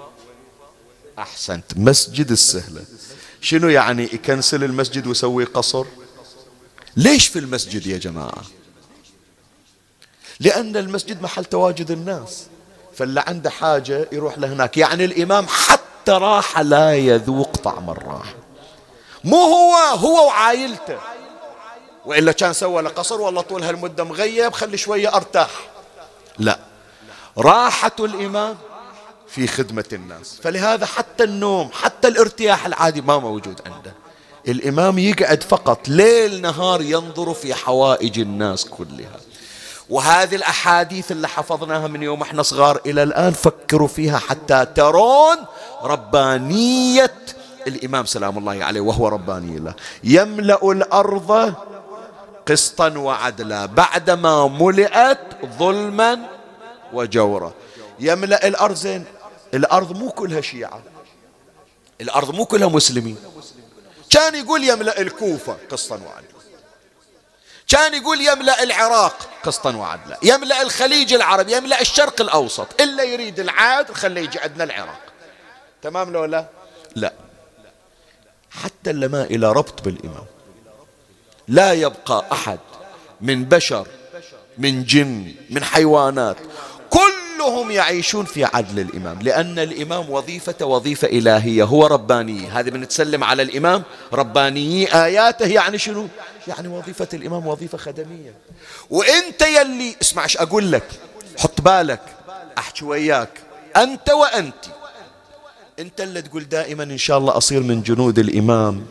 أحسنت. 1.20 1.78
مسجد 1.78 2.32
السهلة 2.32 2.82
شنو 3.42 3.70
يعني 3.70 4.04
يكنسل 4.04 4.64
المسجد 4.64 5.08
ويسوي 5.08 5.44
قصر؟ 5.44 5.86
ليش 6.96 7.28
في 7.28 7.40
المسجد 7.40 7.88
يا 7.88 7.98
جماعة؟ 7.98 8.42
لأن 10.40 10.78
المسجد 10.78 11.22
محل 11.22 11.46
تواجد 11.46 11.92
الناس. 11.92 12.48
فاللي 12.96 13.24
عنده 13.28 13.50
حاجة 13.50 14.10
يروح 14.12 14.38
لهناك. 14.38 14.78
يعني 14.78 15.06
الإمام 15.06 15.48
حتى 15.48 16.12
راح 16.12 16.60
لا 16.60 16.96
يذوق 16.96 17.58
طعم 17.58 17.90
الراحة. 17.90 18.36
مو 19.24 19.38
هو 19.38 19.74
هو 19.76 20.28
وعائلته. 20.28 21.00
وإلا 22.06 22.32
كان 22.32 22.54
سوى 22.54 22.82
له 22.82 22.90
قصر 22.90 23.22
والله 23.22 23.42
طول 23.42 23.64
هالمدة 23.64 24.04
مغيب 24.04 24.54
خلي 24.54 24.78
شوية 24.78 25.16
أرتاح. 25.16 25.52
لا. 26.40 26.60
راحة 27.38 27.96
الإمام 28.00 28.58
في 29.30 29.48
خدمة 29.48 29.86
الناس. 29.94 30.40
فلهذا 30.44 30.86
حتى 30.86 31.24
النوم 31.24 31.70
حتى 31.74 32.08
الارتياح 32.08 32.66
العادي 32.66 33.02
ما 33.02 33.18
موجود 33.18 33.62
عنده. 33.66 33.94
الإمام 34.48 35.00
يقعد 35.00 35.44
فقط 35.44 35.88
ليل 35.88 36.42
نهار 36.42 36.82
ينظر 36.82 37.34
في 37.34 37.54
حوائج 37.54 38.20
الناس 38.20 38.66
كلها. 38.66 39.20
وهذه 39.90 40.36
الأحاديث 40.36 41.12
اللي 41.12 41.28
حفظناها 41.28 41.88
من 41.88 42.04
يوم 42.04 42.22
إحنا 42.22 42.44
صغار 42.44 42.82
إلى 42.86 43.04
الآن 43.04 43.34
فكروا 43.34 43.88
فيها 43.88 44.18
حتى 44.18 44.66
ترون 44.76 45.38
ربانية 45.84 47.14
الإمام 47.68 48.06
سلام 48.06 48.38
الله 48.38 48.64
عليه 48.64 48.82
وهو 48.82 49.08
رباني 49.08 49.58
الله 49.58 49.74
يملأ 50.04 50.72
الأرض 50.72 51.54
قسطا 52.48 52.98
وعدلا 52.98 53.66
بعدما 53.66 54.48
ملئت 54.48 55.20
ظلما 55.60 56.20
وجورا. 56.94 57.54
يملأ 58.00 58.48
الأرض 58.48 58.76
زين. 58.76 59.06
الأرض 59.54 59.98
مو 59.98 60.10
كلها 60.10 60.42
شيعة. 60.42 60.84
الأرض 62.02 62.36
مو 62.36 62.46
كلها 62.46 62.68
مسلمين. 62.68 63.18
كان 64.10 64.36
يقول 64.36 64.64
يملأ 64.64 65.02
الكوفة 65.02 65.58
قسطا 65.70 65.96
وعدلا. 65.96 66.38
كان 67.68 67.94
يقول 67.94 68.22
يملأ 68.22 68.64
العراق 68.64 69.30
قسطا 69.44 69.76
وعدلا. 69.76 70.18
يملأ 70.24 70.62
الخليج 70.62 71.14
العربي 71.14 71.58
يملأ 71.58 71.82
الشرق 71.82 72.22
الأوسط. 72.22 72.82
إلا 72.82 73.04
يريد 73.04 73.40
العاد 73.40 73.92
خليه 73.92 74.22
يجي 74.22 74.40
عندنا 74.40 74.64
العراق. 74.64 75.00
تمام 75.82 76.14
لو 76.14 76.26
لا؟ 76.26 76.46
لا. 76.96 77.14
حتى 78.50 78.90
اللي 78.90 79.08
ما 79.08 79.24
إلى 79.24 79.52
ربط 79.52 79.82
بالإمام. 79.82 80.26
لا 81.48 81.74
يبقى 81.74 82.26
أحد 82.32 82.60
من 83.22 83.46
بشر 83.46 83.88
من 84.58 84.84
جن 84.84 85.36
من 85.50 85.64
حيوانات. 85.64 86.38
كلهم 86.90 87.17
كلهم 87.48 87.72
يعيشون 87.72 88.26
في 88.26 88.46
عدل 88.46 88.80
الإمام 88.80 89.20
لأن 89.22 89.60
الإمام 89.60 90.10
وظيفة 90.10 90.66
وظيفة 90.66 91.08
إلهية 91.08 91.64
هو 91.64 91.86
رباني. 91.86 92.48
هذه 92.48 92.70
بنتسلم 92.70 93.24
على 93.24 93.42
الإمام 93.42 93.84
رباني. 94.14 94.94
آياته 94.94 95.46
يعني 95.46 95.78
شنو؟ 95.78 96.08
يعني 96.48 96.68
وظيفة 96.68 97.08
الإمام 97.14 97.48
وظيفة 97.48 97.78
خدمية. 97.78 98.34
وإنت 98.90 99.42
يلي 99.42 99.96
اسمع 100.02 100.24
إيش 100.24 100.38
أقول 100.38 100.72
لك؟ 100.72 100.84
حط 101.40 101.62
بالك 101.62 102.02
أحكي 102.58 102.86
وياك. 102.86 103.30
أنت 103.76 104.10
وأنت. 104.10 104.66
أنت 105.80 106.02
اللي 106.02 106.22
تقول 106.22 106.50
دائما 106.50 106.84
إن 106.84 106.98
شاء 106.98 107.18
الله 107.18 107.38
أصير 107.38 107.64
من 107.64 107.82
جنود 107.82 108.20
الإمام. 108.20 108.86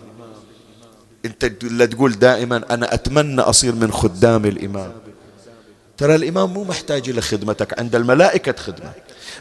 أنت 1.25 1.45
اللي 1.45 1.87
تقول 1.87 2.13
دائما 2.13 2.65
أنا 2.71 2.95
أتمنى 2.95 3.41
أصير 3.41 3.75
من 3.75 3.93
خدام 3.93 4.45
الإمام. 4.45 4.93
ترى 5.99 6.15
الإمام 6.15 6.53
مو 6.55 6.65
محتاج 6.65 7.09
إلى 7.09 7.21
خدمتك 7.21 7.79
عند 7.79 7.95
الملائكة 7.95 8.55
خدمة 8.63 8.93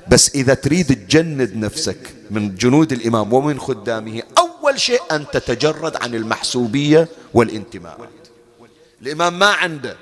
بس 0.08 0.36
إذا 0.36 0.54
تريد 0.54 1.08
تجند 1.08 1.56
نفسك 1.56 2.16
من 2.32 2.56
جنود 2.56 2.92
الإمام 2.92 3.34
ومن 3.34 3.60
خدامه 3.60 4.22
أول 4.38 4.80
شيء 4.80 5.02
أن 5.12 5.26
تتجرد 5.34 5.96
عن 5.96 6.16
المحسوبية 6.16 7.08
والانتماء. 7.34 8.10
الإمام 9.02 9.40
ما 9.40 9.46
عنده. 9.46 9.98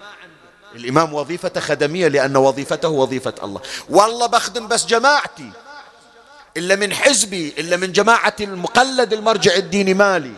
الإمام 0.76 1.14
وظيفة 1.14 1.60
خدمية 1.60 2.08
لأن 2.08 2.38
وظيفته 2.38 2.90
وظيفة 2.90 3.34
الله. 3.44 3.62
والله 3.90 4.28
بخدم 4.28 4.68
بس 4.68 4.86
جماعتي. 4.86 5.52
إلا 6.58 6.76
من 6.76 6.94
حزبي 6.94 7.54
إلا 7.58 7.78
من 7.78 7.92
جماعة 7.92 8.36
المقلد 8.42 9.14
المرجع 9.14 9.56
الديني 9.56 9.94
مالي. 9.94 10.34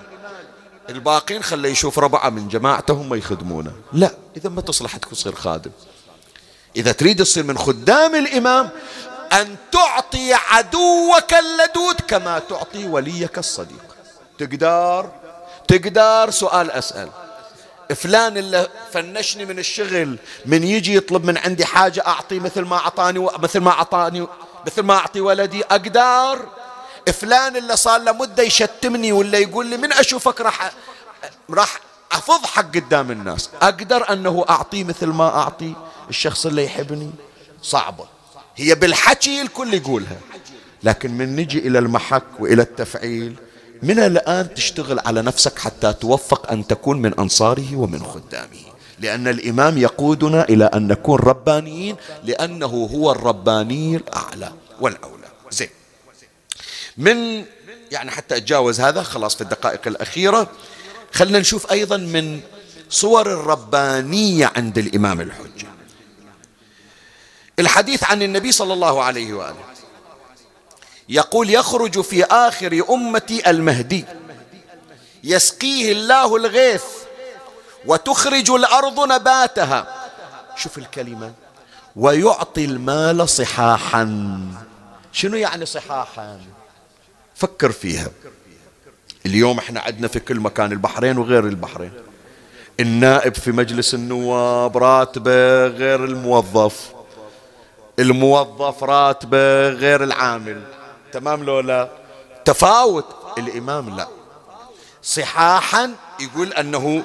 الباقين 0.90 1.44
خليه 1.44 1.70
يشوف 1.70 2.00
ربعة 2.00 2.30
من 2.30 2.48
جماعته 2.48 2.94
هم 2.94 3.14
يخدمونه. 3.14 3.72
لا 3.94 4.12
إذا 4.38 4.50
ما 4.50 4.62
تصلح 4.62 4.98
تصير 4.98 5.36
خادم. 5.36 5.72
إذا 6.76 6.92
تريد 6.92 7.20
تصير 7.20 7.44
من 7.44 7.58
خدام 7.58 8.16
الإمام 8.16 8.70
أن 9.34 9.56
تعطي 9.72 10.34
عدوك 10.34 11.34
اللدود 11.34 12.02
كما 12.08 12.40
تعطي 12.40 12.88
وليك 12.88 13.38
الصديق. 13.38 13.96
تقدر 14.38 15.10
تقدر 15.68 16.32
سؤال 16.32 16.72
أسأل. 16.72 17.10
فلان 17.96 18.38
اللي 18.38 18.68
فنشني 18.94 19.46
من 19.46 19.60
الشغل 19.60 20.18
من 20.46 20.64
يجي 20.64 20.96
يطلب 20.96 21.26
من 21.26 21.38
عندي 21.38 21.66
حاجة 21.66 22.04
أعطي 22.08 22.40
مثل 22.40 22.62
ما 22.62 22.76
أعطاني 22.76 23.20
مثل 23.20 23.60
ما 23.60 23.72
أعطاني 23.72 24.28
مثل 24.66 24.82
ما 24.82 24.94
أعطي 24.94 25.22
ولدي 25.22 25.64
أقدر 25.64 26.50
فلان 27.14 27.56
اللي 27.56 27.78
صار 27.78 28.02
له 28.02 28.12
مدة 28.12 28.44
يشتمني 28.44 29.12
ولا 29.12 29.38
يقول 29.38 29.66
لي 29.66 29.78
من 29.78 29.94
أشوفك 29.94 30.42
راح 30.42 30.72
راح 31.50 31.80
أفضحك 32.12 32.78
قدام 32.78 33.12
الناس. 33.12 33.50
أقدر 33.62 34.14
أنه 34.14 34.46
أعطيه 34.50 34.84
مثل 34.84 35.08
ما 35.08 35.28
أعطي؟ 35.28 35.74
الشخص 36.10 36.46
اللي 36.46 36.66
يحبني 36.66 37.12
صعبة. 37.62 38.06
هي 38.56 38.76
بالحكي 38.76 39.42
الكل 39.42 39.74
يقولها. 39.74 40.18
لكن 40.84 41.12
من 41.12 41.36
نجي 41.36 41.60
إلى 41.60 41.80
المحك 41.80 42.24
وإلى 42.40 42.62
التفعيل 42.62 43.36
من 43.84 44.00
الآن 44.00 44.54
تشتغل 44.54 45.00
على 45.00 45.22
نفسك 45.22 45.60
حتى 45.60 45.94
توفق 45.94 46.52
أن 46.52 46.68
تكون 46.68 47.02
من 47.02 47.14
أنصاره 47.20 47.76
ومن 47.76 48.04
خدامه. 48.04 48.66
لأن 49.00 49.28
الإمام 49.28 49.78
يقودنا 49.78 50.44
إلى 50.44 50.66
أن 50.66 50.88
نكون 50.88 51.20
ربانيين 51.20 51.96
لأنه 52.24 52.90
هو 52.94 53.12
الرباني 53.12 53.96
الأعلى 53.96 54.54
والأولى. 54.80 55.28
زين. 55.52 55.70
من 56.98 57.46
يعني 57.92 58.12
حتى 58.12 58.38
أتجاوز 58.38 58.80
هذا 58.82 59.04
خلاص 59.04 59.36
في 59.36 59.42
الدقائق 59.42 59.82
الأخيرة. 59.88 60.48
خلنا 61.16 61.40
نشوف 61.40 61.72
أيضا 61.72 61.98
من 61.98 62.42
صور 62.90 63.32
الربانية 63.34 64.52
عند 64.56 64.78
الإمام 64.78 65.22
الحجة. 65.22 65.68
الحديث 67.60 68.04
عن 68.04 68.22
النبي 68.24 68.52
صلى 68.52 68.74
الله 68.74 69.04
عليه 69.04 69.34
وآله. 69.34 69.64
يقول 71.10 71.50
يخرج 71.50 72.02
في 72.02 72.24
آخر 72.24 72.86
أمتي 72.90 73.50
المهدي. 73.50 74.06
يسقيه 75.24 75.92
الله 75.92 76.36
الغيث 76.36 76.84
وتخرج 77.86 78.52
الأرض 78.52 79.00
نباتها. 79.12 80.10
شوف 80.58 80.78
الكلمة. 80.78 81.34
ويعطي 81.96 82.66
المال 82.66 83.30
صحاحا. 83.30 84.40
شنو 85.12 85.38
يعني 85.38 85.66
صحاحا؟ 85.66 86.42
فكر 87.36 87.72
فيها. 87.72 88.12
اليوم 89.26 89.58
إحنا 89.58 89.80
عندنا 89.80 90.08
في 90.08 90.20
كل 90.20 90.40
مكان 90.40 90.72
البحرين 90.72 91.18
وغير 91.18 91.46
البحرين. 91.48 91.92
النائب 92.80 93.36
في 93.36 93.52
مجلس 93.52 93.94
النواب 93.94 94.78
راتبه 94.78 95.68
غير 95.68 96.06
الموظف. 96.06 96.94
الموظف 98.00 98.84
راتبه 98.84 99.70
غير 99.70 100.04
العامل. 100.04 100.62
تمام 101.12 101.44
لو 101.44 101.60
لا؟ 101.60 101.90
تفاوت. 102.46 103.06
الإمام 103.38 103.98
لا. 103.98 104.08
صحاحا 105.04 105.92
يقول 106.20 106.54
أنه 106.54 107.04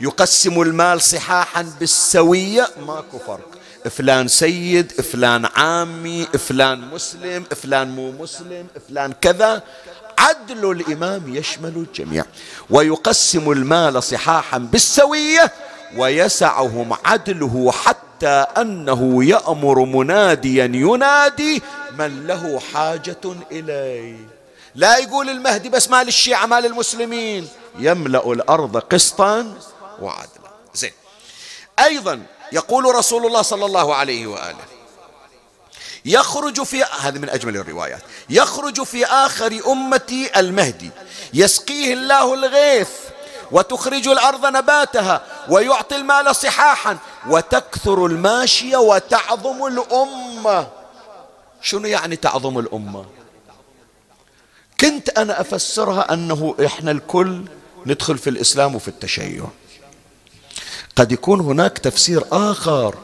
يقسم 0.00 0.62
المال 0.62 1.00
صحاحا 1.00 1.72
بالسوية 1.80 2.68
ماكو 2.86 3.18
فرق. 3.18 3.48
فلان 3.90 4.28
سيد 4.28 4.92
فلان 4.92 5.46
عامي 5.56 6.24
فلان 6.24 6.80
مسلم 6.80 7.44
فلان 7.44 7.90
مو 7.90 8.12
مسلم 8.12 8.66
فلان 8.88 9.12
كذا. 9.20 9.62
عدل 10.18 10.70
الإمام 10.70 11.34
يشمل 11.36 11.86
الجميع 11.88 12.24
ويقسم 12.70 13.52
المال 13.52 14.02
صحاحا 14.02 14.58
بالسوية 14.58 15.52
ويسعهم 15.96 16.96
عدله 17.04 17.72
حتى 17.72 18.44
أنه 18.58 19.24
يأمر 19.24 19.78
مناديا 19.84 20.64
ينادي 20.64 21.62
من 21.98 22.26
له 22.26 22.60
حاجة 22.74 23.20
إليه. 23.52 24.16
لا 24.74 24.96
يقول 24.96 25.30
المهدي 25.30 25.68
بس 25.68 25.90
مال 25.90 26.08
الشيعة 26.08 26.46
مال 26.46 26.66
المسلمين. 26.66 27.48
يملأ 27.78 28.32
الأرض 28.32 28.76
قسطا 28.76 29.54
وعدلا. 30.02 30.50
زين. 30.74 30.92
أيضا 31.78 32.22
يقول 32.52 32.94
رسول 32.94 33.26
الله 33.26 33.42
صلى 33.42 33.66
الله 33.66 33.94
عليه 33.94 34.26
وآله 34.26 34.64
يخرج 36.04 36.62
في 36.62 36.84
هذه 37.00 37.18
من 37.18 37.28
أجمل 37.28 37.56
الروايات. 37.56 38.02
يخرج 38.30 38.82
في 38.82 39.06
آخر 39.06 39.60
أمتي 39.66 40.40
المهدي. 40.40 40.90
يسقيه 41.34 41.92
الله 41.92 42.34
الغيث 42.34 42.90
وتخرج 43.50 44.08
الأرض 44.08 44.46
نباتها 44.46 45.24
ويعطي 45.48 45.96
المال 45.96 46.36
صحاحا 46.36 46.98
وتكثر 47.28 48.06
الماشية 48.06 48.76
وتعظم 48.76 49.66
الأمة. 49.66 50.68
شنو 51.62 51.86
يعني 51.86 52.16
تعظم 52.16 52.58
الأمة؟ 52.58 53.06
كنت 54.80 55.08
أنا 55.08 55.40
أفسرها 55.40 56.12
أنه 56.12 56.54
إحنا 56.66 56.90
الكل 56.90 57.44
ندخل 57.86 58.18
في 58.18 58.30
الإسلام 58.30 58.74
وفي 58.74 58.88
التشيع. 58.88 59.44
قد 60.96 61.12
يكون 61.12 61.40
هناك 61.40 61.78
تفسير 61.78 62.24
آخر 62.32 62.94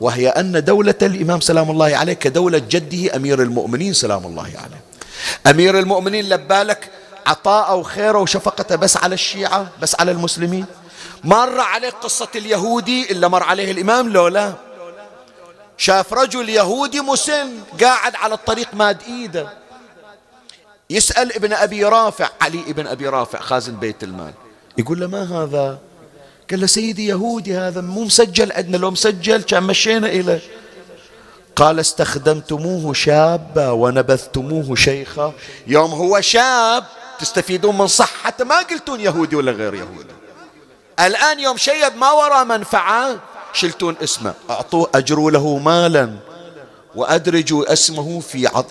وهي 0.00 0.28
أن 0.28 0.64
دولة 0.64 0.94
الإمام 1.02 1.40
سلام 1.40 1.70
الله 1.70 1.96
عليه 1.96 2.12
كدولة 2.12 2.58
جده 2.58 3.16
أمير 3.16 3.42
المؤمنين 3.42 3.92
سلام 3.92 4.26
الله 4.26 4.42
عليه. 4.42 4.82
أمير 5.46 5.78
المؤمنين 5.78 6.28
لبالك 6.28 6.90
عطاء 7.26 7.78
وخيره 7.78 8.18
وشفقته 8.18 8.76
بس 8.76 8.96
على 8.96 9.14
الشيعة 9.14 9.68
بس 9.82 10.00
على 10.00 10.10
المسلمين؟ 10.10 10.66
مر 11.24 11.60
عليه 11.60 11.90
قصة 11.90 12.28
اليهودي 12.36 13.12
إلا 13.12 13.28
مر 13.28 13.42
عليه 13.42 13.70
الإمام؟ 13.70 14.08
لولا 14.08 14.52
شاف 15.76 16.12
رجل 16.12 16.48
يهودي 16.48 17.00
مسن 17.00 17.50
قاعد 17.80 18.16
على 18.16 18.34
الطريق 18.34 18.74
ماد 18.74 19.02
إيده. 19.02 19.48
يسأل 20.90 21.32
ابن 21.32 21.52
أبي 21.52 21.84
رافع 21.84 22.28
علي 22.40 22.60
ابن 22.68 22.86
أبي 22.86 23.08
رافع 23.08 23.40
خازن 23.40 23.76
بيت 23.76 24.02
المال. 24.02 24.32
يقول 24.78 25.00
له 25.00 25.06
ما 25.06 25.42
هذا؟ 25.42 25.78
قال 26.50 26.60
له 26.60 26.66
سيدي 26.66 27.06
يهودي 27.06 27.58
هذا 27.58 27.80
مو 27.80 28.04
مسجل 28.04 28.52
عندنا. 28.52 28.76
لو 28.76 28.90
مسجل 28.90 29.42
كان 29.42 29.62
مشينا 29.62 30.06
إليه 30.06 30.40
قال 31.56 31.80
استخدمتموه 31.80 32.92
شابا 32.92 33.70
ونبذتموه 33.70 34.74
شيخا. 34.74 35.32
يوم 35.66 35.90
هو 35.90 36.20
شاب 36.20 36.84
تستفيدون 37.20 37.78
من 37.78 37.86
صحته 37.86 38.44
ما 38.44 38.58
قلتون 38.62 39.00
يهودي 39.00 39.36
ولا 39.36 39.52
غير 39.52 39.74
يهودي. 39.74 40.14
الآن 41.00 41.40
يوم 41.40 41.56
شيب 41.56 41.96
ما 41.96 42.10
وراء 42.10 42.44
منفعة 42.44 43.18
شلتون 43.52 43.96
اسمه. 44.02 44.34
أعطوه 44.50 44.90
أجروا 44.94 45.30
له 45.30 45.58
مالا 45.58 46.16
وأدرجوا 46.94 47.72
اسمه 47.72 48.20
في 48.20 48.46
عط 48.46 48.66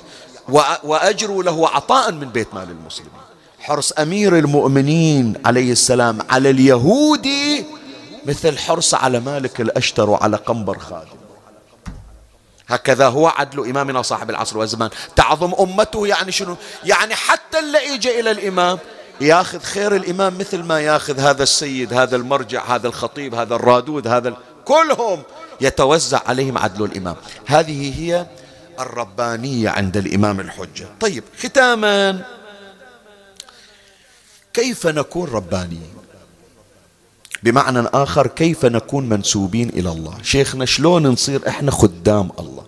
وأجروا 0.83 1.43
له 1.43 1.69
عطاء 1.69 2.11
من 2.11 2.29
بيت 2.29 2.53
مال 2.53 2.69
المسلمين. 2.69 3.26
حرص 3.67 3.91
أمير 3.91 4.37
المؤمنين 4.37 5.33
عليه 5.45 5.71
السلام 5.71 6.19
على 6.29 6.49
اليهودي 6.49 7.65
مثل 8.25 8.57
حرص 8.57 8.93
على 8.93 9.19
مالك 9.19 9.61
الأشتر 9.61 10.09
وعلى 10.09 10.37
قنبر 10.37 10.79
خادم. 10.79 11.17
هكذا 12.67 13.07
هو 13.07 13.27
عدل 13.27 13.69
إمامنا 13.69 14.01
صاحب 14.01 14.29
العصر 14.29 14.57
والزمان. 14.57 14.89
تعظم 15.15 15.53
أمته 15.59 16.07
يعني 16.07 16.31
شنو؟ 16.31 16.55
يعني 16.83 17.15
حتى 17.15 17.59
اللي 17.59 17.93
يجي 17.93 18.19
إلى 18.19 18.31
الإمام 18.31 18.79
ياخذ 19.21 19.59
خير 19.59 19.95
الإمام 19.95 20.37
مثل 20.37 20.63
ما 20.63 20.79
ياخذ 20.79 21.19
هذا 21.19 21.43
السيد 21.43 21.93
هذا 21.93 22.15
المرجع 22.15 22.65
هذا 22.75 22.87
الخطيب 22.87 23.35
هذا 23.35 23.55
الرادود 23.55 24.07
هذا 24.07 24.29
ال... 24.29 24.35
كلهم 24.65 25.23
يتوزع 25.61 26.21
عليهم 26.27 26.57
عدل 26.57 26.83
الإمام. 26.83 27.15
هذه 27.45 27.99
هي 27.99 28.25
الربانية 28.79 29.69
عند 29.69 29.97
الإمام 29.97 30.39
الحجة. 30.39 30.87
طيب 30.99 31.23
ختاما 31.39 32.36
كيف 34.57 34.87
نكون 34.87 35.29
ربانيين 35.29 35.93
بمعنى 37.43 37.79
آخر 37.79 38.27
كيف 38.27 38.65
نكون 38.65 39.09
منسوبين 39.09 39.69
إلى 39.69 39.91
الله؟ 39.91 40.17
شيخنا 40.23 40.65
شلون 40.65 41.07
نصير 41.07 41.47
إحنا 41.47 41.71
خدام 41.71 42.31
الله؟ 42.39 42.65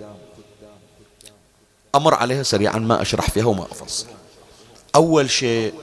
أمر 1.96 2.14
عليها 2.14 2.44
سريعا 2.44 2.78
ما 2.78 3.02
أشرح 3.02 3.30
فيها 3.30 3.46
وما 3.46 3.64
أفصل. 3.64 4.06
أول 4.96 5.30
شيء 5.30 5.74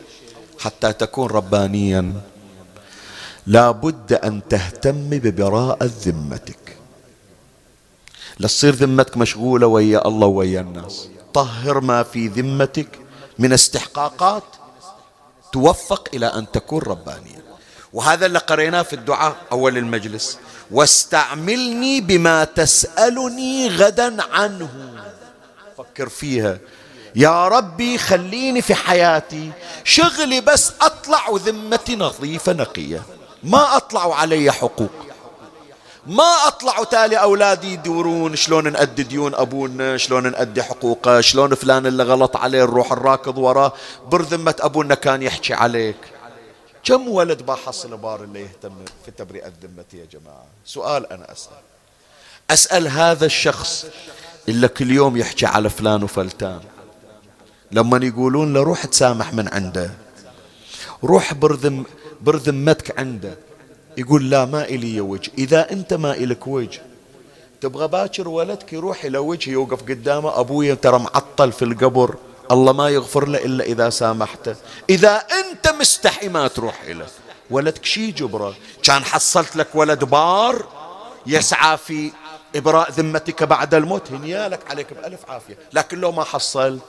حتى 0.59 0.93
تكون 0.93 1.27
ربانيا 1.27 2.13
لا 3.47 3.71
بد 3.71 4.13
أن 4.13 4.49
تهتم 4.49 5.11
ببراءة 5.11 5.91
ذمتك. 6.05 6.77
لتصير 8.41 8.75
ذمتك 8.75 9.17
مشغولة 9.17 9.67
ويا 9.67 10.09
الله 10.09 10.27
ويا 10.27 10.61
الناس. 10.61 11.09
طهر 11.35 11.81
ما 11.81 12.03
في 12.03 12.29
ذمتك 12.29 12.99
من 13.39 13.53
استحقاقات 13.53 14.45
توفق 15.57 16.09
إلى 16.15 16.27
أن 16.27 16.47
تكون 16.53 16.83
ربانيا 16.83 17.43
وهذا 17.93 18.27
اللي 18.27 18.39
قريناه 18.39 18.83
في 18.83 18.93
الدعاء 18.93 19.37
أول 19.53 19.79
المجلس. 19.79 20.39
واستعملني 20.71 22.01
بما 22.01 22.45
تسألني 22.45 23.69
غدا 23.69 24.23
عنه. 24.23 24.69
فكر 25.79 26.09
فيها. 26.09 26.59
يا 27.15 27.49
ربي 27.49 27.99
خليني 27.99 28.63
في 28.63 28.75
حياتي. 28.75 29.53
شغلي 29.85 30.41
بس 30.41 30.73
أطلع 30.81 31.29
وذمتي 31.29 31.97
نظيفة 31.97 32.53
نقية. 32.53 33.03
ما 33.43 33.77
أطلع 33.77 34.21
علي 34.21 34.53
حقوق. 34.53 35.06
ما 36.07 36.47
أطلع 36.47 36.85
تالي 36.85 37.17
أولادي 37.17 37.73
يدورون 37.73 38.37
شلون 38.37 38.73
نأدي 38.73 39.03
ديون 39.03 39.35
أبونا 39.35 39.97
شلون 39.97 40.33
نأدي 40.33 40.63
حقوقه 40.63 41.21
شلون 41.21 41.55
فلان 41.55 41.87
اللي 41.87 42.03
غلط 42.03 42.37
عليه 42.37 42.63
نروح 42.63 42.93
الراكض 42.93 43.39
وراه. 43.39 43.73
برذمة 44.07 44.55
أبونا 44.61 44.95
كان 44.95 45.23
يحكي 45.23 45.55
عليك. 45.55 45.97
كم 46.85 47.09
ولد 47.09 47.43
بحصل 47.43 47.97
بار 47.97 48.25
اللي 48.25 48.41
يهتم 48.43 48.75
في 49.05 49.11
تبرئة 49.11 49.53
ذمتي 49.63 49.99
يا 49.99 50.07
جماعة؟ 50.13 50.45
سؤال 50.65 51.13
أنا 51.13 51.33
أسأل. 51.33 51.53
أسأل 52.51 52.89
هذا 52.89 53.27
الشخص 53.27 53.87
إلا 54.49 54.67
كل 54.67 54.91
يوم 54.91 55.17
يحكي 55.17 55.47
على 55.47 55.71
فلان 55.71 56.03
وفلتان. 56.03 56.61
لما 57.73 58.07
يقولون 58.07 58.55
له 58.55 58.63
روح 58.63 58.87
تسامح 58.87 59.35
من 59.35 59.49
عنده. 59.49 59.91
روح 61.05 61.35
برذم 61.35 61.85
برذمتك 62.21 62.99
عنده. 62.99 63.37
يقول 63.97 64.31
لا 64.31 64.45
ما 64.45 64.65
إلي 64.65 65.01
وجه. 65.01 65.31
إذا 65.39 65.73
أنت 65.73 65.95
ما 65.95 66.13
إلك 66.13 66.47
وجه. 66.47 66.83
تبغى 67.61 67.89
باكر 67.89 68.29
ولدك 68.29 68.73
يروح 68.73 69.05
إلى 69.05 69.19
وجه 69.19 69.51
يوقف 69.51 69.83
قدامه 69.83 70.41
أبويا 70.41 70.75
ترى 70.75 70.99
معطل 70.99 71.53
في 71.53 71.65
القبر. 71.65 72.15
الله 72.51 72.73
ما 72.73 72.89
يغفر 72.89 73.29
له 73.29 73.45
إلا 73.45 73.65
إذا 73.65 73.91
سامحته. 73.91 74.57
إذا 74.91 75.17
أنت 75.17 75.69
مستحي 75.69 76.29
ما 76.29 76.49
تروح 76.49 76.83
إليه. 76.83 77.07
ولدك 77.51 77.85
شي 77.85 78.11
جبرة؟ 78.11 78.55
كان 78.83 79.05
حصلت 79.05 79.57
لك 79.57 79.69
ولد 79.75 80.05
بار 80.05 80.67
يسعى 81.27 81.77
في 81.77 82.13
إبراء 82.57 82.91
ذمتك 82.91 83.43
بعد 83.43 83.75
الموت. 83.75 84.13
هنيالك 84.13 84.61
عليك 84.71 84.95
بألف 84.95 85.31
عافية. 85.31 85.59
لكن 85.73 86.01
لو 86.01 86.13
ما 86.13 86.25
حصلت. 86.25 86.83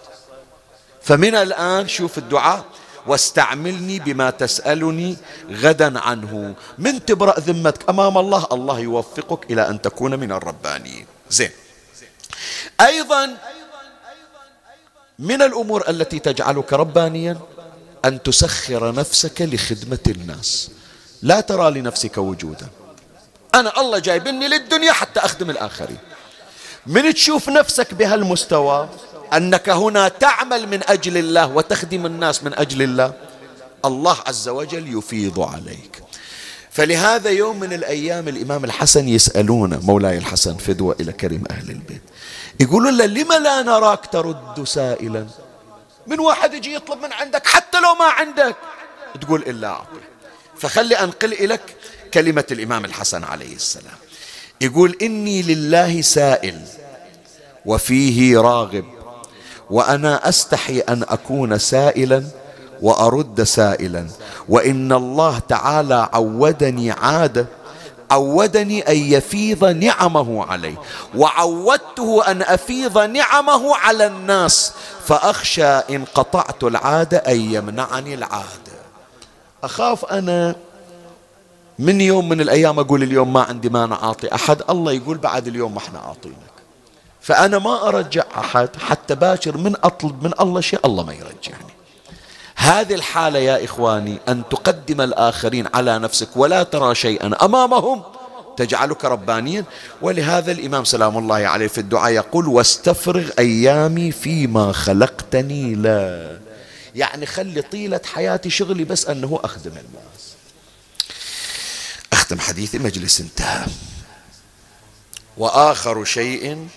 فمن 1.01 1.35
الآن 1.35 1.87
شوف 1.87 2.17
الدعاء. 2.17 2.65
واستعملني 3.07 3.99
بما 3.99 4.29
تسألني 4.29 5.17
غدا 5.51 5.99
عنه. 5.99 6.55
من 6.77 7.05
تبرأ 7.05 7.39
ذمتك 7.39 7.89
أمام 7.89 8.17
الله؟ 8.17 8.47
الله 8.51 8.79
يوفقك 8.79 9.51
إلى 9.51 9.69
أن 9.69 9.81
تكون 9.81 10.19
من 10.19 10.31
الربانيين 10.31 11.05
زين. 11.29 11.51
أيضا 12.81 13.37
من 15.19 15.41
الأمور 15.41 15.89
التي 15.89 16.19
تجعلك 16.19 16.73
ربانيا 16.73 17.37
أن 18.05 18.23
تسخر 18.23 18.93
نفسك 18.93 19.41
لخدمة 19.41 20.05
الناس. 20.07 20.69
لا 21.21 21.39
ترى 21.39 21.71
لنفسك 21.79 22.17
وجودا. 22.17 22.67
أنا 23.55 23.81
الله 23.81 23.99
جايبني 23.99 24.47
للدنيا 24.47 24.91
حتى 24.91 25.19
أخدم 25.19 25.49
الآخرين. 25.49 25.97
من 26.87 27.13
تشوف 27.13 27.49
نفسك 27.49 27.93
بهالمستوى 27.93 28.89
أنك 29.33 29.69
هنا 29.69 30.07
تعمل 30.07 30.67
من 30.67 30.89
أجل 30.89 31.17
الله 31.17 31.47
وتخدم 31.47 32.05
الناس 32.05 32.43
من 32.43 32.53
أجل 32.53 32.81
الله. 32.81 33.13
الله 33.85 34.17
عز 34.27 34.49
وجل 34.49 34.97
يفيض 34.97 35.39
عليك. 35.39 36.03
فلهذا 36.71 37.29
يوم 37.29 37.59
من 37.59 37.73
الأيام 37.73 38.27
الإمام 38.27 38.65
الحسن 38.65 39.07
يسألون 39.07 39.79
مولاي 39.83 40.17
الحسن 40.17 40.57
فدوة 40.57 40.95
إلى 40.99 41.11
كريم 41.11 41.43
أهل 41.51 41.69
البيت. 41.69 42.01
يقولون 42.59 42.97
له 42.97 43.05
لما 43.05 43.39
لا 43.39 43.61
نراك 43.61 44.05
ترد 44.05 44.63
سائلا؟ 44.63 45.27
من 46.07 46.19
واحد 46.19 46.53
يجي 46.53 46.73
يطلب 46.73 47.01
من 47.01 47.13
عندك 47.13 47.47
حتى 47.47 47.79
لو 47.79 47.95
ما 47.95 48.05
عندك؟ 48.05 48.55
تقول 49.21 49.41
إلا 49.41 49.67
أعطي. 49.67 49.99
فخلي 50.57 50.95
أنقل 50.95 51.33
إليك 51.33 51.61
كلمة 52.13 52.45
الإمام 52.51 52.85
الحسن 52.85 53.23
عليه 53.23 53.55
السلام. 53.55 53.97
يقول 54.61 54.97
إني 55.01 55.41
لله 55.41 56.01
سائل 56.01 56.61
وفيه 57.65 58.37
راغب 58.37 58.85
وأنا 59.69 60.29
أستحي 60.29 60.79
أن 60.79 61.03
أكون 61.03 61.57
سائلا 61.57 62.23
وأرد 62.81 63.43
سائلا. 63.43 64.07
وإن 64.49 64.91
الله 64.93 65.39
تعالى 65.39 66.09
عودني 66.13 66.91
عادة 66.91 67.45
عودني 68.11 68.81
أن 68.81 68.95
يفيض 68.95 69.65
نعمه 69.65 70.45
علي. 70.45 70.75
وعودته 71.15 72.31
أن 72.31 72.41
أفيض 72.41 72.97
نعمه 72.97 73.75
على 73.75 74.07
الناس. 74.07 74.73
فأخشى 75.05 75.65
إن 75.65 76.05
قطعت 76.05 76.63
العادة 76.63 77.17
أن 77.17 77.41
يمنعني 77.41 78.13
العادة. 78.13 78.77
أخاف 79.63 80.05
أنا 80.05 80.55
من 81.79 82.01
يوم 82.01 82.29
من 82.29 82.41
الأيام 82.41 82.79
أقول 82.79 83.03
اليوم 83.03 83.33
ما 83.33 83.41
عندي 83.41 83.69
ما 83.69 83.93
أعطي 84.03 84.35
أحد. 84.35 84.61
الله 84.69 84.91
يقول 84.91 85.17
بعد 85.17 85.47
اليوم 85.47 85.71
ما 85.71 85.77
إحنا 85.77 85.99
عاطينك 85.99 86.46
فأنا 87.27 87.59
ما 87.59 87.87
أرجع 87.87 88.23
أحد 88.37 88.69
حتى 88.79 89.15
باكر 89.15 89.57
من 89.57 89.75
أطلب 89.83 90.23
من 90.23 90.31
الله 90.39 90.61
شيء 90.61 90.79
الله 90.85 91.03
ما 91.03 91.13
يرجعني. 91.13 91.73
هذه 92.55 92.93
الحالة 92.93 93.39
يا 93.39 93.65
إخواني 93.65 94.19
أن 94.27 94.43
تقدم 94.49 95.01
الآخرين 95.01 95.67
على 95.73 95.99
نفسك 95.99 96.27
ولا 96.35 96.63
ترى 96.63 96.95
شيئا 96.95 97.45
أمامهم 97.45 98.03
تجعلك 98.57 99.05
ربانيا. 99.05 99.63
ولهذا 100.01 100.51
الإمام 100.51 100.85
سلام 100.85 101.17
الله 101.17 101.35
عليه 101.35 101.67
في 101.67 101.77
الدعاء 101.77 102.11
يقول 102.11 102.47
واستفرغ 102.47 103.29
أيامي 103.39 104.11
فيما 104.11 104.71
خلقتني 104.71 105.75
لا. 105.75 106.39
يعني 106.95 107.25
خلي 107.25 107.61
طيلة 107.61 108.01
حياتي 108.13 108.49
شغلي 108.49 108.83
بس 108.83 109.05
أنه 109.05 109.39
أخدم 109.43 109.71
الناس. 109.71 110.35
أختم 112.13 112.39
حديثي 112.39 112.79
مجلس 112.79 113.19
انتهى. 113.19 113.65
وآخر 115.37 116.03
شيء 116.03 116.67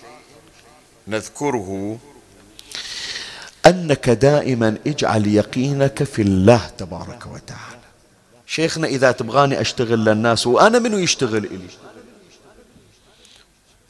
نذكره 1.07 1.97
أنك 3.65 4.09
دائما 4.09 4.77
اجعل 4.87 5.27
يقينك 5.27 6.03
في 6.03 6.21
الله 6.21 6.71
تبارك 6.77 7.25
وتعالى. 7.25 7.81
شيخنا 8.47 8.87
إذا 8.87 9.11
تبغاني 9.11 9.61
أشتغل 9.61 10.05
للناس 10.05 10.47
وأنا 10.47 10.79
منو 10.79 10.97
يشتغل 10.97 11.45
إلي؟ 11.45 11.67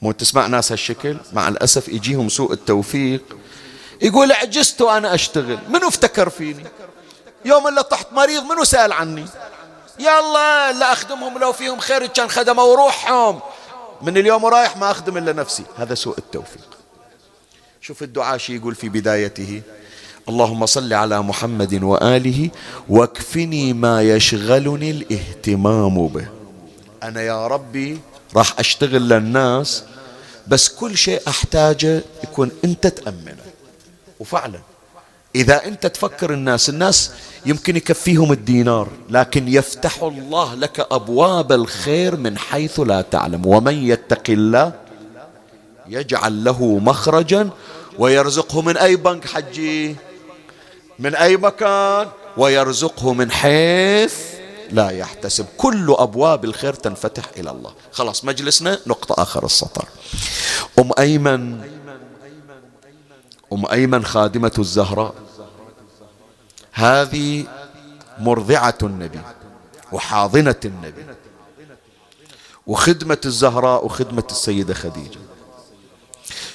مو 0.02 0.12
تسمع 0.12 0.48
ناس 0.48 0.72
هالشكل؟ 0.72 1.18
مع 1.34 1.48
الأسف 1.48 1.88
يجيهم 1.90 2.30
سوء 2.30 2.54
التوفيق. 2.54 3.38
يقول 4.02 4.32
عجزت 4.32 4.82
وأنا 4.82 5.16
أشتغل. 5.16 5.60
منو 5.70 5.88
افتكر 5.88 6.30
فيني؟ 6.30 6.66
يوم 7.46 7.68
اللي 7.68 7.84
طحت 7.84 8.08
مريض 8.14 8.44
منو 8.44 8.64
سأل 8.64 8.92
عني؟ 8.92 9.26
يلا 10.00 10.72
لا 10.72 10.94
أخدمهم 10.94 11.38
لو 11.38 11.54
فيهم 11.54 11.80
خير 11.80 12.06
كان 12.06 12.30
خدموا 12.30 12.76
روحهم 12.76 13.40
من 14.02 14.18
اليوم 14.18 14.44
ورايح 14.44 14.78
ما 14.78 14.92
أخدم 14.92 15.18
إلا 15.18 15.34
نفسي. 15.34 15.64
هذا 15.78 15.96
سوء 15.96 16.18
التوفيق. 16.18 16.71
شوف 17.82 18.04
الدعاء 18.04 18.38
شي 18.38 18.56
يقول 18.56 18.76
في 18.76 18.90
بدايته. 18.90 19.62
اللهم 20.30 20.66
صل 20.66 20.94
على 20.94 21.22
محمد 21.22 21.84
وآله 21.84 22.50
واكفني 22.90 23.74
ما 23.74 24.02
يشغلني 24.02 24.92
الاهتمام 24.92 26.08
به. 26.08 26.28
أنا 27.04 27.22
يا 27.22 27.48
ربي 27.48 28.00
راح 28.36 28.60
أشتغل 28.60 29.10
للناس 29.10 29.84
بس 30.48 30.70
كل 30.70 30.98
شيء 30.98 31.22
أحتاجه 31.28 32.02
يكون 32.24 32.52
أنت 32.66 32.88
تأمنه. 32.88 33.46
وفعلا 34.20 34.60
إذا 35.36 35.66
أنت 35.66 35.88
تفكر 35.88 36.34
الناس 36.34 36.70
الناس 36.70 37.12
يمكن 37.46 37.76
يكفيهم 37.76 38.32
الدينار 38.32 38.88
لكن 39.10 39.48
يفتح 39.48 40.04
الله 40.04 40.56
لك 40.56 40.88
أبواب 40.92 41.52
الخير 41.52 42.16
من 42.16 42.38
حيث 42.38 42.80
لا 42.80 43.02
تعلم. 43.02 43.46
ومن 43.46 43.74
يتق 43.74 44.30
الله 44.30 44.74
يجعل 45.88 46.44
له 46.44 46.80
مخرجا 46.80 47.50
ويرزقه 48.00 48.62
من 48.62 48.78
أي 48.78 48.96
بنك 48.96 49.28
حجي؟ 49.28 49.96
من 51.00 51.16
أي 51.16 51.38
مكان؟ 51.38 52.08
ويرزقه 52.38 53.14
من 53.14 53.32
حيث 53.32 54.16
لا 54.72 54.90
يحتسب. 54.90 55.46
كل 55.58 55.96
أبواب 56.00 56.46
الخير 56.46 56.74
تنفتح 56.74 57.24
إلى 57.38 57.52
الله. 57.52 57.74
خلاص 57.92 58.26
مجلسنا 58.26 58.80
نقطة 58.88 59.22
آخر 59.22 59.46
السطر. 59.46 59.86
أم 60.80 60.92
أيمن 61.00 61.62
أم 63.54 63.66
أيمن 63.72 64.06
خادمة 64.06 64.52
الزهراء. 64.60 65.14
هذه 66.72 67.46
مرضعة 68.20 68.78
النبي 68.84 69.20
وحاضنة 69.92 70.56
النبي 70.66 71.06
وخدمة 72.68 73.18
الزهراء 73.26 73.86
وخدمة 73.86 74.24
السيدة 74.32 74.74
خديجة. 74.74 75.20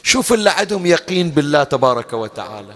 شوف 0.06 0.32
اللي 0.32 0.50
عندهم 0.50 0.86
يقين 0.86 1.30
بالله 1.30 1.64
تبارك 1.64 2.12
وتعالى. 2.12 2.74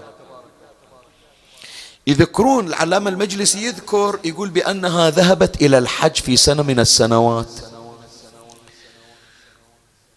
يذكرون 2.06 2.66
العلامة 2.66 3.10
المجلسي 3.10 3.64
يذكر 3.64 4.18
يقول 4.24 4.48
بأنها 4.48 5.10
ذهبت 5.10 5.62
إلى 5.62 5.78
الحج 5.78 6.14
في 6.14 6.36
سنة 6.36 6.62
من 6.62 6.80
السنوات. 6.80 7.50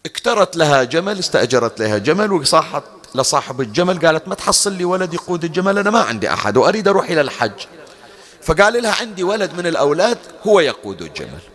اكترت 0.06 0.56
لها 0.56 0.84
جمل 0.84 1.20
استأجرت 1.20 1.80
لها 1.80 1.98
جمل 1.98 2.32
وصاحت 2.32 2.84
لصاحب 3.16 3.62
الجمل 3.62 4.06
قالت 4.06 4.28
ما 4.28 4.36
تحصل 4.36 4.74
لي 4.74 4.86
ولد 4.86 5.14
يقود 5.14 5.44
الجمل 5.44 5.78
أنا 5.78 5.90
ما 5.90 6.00
عندي 6.00 6.34
أحد 6.34 6.58
وأريد 6.58 6.88
أروح 6.88 7.10
إلى 7.10 7.22
الحج. 7.22 7.66
فقال 8.42 8.84
لها 8.84 8.96
عندي 9.02 9.24
ولد 9.24 9.54
من 9.54 9.68
الأولاد 9.68 10.18
هو 10.48 10.60
يقود 10.60 11.02
الجمل. 11.02 11.53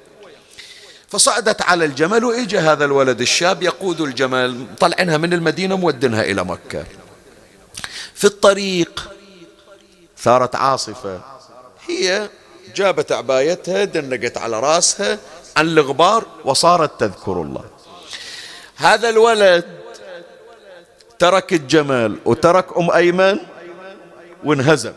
فصعدت 1.09 1.63
على 1.63 1.85
الجمل 1.85 2.25
وإجا 2.25 2.61
هذا 2.61 2.85
الولد 2.85 3.21
الشاب 3.21 3.63
يقود 3.63 4.01
الجمل 4.01 4.67
طلعنها 4.81 5.17
من 5.17 5.33
المدينة 5.33 5.77
مودنها 5.77 6.23
إلى 6.23 6.45
مكة. 6.45 6.85
في 8.15 8.25
الطريق 8.25 9.09
ثارت 10.19 10.57
عاصفة. 10.57 11.21
هي 11.87 12.29
جابت 12.77 13.13
عبايتها 13.13 13.85
دنقت 13.85 14.39
على 14.39 14.61
راسها 14.61 15.19
عن 15.57 15.69
الغبار 15.69 16.27
وصارت 16.45 17.01
تذكر 17.01 17.43
الله. 17.43 17.65
هذا 18.77 19.09
الولد 19.09 19.65
ترك 21.19 21.53
الجمل 21.53 22.19
وترك 22.25 22.77
أم 22.79 22.91
أيمن 22.91 23.39
وانهزم. 24.45 24.93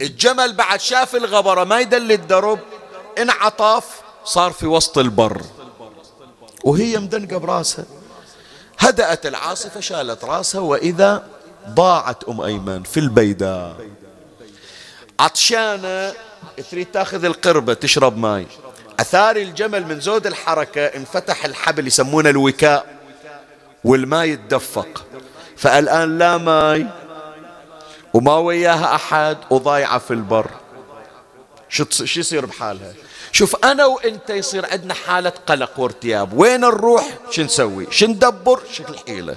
الجمل 0.00 0.52
بعد 0.52 0.80
شاف 0.80 1.16
الغبرة 1.16 1.64
ما 1.64 1.80
يدل 1.80 2.12
الدرب 2.12 2.58
انعطف 3.18 4.05
صار 4.26 4.52
في 4.52 4.66
وسط 4.66 4.98
البر. 4.98 5.42
وهي 6.64 6.98
مدنقة 6.98 7.36
براسها. 7.36 7.84
هدأت 8.78 9.26
العاصفة 9.26 9.80
شالت 9.80 10.24
راسها 10.24 10.60
وإذا 10.60 11.26
ضاعت 11.68 12.24
أم 12.24 12.40
أيمن 12.40 12.82
في 12.82 13.00
البيداء. 13.00 13.76
عطشانة 15.20 16.12
تريد 16.70 16.86
تأخذ 16.86 17.24
القربة 17.24 17.74
تشرب 17.74 18.18
ماي. 18.18 18.46
أثار 19.00 19.36
الجمل 19.36 19.86
من 19.86 20.00
زود 20.00 20.26
الحركة 20.26 20.84
انفتح 20.86 21.44
الحبل 21.44 21.86
يسمونه 21.86 22.30
الوكاء 22.30 22.96
والماء 23.84 24.24
يتدفق. 24.24 25.04
فالآن 25.56 26.18
لا 26.18 26.38
ماي 26.38 26.86
وما 28.14 28.36
وياها 28.36 28.94
أحد 28.94 29.36
وضايعة 29.50 29.98
في 29.98 30.10
البر. 30.10 30.50
شو 31.68 31.84
يصير 32.00 32.46
بحالها؟ 32.46 32.92
شوف 33.36 33.56
أنا 33.64 33.86
وأنت 33.86 34.30
يصير 34.30 34.66
عندنا 34.66 34.94
حالة 34.94 35.32
قلق 35.46 35.80
وارتياب. 35.80 36.32
وين 36.32 36.60
نروح؟ 36.60 37.18
شو 37.30 37.42
نسوي؟ 37.42 37.86
شو 37.90 38.06
ندبر؟ 38.06 38.60
شو 38.72 38.82
الحيلة؟ 38.88 39.36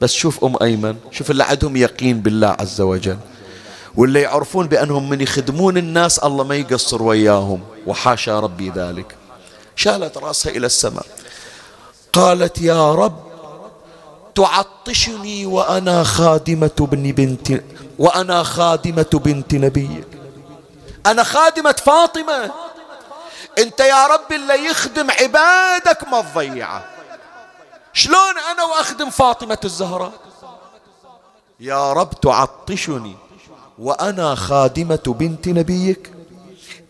بس 0.00 0.12
شوف 0.12 0.44
أم 0.44 0.56
أيمن 0.62 0.96
شوف 1.10 1.30
اللي 1.30 1.44
عندهم 1.44 1.76
يقين 1.76 2.20
بالله 2.20 2.56
عز 2.60 2.80
وجل. 2.80 3.18
واللي 3.96 4.20
يعرفون 4.20 4.66
بأنهم 4.66 5.08
من 5.08 5.20
يخدمون 5.20 5.76
الناس 5.76 6.18
الله 6.18 6.44
ما 6.44 6.56
يقصر 6.56 7.02
وياهم. 7.02 7.62
وحاشا 7.86 8.40
ربي 8.40 8.70
ذلك. 8.70 9.16
شالت 9.76 10.18
رأسها 10.18 10.52
إلى 10.52 10.66
السماء. 10.66 11.06
قالت 12.12 12.58
يا 12.58 12.94
رب 12.94 13.18
تعطشني 14.34 15.46
وأنا 15.46 16.04
خادمة 16.04 16.70
ابن 16.80 17.12
بنت 17.12 17.62
وأنا 17.98 18.42
خادمة 18.42 19.10
بنت 19.12 19.54
نبيك. 19.54 20.06
أنا 21.06 21.22
خادمة 21.22 21.72
فاطمة. 21.72 22.50
أنت 23.58 23.80
يا 23.80 24.06
رب 24.06 24.32
اللي 24.32 24.64
يخدم 24.66 25.10
عبادك 25.10 26.08
ما 26.08 26.20
تضيعه 26.20 26.84
شلون 27.92 28.38
أنا 28.52 28.64
وأخدم 28.64 29.10
فاطمة 29.10 29.58
الزهراء؟ 29.64 30.12
يا 31.60 31.92
رب 31.92 32.20
تعطشني 32.20 33.16
وأنا 33.78 34.34
خادمة 34.34 35.02
بنت 35.06 35.48
نبيك. 35.48 36.12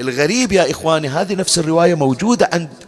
الغريب 0.00 0.52
يا 0.52 0.70
إخواني 0.70 1.08
هذه 1.08 1.34
نفس 1.34 1.58
الرواية 1.58 1.94
موجودة 1.94 2.50
عند 2.52 2.84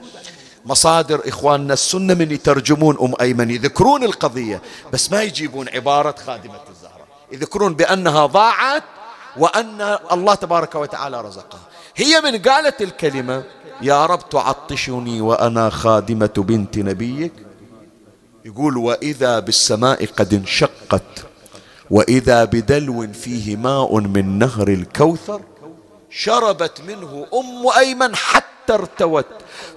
مصادر 0.67 1.29
إخواننا 1.29 1.73
السنة 1.73 2.15
من 2.15 2.31
يترجمون 2.31 2.99
أم 3.01 3.15
أيمن 3.21 3.51
يذكرون 3.51 4.05
القضية 4.05 4.63
بس 4.93 5.13
ما 5.13 5.23
يجيبون 5.23 5.69
عبارة 5.69 6.15
خادمة 6.27 6.61
الزهراء. 6.71 7.07
يذكرون 7.33 7.75
بأنها 7.75 8.27
ضاعت 8.27 8.85
وأن 9.37 9.99
الله 10.13 10.35
تبارك 10.35 10.75
وتعالى 10.75 11.21
رزقها. 11.21 11.61
هي 11.97 12.21
من 12.21 12.43
قالت 12.43 12.83
الكلمة 12.83 13.45
يا 13.83 14.07
رب 14.07 14.29
تعطشني 14.29 15.21
وأنا 15.21 15.71
خادمة 15.71 16.35
بنت 16.37 16.79
نبيك. 16.79 17.33
يقول 18.45 18.77
وإذا 18.77 19.39
بالسماء 19.39 20.07
قد 20.07 20.35
انشقت 20.35 21.27
وإذا 21.91 22.45
بدلو 22.45 23.13
فيه 23.13 23.57
ماء 23.57 23.99
من 23.99 24.39
نهر 24.39 24.69
الكوثر 24.69 25.41
شربت 26.11 26.81
منه 26.89 27.27
أم 27.35 27.69
أيمن 27.79 28.17
حتى 28.17 28.75
ارتوت. 28.75 29.27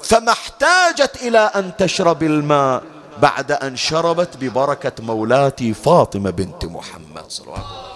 فما 0.03 0.31
احتاجت 0.31 1.21
إلى 1.21 1.39
أن 1.39 1.71
تشرب 1.77 2.23
الماء 2.23 2.83
بعد 3.21 3.51
أن 3.51 3.75
شربت 3.75 4.37
ببركة 4.37 5.03
مولاتي 5.03 5.73
فاطمة 5.73 6.29
بنت 6.29 6.65
محمد 6.65 7.23
صلى 7.27 7.45
الله 7.45 7.57
عليه 7.57 7.67
وسلم. 7.67 7.92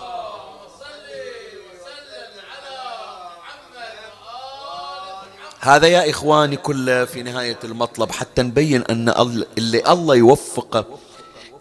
هذا 5.68 5.88
يا 5.88 6.10
إخواني 6.10 6.58
كله 6.58 7.06
في 7.06 7.24
نهاية 7.24 7.60
المطلب 7.64 8.12
حتى 8.12 8.42
نبين 8.42 8.82
أن 8.82 9.10
اللي 9.58 9.92
الله 9.92 10.16
يوفقه 10.16 10.86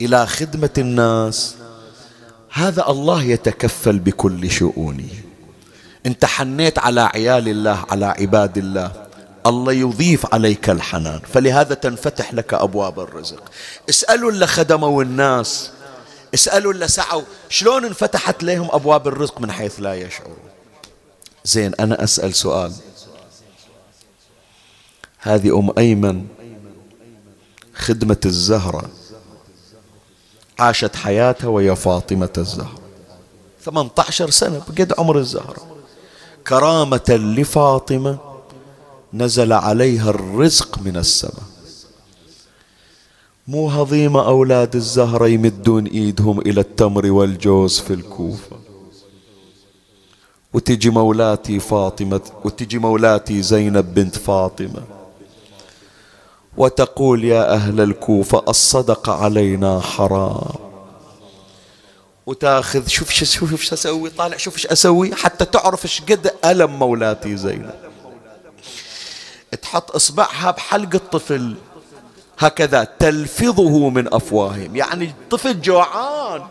إلى 0.00 0.26
خدمة 0.26 0.70
الناس 0.78 1.54
هذا 2.50 2.88
الله 2.88 3.22
يتكفل 3.22 3.98
بكل 3.98 4.50
شؤونه. 4.50 5.08
انت 6.06 6.24
حنيت 6.24 6.78
على 6.78 7.00
عيال 7.00 7.48
الله 7.48 7.84
على 7.90 8.06
عباد 8.06 8.58
الله 8.58 8.92
الله 9.46 9.72
يضيف 9.72 10.34
عليك 10.34 10.70
الحنان. 10.70 11.20
فلهذا 11.32 11.74
تنفتح 11.74 12.34
لك 12.34 12.54
أبواب 12.54 13.00
الرزق. 13.00 13.42
اسألوا 13.90 14.30
اللي 14.30 14.46
خدموا 14.46 15.02
الناس. 15.02 15.70
اسألوا 16.34 16.72
اللي 16.72 16.88
سعوا. 16.88 17.22
شلون 17.48 17.84
انفتحت 17.84 18.42
لهم 18.42 18.68
أبواب 18.72 19.08
الرزق 19.08 19.40
من 19.40 19.52
حيث 19.52 19.80
لا 19.80 19.94
يشعرون؟ 19.94 20.36
زين 21.44 21.74
أنا 21.80 22.04
أسأل 22.04 22.34
سؤال. 22.34 22.72
هذه 25.26 25.58
أم 25.58 25.70
أيمن 25.78 26.26
خدمة 27.74 28.20
الزهرة. 28.26 28.82
عاشت 30.58 30.96
حياتها 30.96 31.48
ويا 31.48 31.74
فاطمة 31.74 32.28
الزهرة. 32.38 32.78
18 33.64 34.30
سنة 34.30 34.62
بقد 34.68 34.92
عمر 34.98 35.18
الزهرة. 35.18 35.66
كرامة 36.48 37.08
لفاطمة 37.08 38.18
نزل 39.14 39.52
عليها 39.52 40.10
الرزق 40.10 40.78
من 40.78 40.96
السماء. 40.96 41.46
مو 43.48 43.68
هضيمة 43.68 44.26
أولاد 44.26 44.74
الزهرة 44.74 45.28
يمدون 45.28 45.86
إيدهم 45.86 46.40
إلى 46.40 46.60
التمر 46.60 47.10
والجوز 47.12 47.78
في 47.78 47.92
الكوفة. 47.92 48.56
وتجي 50.52 50.90
مولاتي 50.90 51.60
فاطمة 51.60 52.20
وتجي 52.44 52.78
مولاتي 52.78 53.42
زينب 53.42 53.94
بنت 53.94 54.18
فاطمة. 54.18 54.95
وتقول 56.56 57.24
يا 57.24 57.52
أهل 57.52 57.80
الكوفة 57.80 58.44
الصدق 58.48 59.10
علينا 59.10 59.80
حرام. 59.80 60.66
وتأخذ 62.26 62.88
شوف 62.88 63.10
شو 63.10 63.24
شوف 63.24 63.52
إيش 63.52 63.72
أسوي 63.72 64.10
طالع 64.10 64.36
شوف 64.36 64.54
إيش 64.54 64.66
أسوي 64.66 65.14
حتى 65.14 65.44
تعرف 65.44 65.84
إيش 65.84 66.02
قد 66.02 66.34
ألم 66.44 66.78
مولاتي 66.78 67.36
زينب. 67.36 67.74
تحط 69.62 69.94
إصبعها 69.94 70.50
بحلق 70.50 70.94
الطفل 70.94 71.54
هكذا 72.38 72.84
تلفظه 72.98 73.88
من 73.88 74.14
أفواههم. 74.14 74.76
يعني 74.76 75.04
الطفل 75.04 75.60
جوعان. 75.60 76.42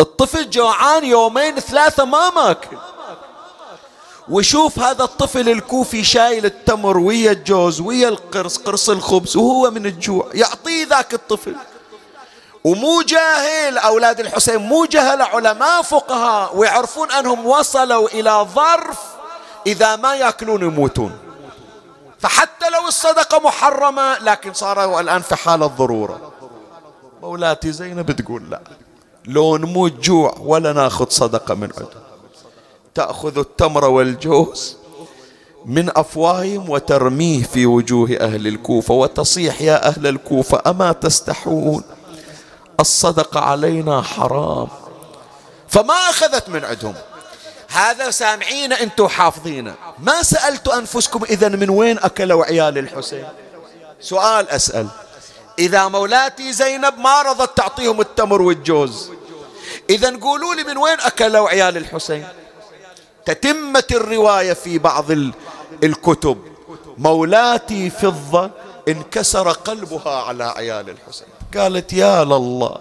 الطفل 0.00 0.50
جوعان 0.50 1.04
يومين 1.04 1.60
ثلاثة 1.60 2.04
ما 2.04 2.30
ماكل. 2.30 2.76
وشوف 4.28 4.78
هذا 4.78 5.04
الطفل 5.04 5.48
الكوفي 5.48 6.04
شايل 6.04 6.44
التمر 6.44 6.98
ويا 6.98 7.32
الجوز 7.32 7.80
ويا 7.80 8.08
القرص 8.08 8.56
قرص 8.56 8.90
الخبز 8.90 9.36
وهو 9.36 9.70
من 9.70 9.86
الجوع. 9.86 10.28
يعطيه 10.34 10.86
ذاك 10.86 11.14
الطفل. 11.14 11.54
ومو 12.64 13.02
جاهل 13.02 13.78
أولاد 13.78 14.20
الحسين 14.20 14.56
مو 14.56 14.84
جهل 14.84 15.22
علماء 15.22 15.82
فقهاء 15.82 16.56
ويعرفون 16.56 17.10
أنهم 17.10 17.46
وصلوا 17.46 18.08
إلى 18.08 18.46
ظرف 18.54 18.98
إذا 19.66 19.96
ما 19.96 20.14
يأكلون 20.14 20.62
يموتون. 20.62 21.18
فحتى 22.18 22.70
لو 22.70 22.88
الصدقة 22.88 23.38
محرمة 23.38 24.18
لكن 24.18 24.52
صاروا 24.52 25.00
الآن 25.00 25.22
في 25.22 25.36
حالة 25.36 25.66
ضرورة 25.66 26.32
مولاتي 27.22 27.72
زينب 27.72 28.12
تقول 28.12 28.50
لا 28.50 28.60
لو 29.24 29.56
نموت 29.56 29.92
جوع 29.92 30.34
ولا 30.40 30.72
ناخذ 30.72 31.06
صدقة 31.08 31.54
من 31.54 31.72
عندهم 31.78 32.05
تأخذ 32.96 33.38
التمر 33.38 33.84
والجوز 33.84 34.76
من 35.66 35.90
أفواههم 35.96 36.70
وترميه 36.70 37.42
في 37.42 37.66
وجوه 37.66 38.16
أهل 38.20 38.46
الكوفة 38.46 38.94
وتصيح 38.94 39.62
يا 39.62 39.88
أهل 39.88 40.06
الكوفة 40.06 40.62
أما 40.66 40.92
تستحون؟ 40.92 41.82
الصدقة 42.80 43.40
علينا 43.40 44.02
حرام. 44.02 44.68
فما 45.68 45.94
أخذت 45.94 46.48
من 46.48 46.64
عندهم. 46.64 46.94
هذا 47.68 48.10
سامعين 48.10 48.72
أنتم 48.72 49.08
حافظينه 49.08 49.74
ما 49.98 50.22
سألت 50.22 50.68
أنفسكم 50.68 51.24
إذا 51.24 51.48
من 51.48 51.70
وين 51.70 51.98
أكلوا 51.98 52.44
عيال 52.44 52.78
الحسين؟ 52.78 53.28
سؤال 54.00 54.48
أسأل. 54.50 54.88
إذا 55.58 55.88
مولاتي 55.88 56.52
زينب 56.52 56.98
ما 56.98 57.22
رضت 57.22 57.56
تعطيهم 57.56 58.00
التمر 58.00 58.42
والجوز. 58.42 59.10
إذا 59.90 60.16
قولوا 60.16 60.54
لي 60.54 60.64
من 60.64 60.76
وين 60.76 61.00
أكلوا 61.00 61.48
عيال 61.48 61.76
الحسين؟ 61.76 62.26
تتمة 63.26 63.84
الرواية 63.92 64.52
في 64.52 64.78
بعض 64.78 65.04
الكتب. 65.82 66.38
مولاتي 66.98 67.90
فضة 67.90 68.50
انكسر 68.88 69.50
قلبها 69.50 70.22
على 70.22 70.44
عيال 70.44 70.90
الحسين. 70.90 71.28
قالت 71.56 71.92
يا 71.92 72.24
لله 72.24 72.76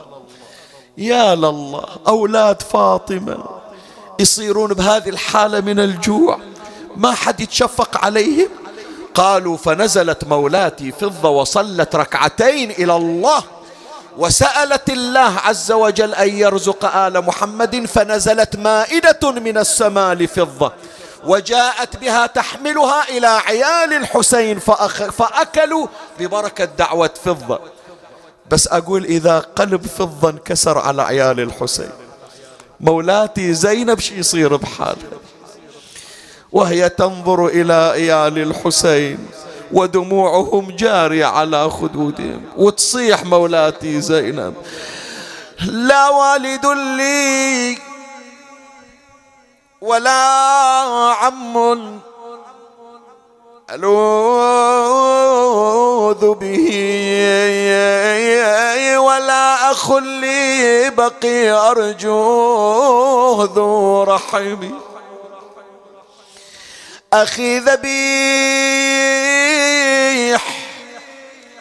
يا 0.97 1.35
لله 1.35 1.85
أولاد 2.07 2.61
فاطمة 2.61 3.37
يصيرون 4.19 4.73
بهذه 4.73 5.09
الحالة 5.09 5.61
من 5.61 5.79
الجوع. 5.79 6.39
ما 6.95 7.11
حد 7.11 7.39
يتشفق 7.39 8.05
عليهم. 8.05 8.49
قالوا 9.15 9.57
فنزلت 9.57 10.23
مولاتي 10.23 10.91
فضة 10.91 11.29
وصلت 11.29 11.95
ركعتين 11.95 12.71
إلى 12.71 12.95
الله. 12.95 13.43
وسألت 14.17 14.89
الله 14.89 15.39
عز 15.39 15.71
وجل 15.71 16.13
أن 16.13 16.29
يرزق 16.29 16.95
آل 16.95 17.25
محمد 17.25 17.85
فنزلت 17.85 18.55
مائدة 18.55 19.31
من 19.31 19.57
السماء 19.57 20.13
لفضة 20.13 20.71
وجاءت 21.23 21.97
بها 21.97 22.27
تحملها 22.27 23.09
إلى 23.09 23.27
عيال 23.27 23.93
الحسين 23.93 24.59
فأخ 24.59 25.03
فأكلوا 25.03 25.87
ببركة 26.19 26.65
دعوة 26.65 27.09
فضة. 27.25 27.59
بس 28.51 28.67
أقول 28.67 29.05
إذا 29.05 29.39
قلب 29.39 29.85
فضة 29.85 30.29
انكسر 30.29 30.77
على 30.77 31.01
عيال 31.01 31.39
الحسين. 31.39 31.89
مولاتي 32.79 33.53
زينب 33.53 33.99
شي 33.99 34.19
يصير 34.19 34.55
بحالها؟ 34.55 35.19
وهي 36.51 36.89
تنظر 36.89 37.47
إلى 37.47 37.73
عيال 37.73 38.37
الحسين. 38.37 39.27
ودموعهم 39.71 40.75
جارية 40.75 41.25
على 41.25 41.69
خدودهم. 41.69 42.41
وتصيح 42.57 43.25
مولاتي 43.25 44.01
زينب. 44.01 44.53
لا 45.65 46.09
والد 46.09 46.65
لي 46.65 47.77
ولا 49.81 50.21
عم 51.21 51.91
ألوذ 53.71 53.93
به 56.33 56.67
ولا 58.97 59.71
أخ 59.71 59.91
لي 59.91 60.89
بقي 60.89 61.49
أرجوه 61.71 63.49
ذو 63.55 64.03
رحمي. 64.03 64.71
أخي 67.23 67.59
ذبيح 67.59 67.85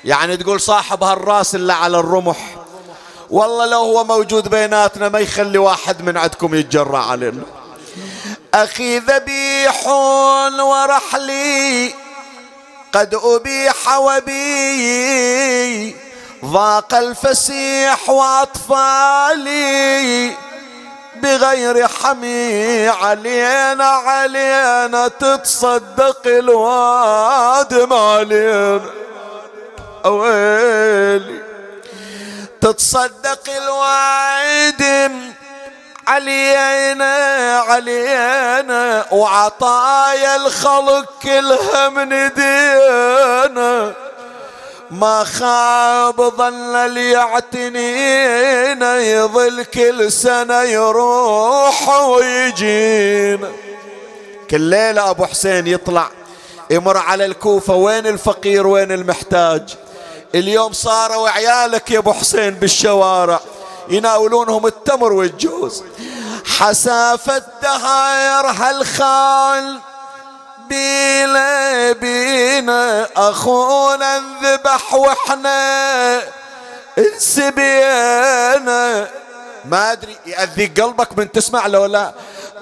يعني 0.04 0.36
تقول 0.36 0.60
صاحب 0.60 1.02
هالراس 1.02 1.54
اللي 1.54 1.72
على 1.72 1.98
الرمح. 1.98 2.36
والله 3.30 3.66
لو 3.66 3.78
هو 3.78 4.04
موجود 4.04 4.48
بيناتنا 4.48 5.08
ما 5.08 5.18
يخلي 5.18 5.58
واحد 5.58 6.02
من 6.02 6.16
عندكم 6.16 6.54
يتجرع 6.54 7.06
علينا. 7.10 7.42
أخي 8.54 8.98
ذبيح 8.98 9.86
ورحلي 10.60 11.94
قد 12.92 13.14
أبيح 13.14 13.98
وبي 13.98 15.96
ضاق 16.44 16.94
الفسيح 16.94 18.10
وأطفالي. 18.10 19.54
بغير 21.24 21.88
حمي 21.88 22.88
علينا 22.88 23.84
علينا 23.84 25.08
تتصدق 25.08 26.22
الوادم 26.26 27.92
علينا 27.92 28.80
أويلي. 30.04 31.40
تتصدق 32.60 33.48
الوادم 33.56 35.32
علينا 36.06 37.14
علينا 37.68 39.04
وعطايا 39.12 40.36
الخلق 40.36 41.04
كلها 41.22 41.88
من 41.88 42.08
دينا 42.34 43.92
ما 44.90 45.24
خاب 45.24 46.20
ظل 46.36 46.76
اللي 46.76 47.10
يعتنينا 47.10 48.98
يظل 48.98 49.64
كل 49.64 50.12
سنة 50.12 50.62
يروح 50.62 51.88
ويجينا 51.88 53.52
كل 54.50 54.60
ليلة 54.60 55.10
أبو 55.10 55.26
حسين 55.26 55.66
يطلع 55.66 56.10
يمر 56.70 56.96
على 56.96 57.24
الكوفة. 57.24 57.74
وين 57.74 58.06
الفقير؟ 58.06 58.66
وين 58.66 58.92
المحتاج؟ 58.92 59.76
اليوم 60.34 60.72
صاروا 60.72 61.28
عيالك 61.28 61.90
يا 61.90 61.98
أبو 61.98 62.12
حسين 62.12 62.50
بالشوارع. 62.50 63.40
يناولونهم 63.88 64.66
التمر 64.66 65.12
والجوز. 65.12 65.84
حسافة 66.58 67.42
دهاير 67.62 68.46
هالخال. 68.46 69.80
بينا 70.68 71.92
بينا 71.92 73.08
أخونا 73.16 74.16
انذبح 74.16 74.94
وإحنا 74.94 76.22
انسبينا. 76.98 78.44
ما 79.64 79.92
أدري 79.92 80.18
يأذيك 80.26 80.80
قلبك 80.80 81.18
من 81.18 81.32
تسمع 81.32 81.66
لو 81.66 81.84
لا 81.84 82.12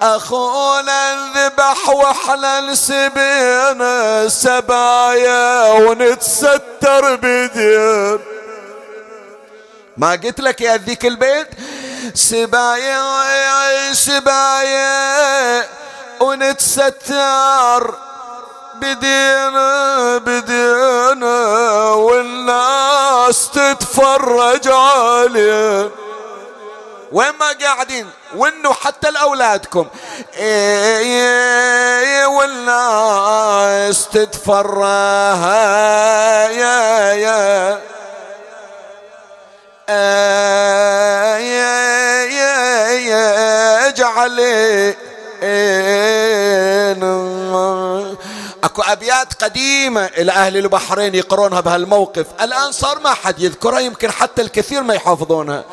أخونا 0.02 1.12
انذبح 1.12 1.88
وإحنا 1.88 2.58
انسبينا. 2.58 4.28
سبايا 4.28 5.72
ونتستر 5.72 7.16
بدين 7.16 8.18
ما 9.96 10.10
قلت 10.10 10.40
لك 10.40 10.60
يأذيك 10.60 11.06
البيت؟ 11.06 11.48
سبايا 12.14 13.92
سبايا. 13.92 15.81
ونتستر 16.22 17.94
بدينا 18.74 20.18
بدينا 20.18 21.40
والناس 21.92 23.50
تتفرج 23.50 24.68
علينا 24.68 25.90
وين 27.12 27.32
ما 27.40 27.52
قاعدين 27.62 28.10
وانه 28.36 28.72
حتى 28.72 29.10
لاولادكم 29.10 29.86
إيه, 30.36 30.98
إيه 30.98 32.26
والناس 32.26 34.08
تتفرج 34.08 34.82
يا 36.50 37.12
يا 37.12 37.80
يا 39.88 41.38
يا 42.24 42.90
يا 42.92 43.88
اجعلي 43.88 44.94
أكو 48.64 48.82
أبيات 48.82 49.44
قديمة 49.44 50.04
إلى 50.04 50.32
أهل 50.32 50.56
البحرين 50.56 51.14
يقرونها 51.14 51.60
بهالموقف. 51.60 52.26
الآن 52.40 52.72
صار 52.72 53.00
ما 53.00 53.14
حد 53.14 53.40
يذكرها 53.40 53.80
يمكن 53.80 54.10
حتى 54.10 54.42
الكثير 54.42 54.82
ما 54.82 54.94
يحافظونها. 54.94 55.64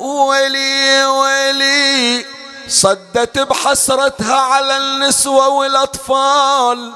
ويلي 0.00 1.06
ويلي 1.06 2.24
صدت 2.68 3.38
بحسرتها 3.38 4.36
على 4.36 4.76
النسوة 4.76 5.48
والأطفال. 5.48 6.92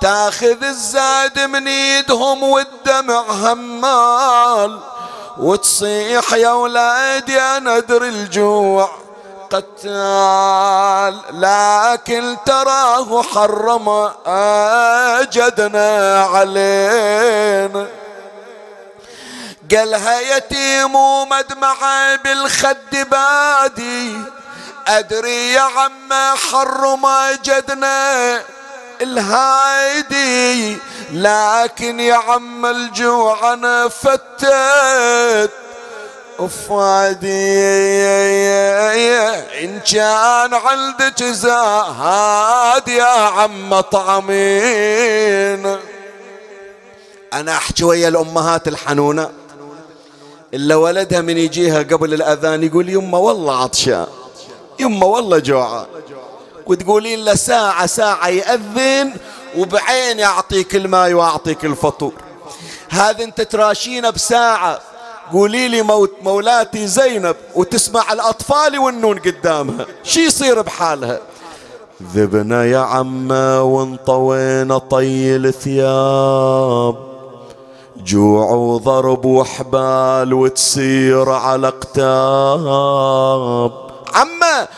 تاخذ 0.00 0.64
الزاد 0.64 1.40
من 1.40 1.68
ايدهم 1.68 2.42
والدمع 2.42 3.24
همال. 3.30 4.80
وتصيح 5.38 6.32
يا 6.32 6.52
ولادي 6.52 7.40
أنا 7.40 7.76
أدري 7.76 8.08
الجوع. 8.08 8.90
قتال 9.52 11.20
لكن 11.40 12.36
تراه 12.46 13.22
حرم 13.22 13.88
أجدنا 14.26 16.22
علينا. 16.24 17.86
قالها 19.76 20.20
يتيم 20.20 20.94
ومدمع 20.94 21.76
بالخد 22.24 23.08
بادي 23.10 24.16
أدري 24.88 25.52
يا 25.52 25.60
عم 25.60 26.12
حرم 26.52 27.06
أجدنا 27.06 28.40
الهايدي 29.00 30.76
لكن 31.12 32.00
يا 32.00 32.14
عم 32.14 32.66
الجوع 32.66 33.52
أنا 33.52 33.88
فتت 33.88 35.50
فادي 36.38 37.62
إن 39.64 39.80
كان 39.80 40.54
عندك 40.54 41.22
زاد 41.22 42.88
يا 42.88 43.04
عم 43.04 43.80
طعمين. 43.80 45.66
أنا 47.32 47.56
أحكي 47.56 47.84
ويا 47.84 48.08
الأمهات 48.08 48.68
الحنونة. 48.68 49.30
إلا 50.54 50.76
ولدها 50.76 51.20
من 51.20 51.38
يجيها 51.38 51.82
قبل 51.82 52.14
الأذان 52.14 52.62
يقول 52.62 52.88
يما 52.88 53.18
والله 53.18 53.62
عطشان 53.62 54.06
يما 54.78 55.06
والله 55.06 55.38
جوعان 55.38 55.86
وتقولين 56.66 57.24
له 57.24 57.34
ساعة 57.34 57.86
ساعة 57.86 58.28
يأذن 58.28 59.14
وبعين 59.56 60.20
أعطيك 60.20 60.76
الماء 60.76 61.12
وأعطيك 61.12 61.64
الفطور. 61.64 62.12
هذا 62.90 63.24
أنت 63.24 63.40
تراشينه 63.40 64.10
بساعة. 64.10 64.80
قولي 65.32 65.68
لي 65.68 65.82
موت 65.82 66.12
مولاتي 66.22 66.86
زينب 66.86 67.36
وتسمع 67.54 68.12
الأطفال 68.12 68.78
والنون 68.78 69.18
قدامها. 69.18 69.86
شي 70.02 70.20
يصير 70.20 70.62
بحالها؟ 70.62 71.20
ذبنا 72.14 72.64
يا 72.64 72.78
عمه 72.78 73.62
وانطوينا 73.62 74.78
طي 74.78 75.36
الثياب 75.36 76.96
جوع 78.04 78.50
وضرب 78.50 79.24
وحبال 79.24 80.34
وتسير 80.34 81.30
على 81.30 81.68
اقتاب 81.68 83.12
عمة 84.14 84.68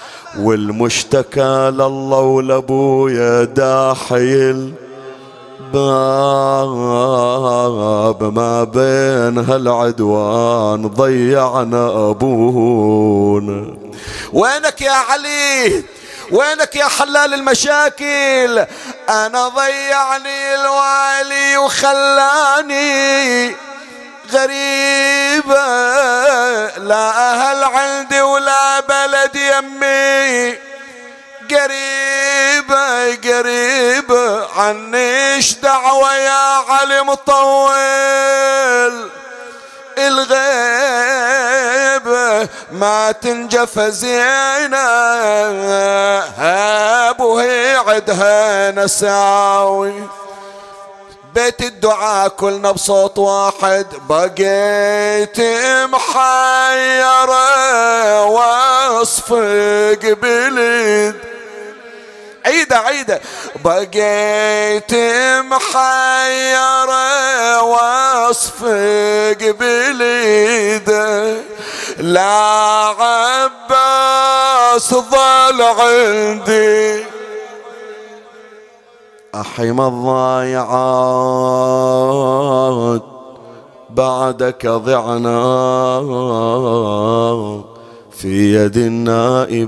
والمشتكى 0.41 1.71
لله 1.71 2.21
ولأبويا 2.21 3.45
داحيل. 3.45 4.75
باب 5.73 7.15
ما 8.35 8.65
بين 8.65 9.39
هالعدوان 9.39 10.89
ضيعنا 10.89 12.11
أبونا. 12.11 13.77
وينك 14.33 14.81
يا 14.81 14.93
علي؟ 14.93 15.85
وينك 16.31 16.77
يا 16.77 16.85
حلال 16.85 17.35
المشاكل؟ 17.35 18.67
أنا 19.09 19.49
ضيعني 19.49 20.55
الوالي 20.55 21.59
وخلاني 21.59 23.47
غريبة. 24.33 25.67
لا 26.79 27.33
أهل 27.33 27.65
عندي 27.65 28.23
ولا 28.23 28.81
بلد 28.81 29.37
يمي. 29.37 30.64
قريبة 31.51 33.17
قريبة 33.17 34.47
عنيش 34.61 35.55
دعوة 35.55 36.15
يا 36.15 36.65
علي 36.69 37.03
مطول. 37.03 37.75
الغيبة 39.99 41.25
ما 42.73 43.13
تنجف 43.13 43.81
زينة 43.81 44.89
وهي 47.19 47.77
عدها 47.87 48.71
نساوي. 48.71 50.09
بيت 51.35 51.61
الدعاء 51.61 52.29
كلنا 52.29 52.71
بصوت 52.71 53.19
واحد 53.19 53.87
بقيت 54.09 55.41
محيرة 55.91 57.45
وأصفق 58.25 59.99
بلد 60.23 61.34
عيدة 62.47 62.79
عيدة. 62.79 63.21
بقيت 63.65 64.95
محيرة 65.45 67.03
واصفق 67.63 69.39
بليده 69.61 71.37
لا 71.99 72.33
عباس 73.01 74.95
ظل 74.95 75.63
عندي. 75.63 77.05
أحيم 79.35 79.81
الضايعات 79.81 80.75
بعدك 83.91 84.67
ضعنا. 84.67 85.35
في 88.15 88.55
يد 88.55 88.77
النائبات 88.77 89.65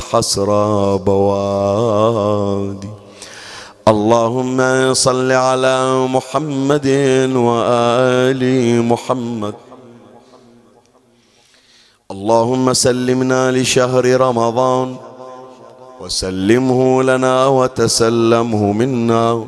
حسرى 0.00 0.98
بوادي. 0.98 2.88
اللهم 3.88 4.58
صل 4.94 5.32
على 5.32 6.06
محمد 6.06 6.88
وآل 7.34 8.42
محمد. 8.84 9.54
اللهم 12.10 12.72
سلمنا 12.72 13.50
لشهر 13.50 14.20
رمضان 14.20 14.96
وسلمه 16.00 17.02
لنا 17.02 17.46
وتسلمه 17.46 18.72
منا. 18.72 19.44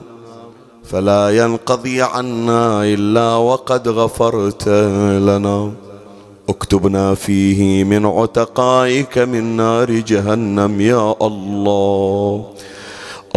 فلا 0.84 1.30
ينقضي 1.30 2.02
عنا 2.02 2.84
إلا 2.84 3.36
وقد 3.36 3.88
غفرت 3.88 4.68
لنا. 5.28 5.72
اكتبنا 6.48 7.14
فيه 7.14 7.85
من 7.85 8.06
عتقائك 8.06 9.19
من 9.19 9.56
نار 9.56 9.90
جهنم 9.90 10.81
يا 10.81 11.14
الله. 11.23 12.44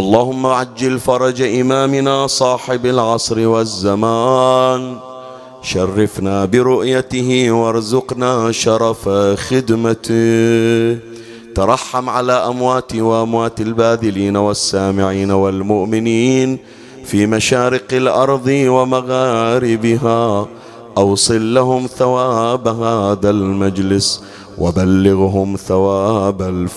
اللهم 0.00 0.46
عجل 0.46 0.98
فرج 0.98 1.42
إمامنا 1.42 2.26
صاحب 2.26 2.86
العصر 2.86 3.48
والزمان. 3.48 4.96
شرفنا 5.62 6.44
برؤيته 6.44 7.50
وارزقنا 7.50 8.52
شرف 8.52 9.08
خدمته. 9.34 10.98
ترحم 11.54 12.10
على 12.10 12.32
أموات 12.32 12.94
وأموات 12.94 13.60
الباذلين 13.60 14.36
والسامعين 14.36 15.30
والمؤمنين 15.30 16.58
في 17.04 17.26
مشارق 17.26 17.92
الأرض 17.92 18.46
ومغاربها. 18.46 20.46
أوصل 20.98 21.54
لهم 21.54 21.86
ثواب 21.86 22.68
هذا 22.68 23.30
المجلس 23.30 24.22
وبلغهم 24.58 25.56
ثواب 25.56 26.42
الفاتحة 26.42 26.74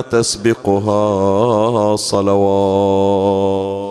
تسبقها 0.00 1.96
صلوات. 1.96 3.81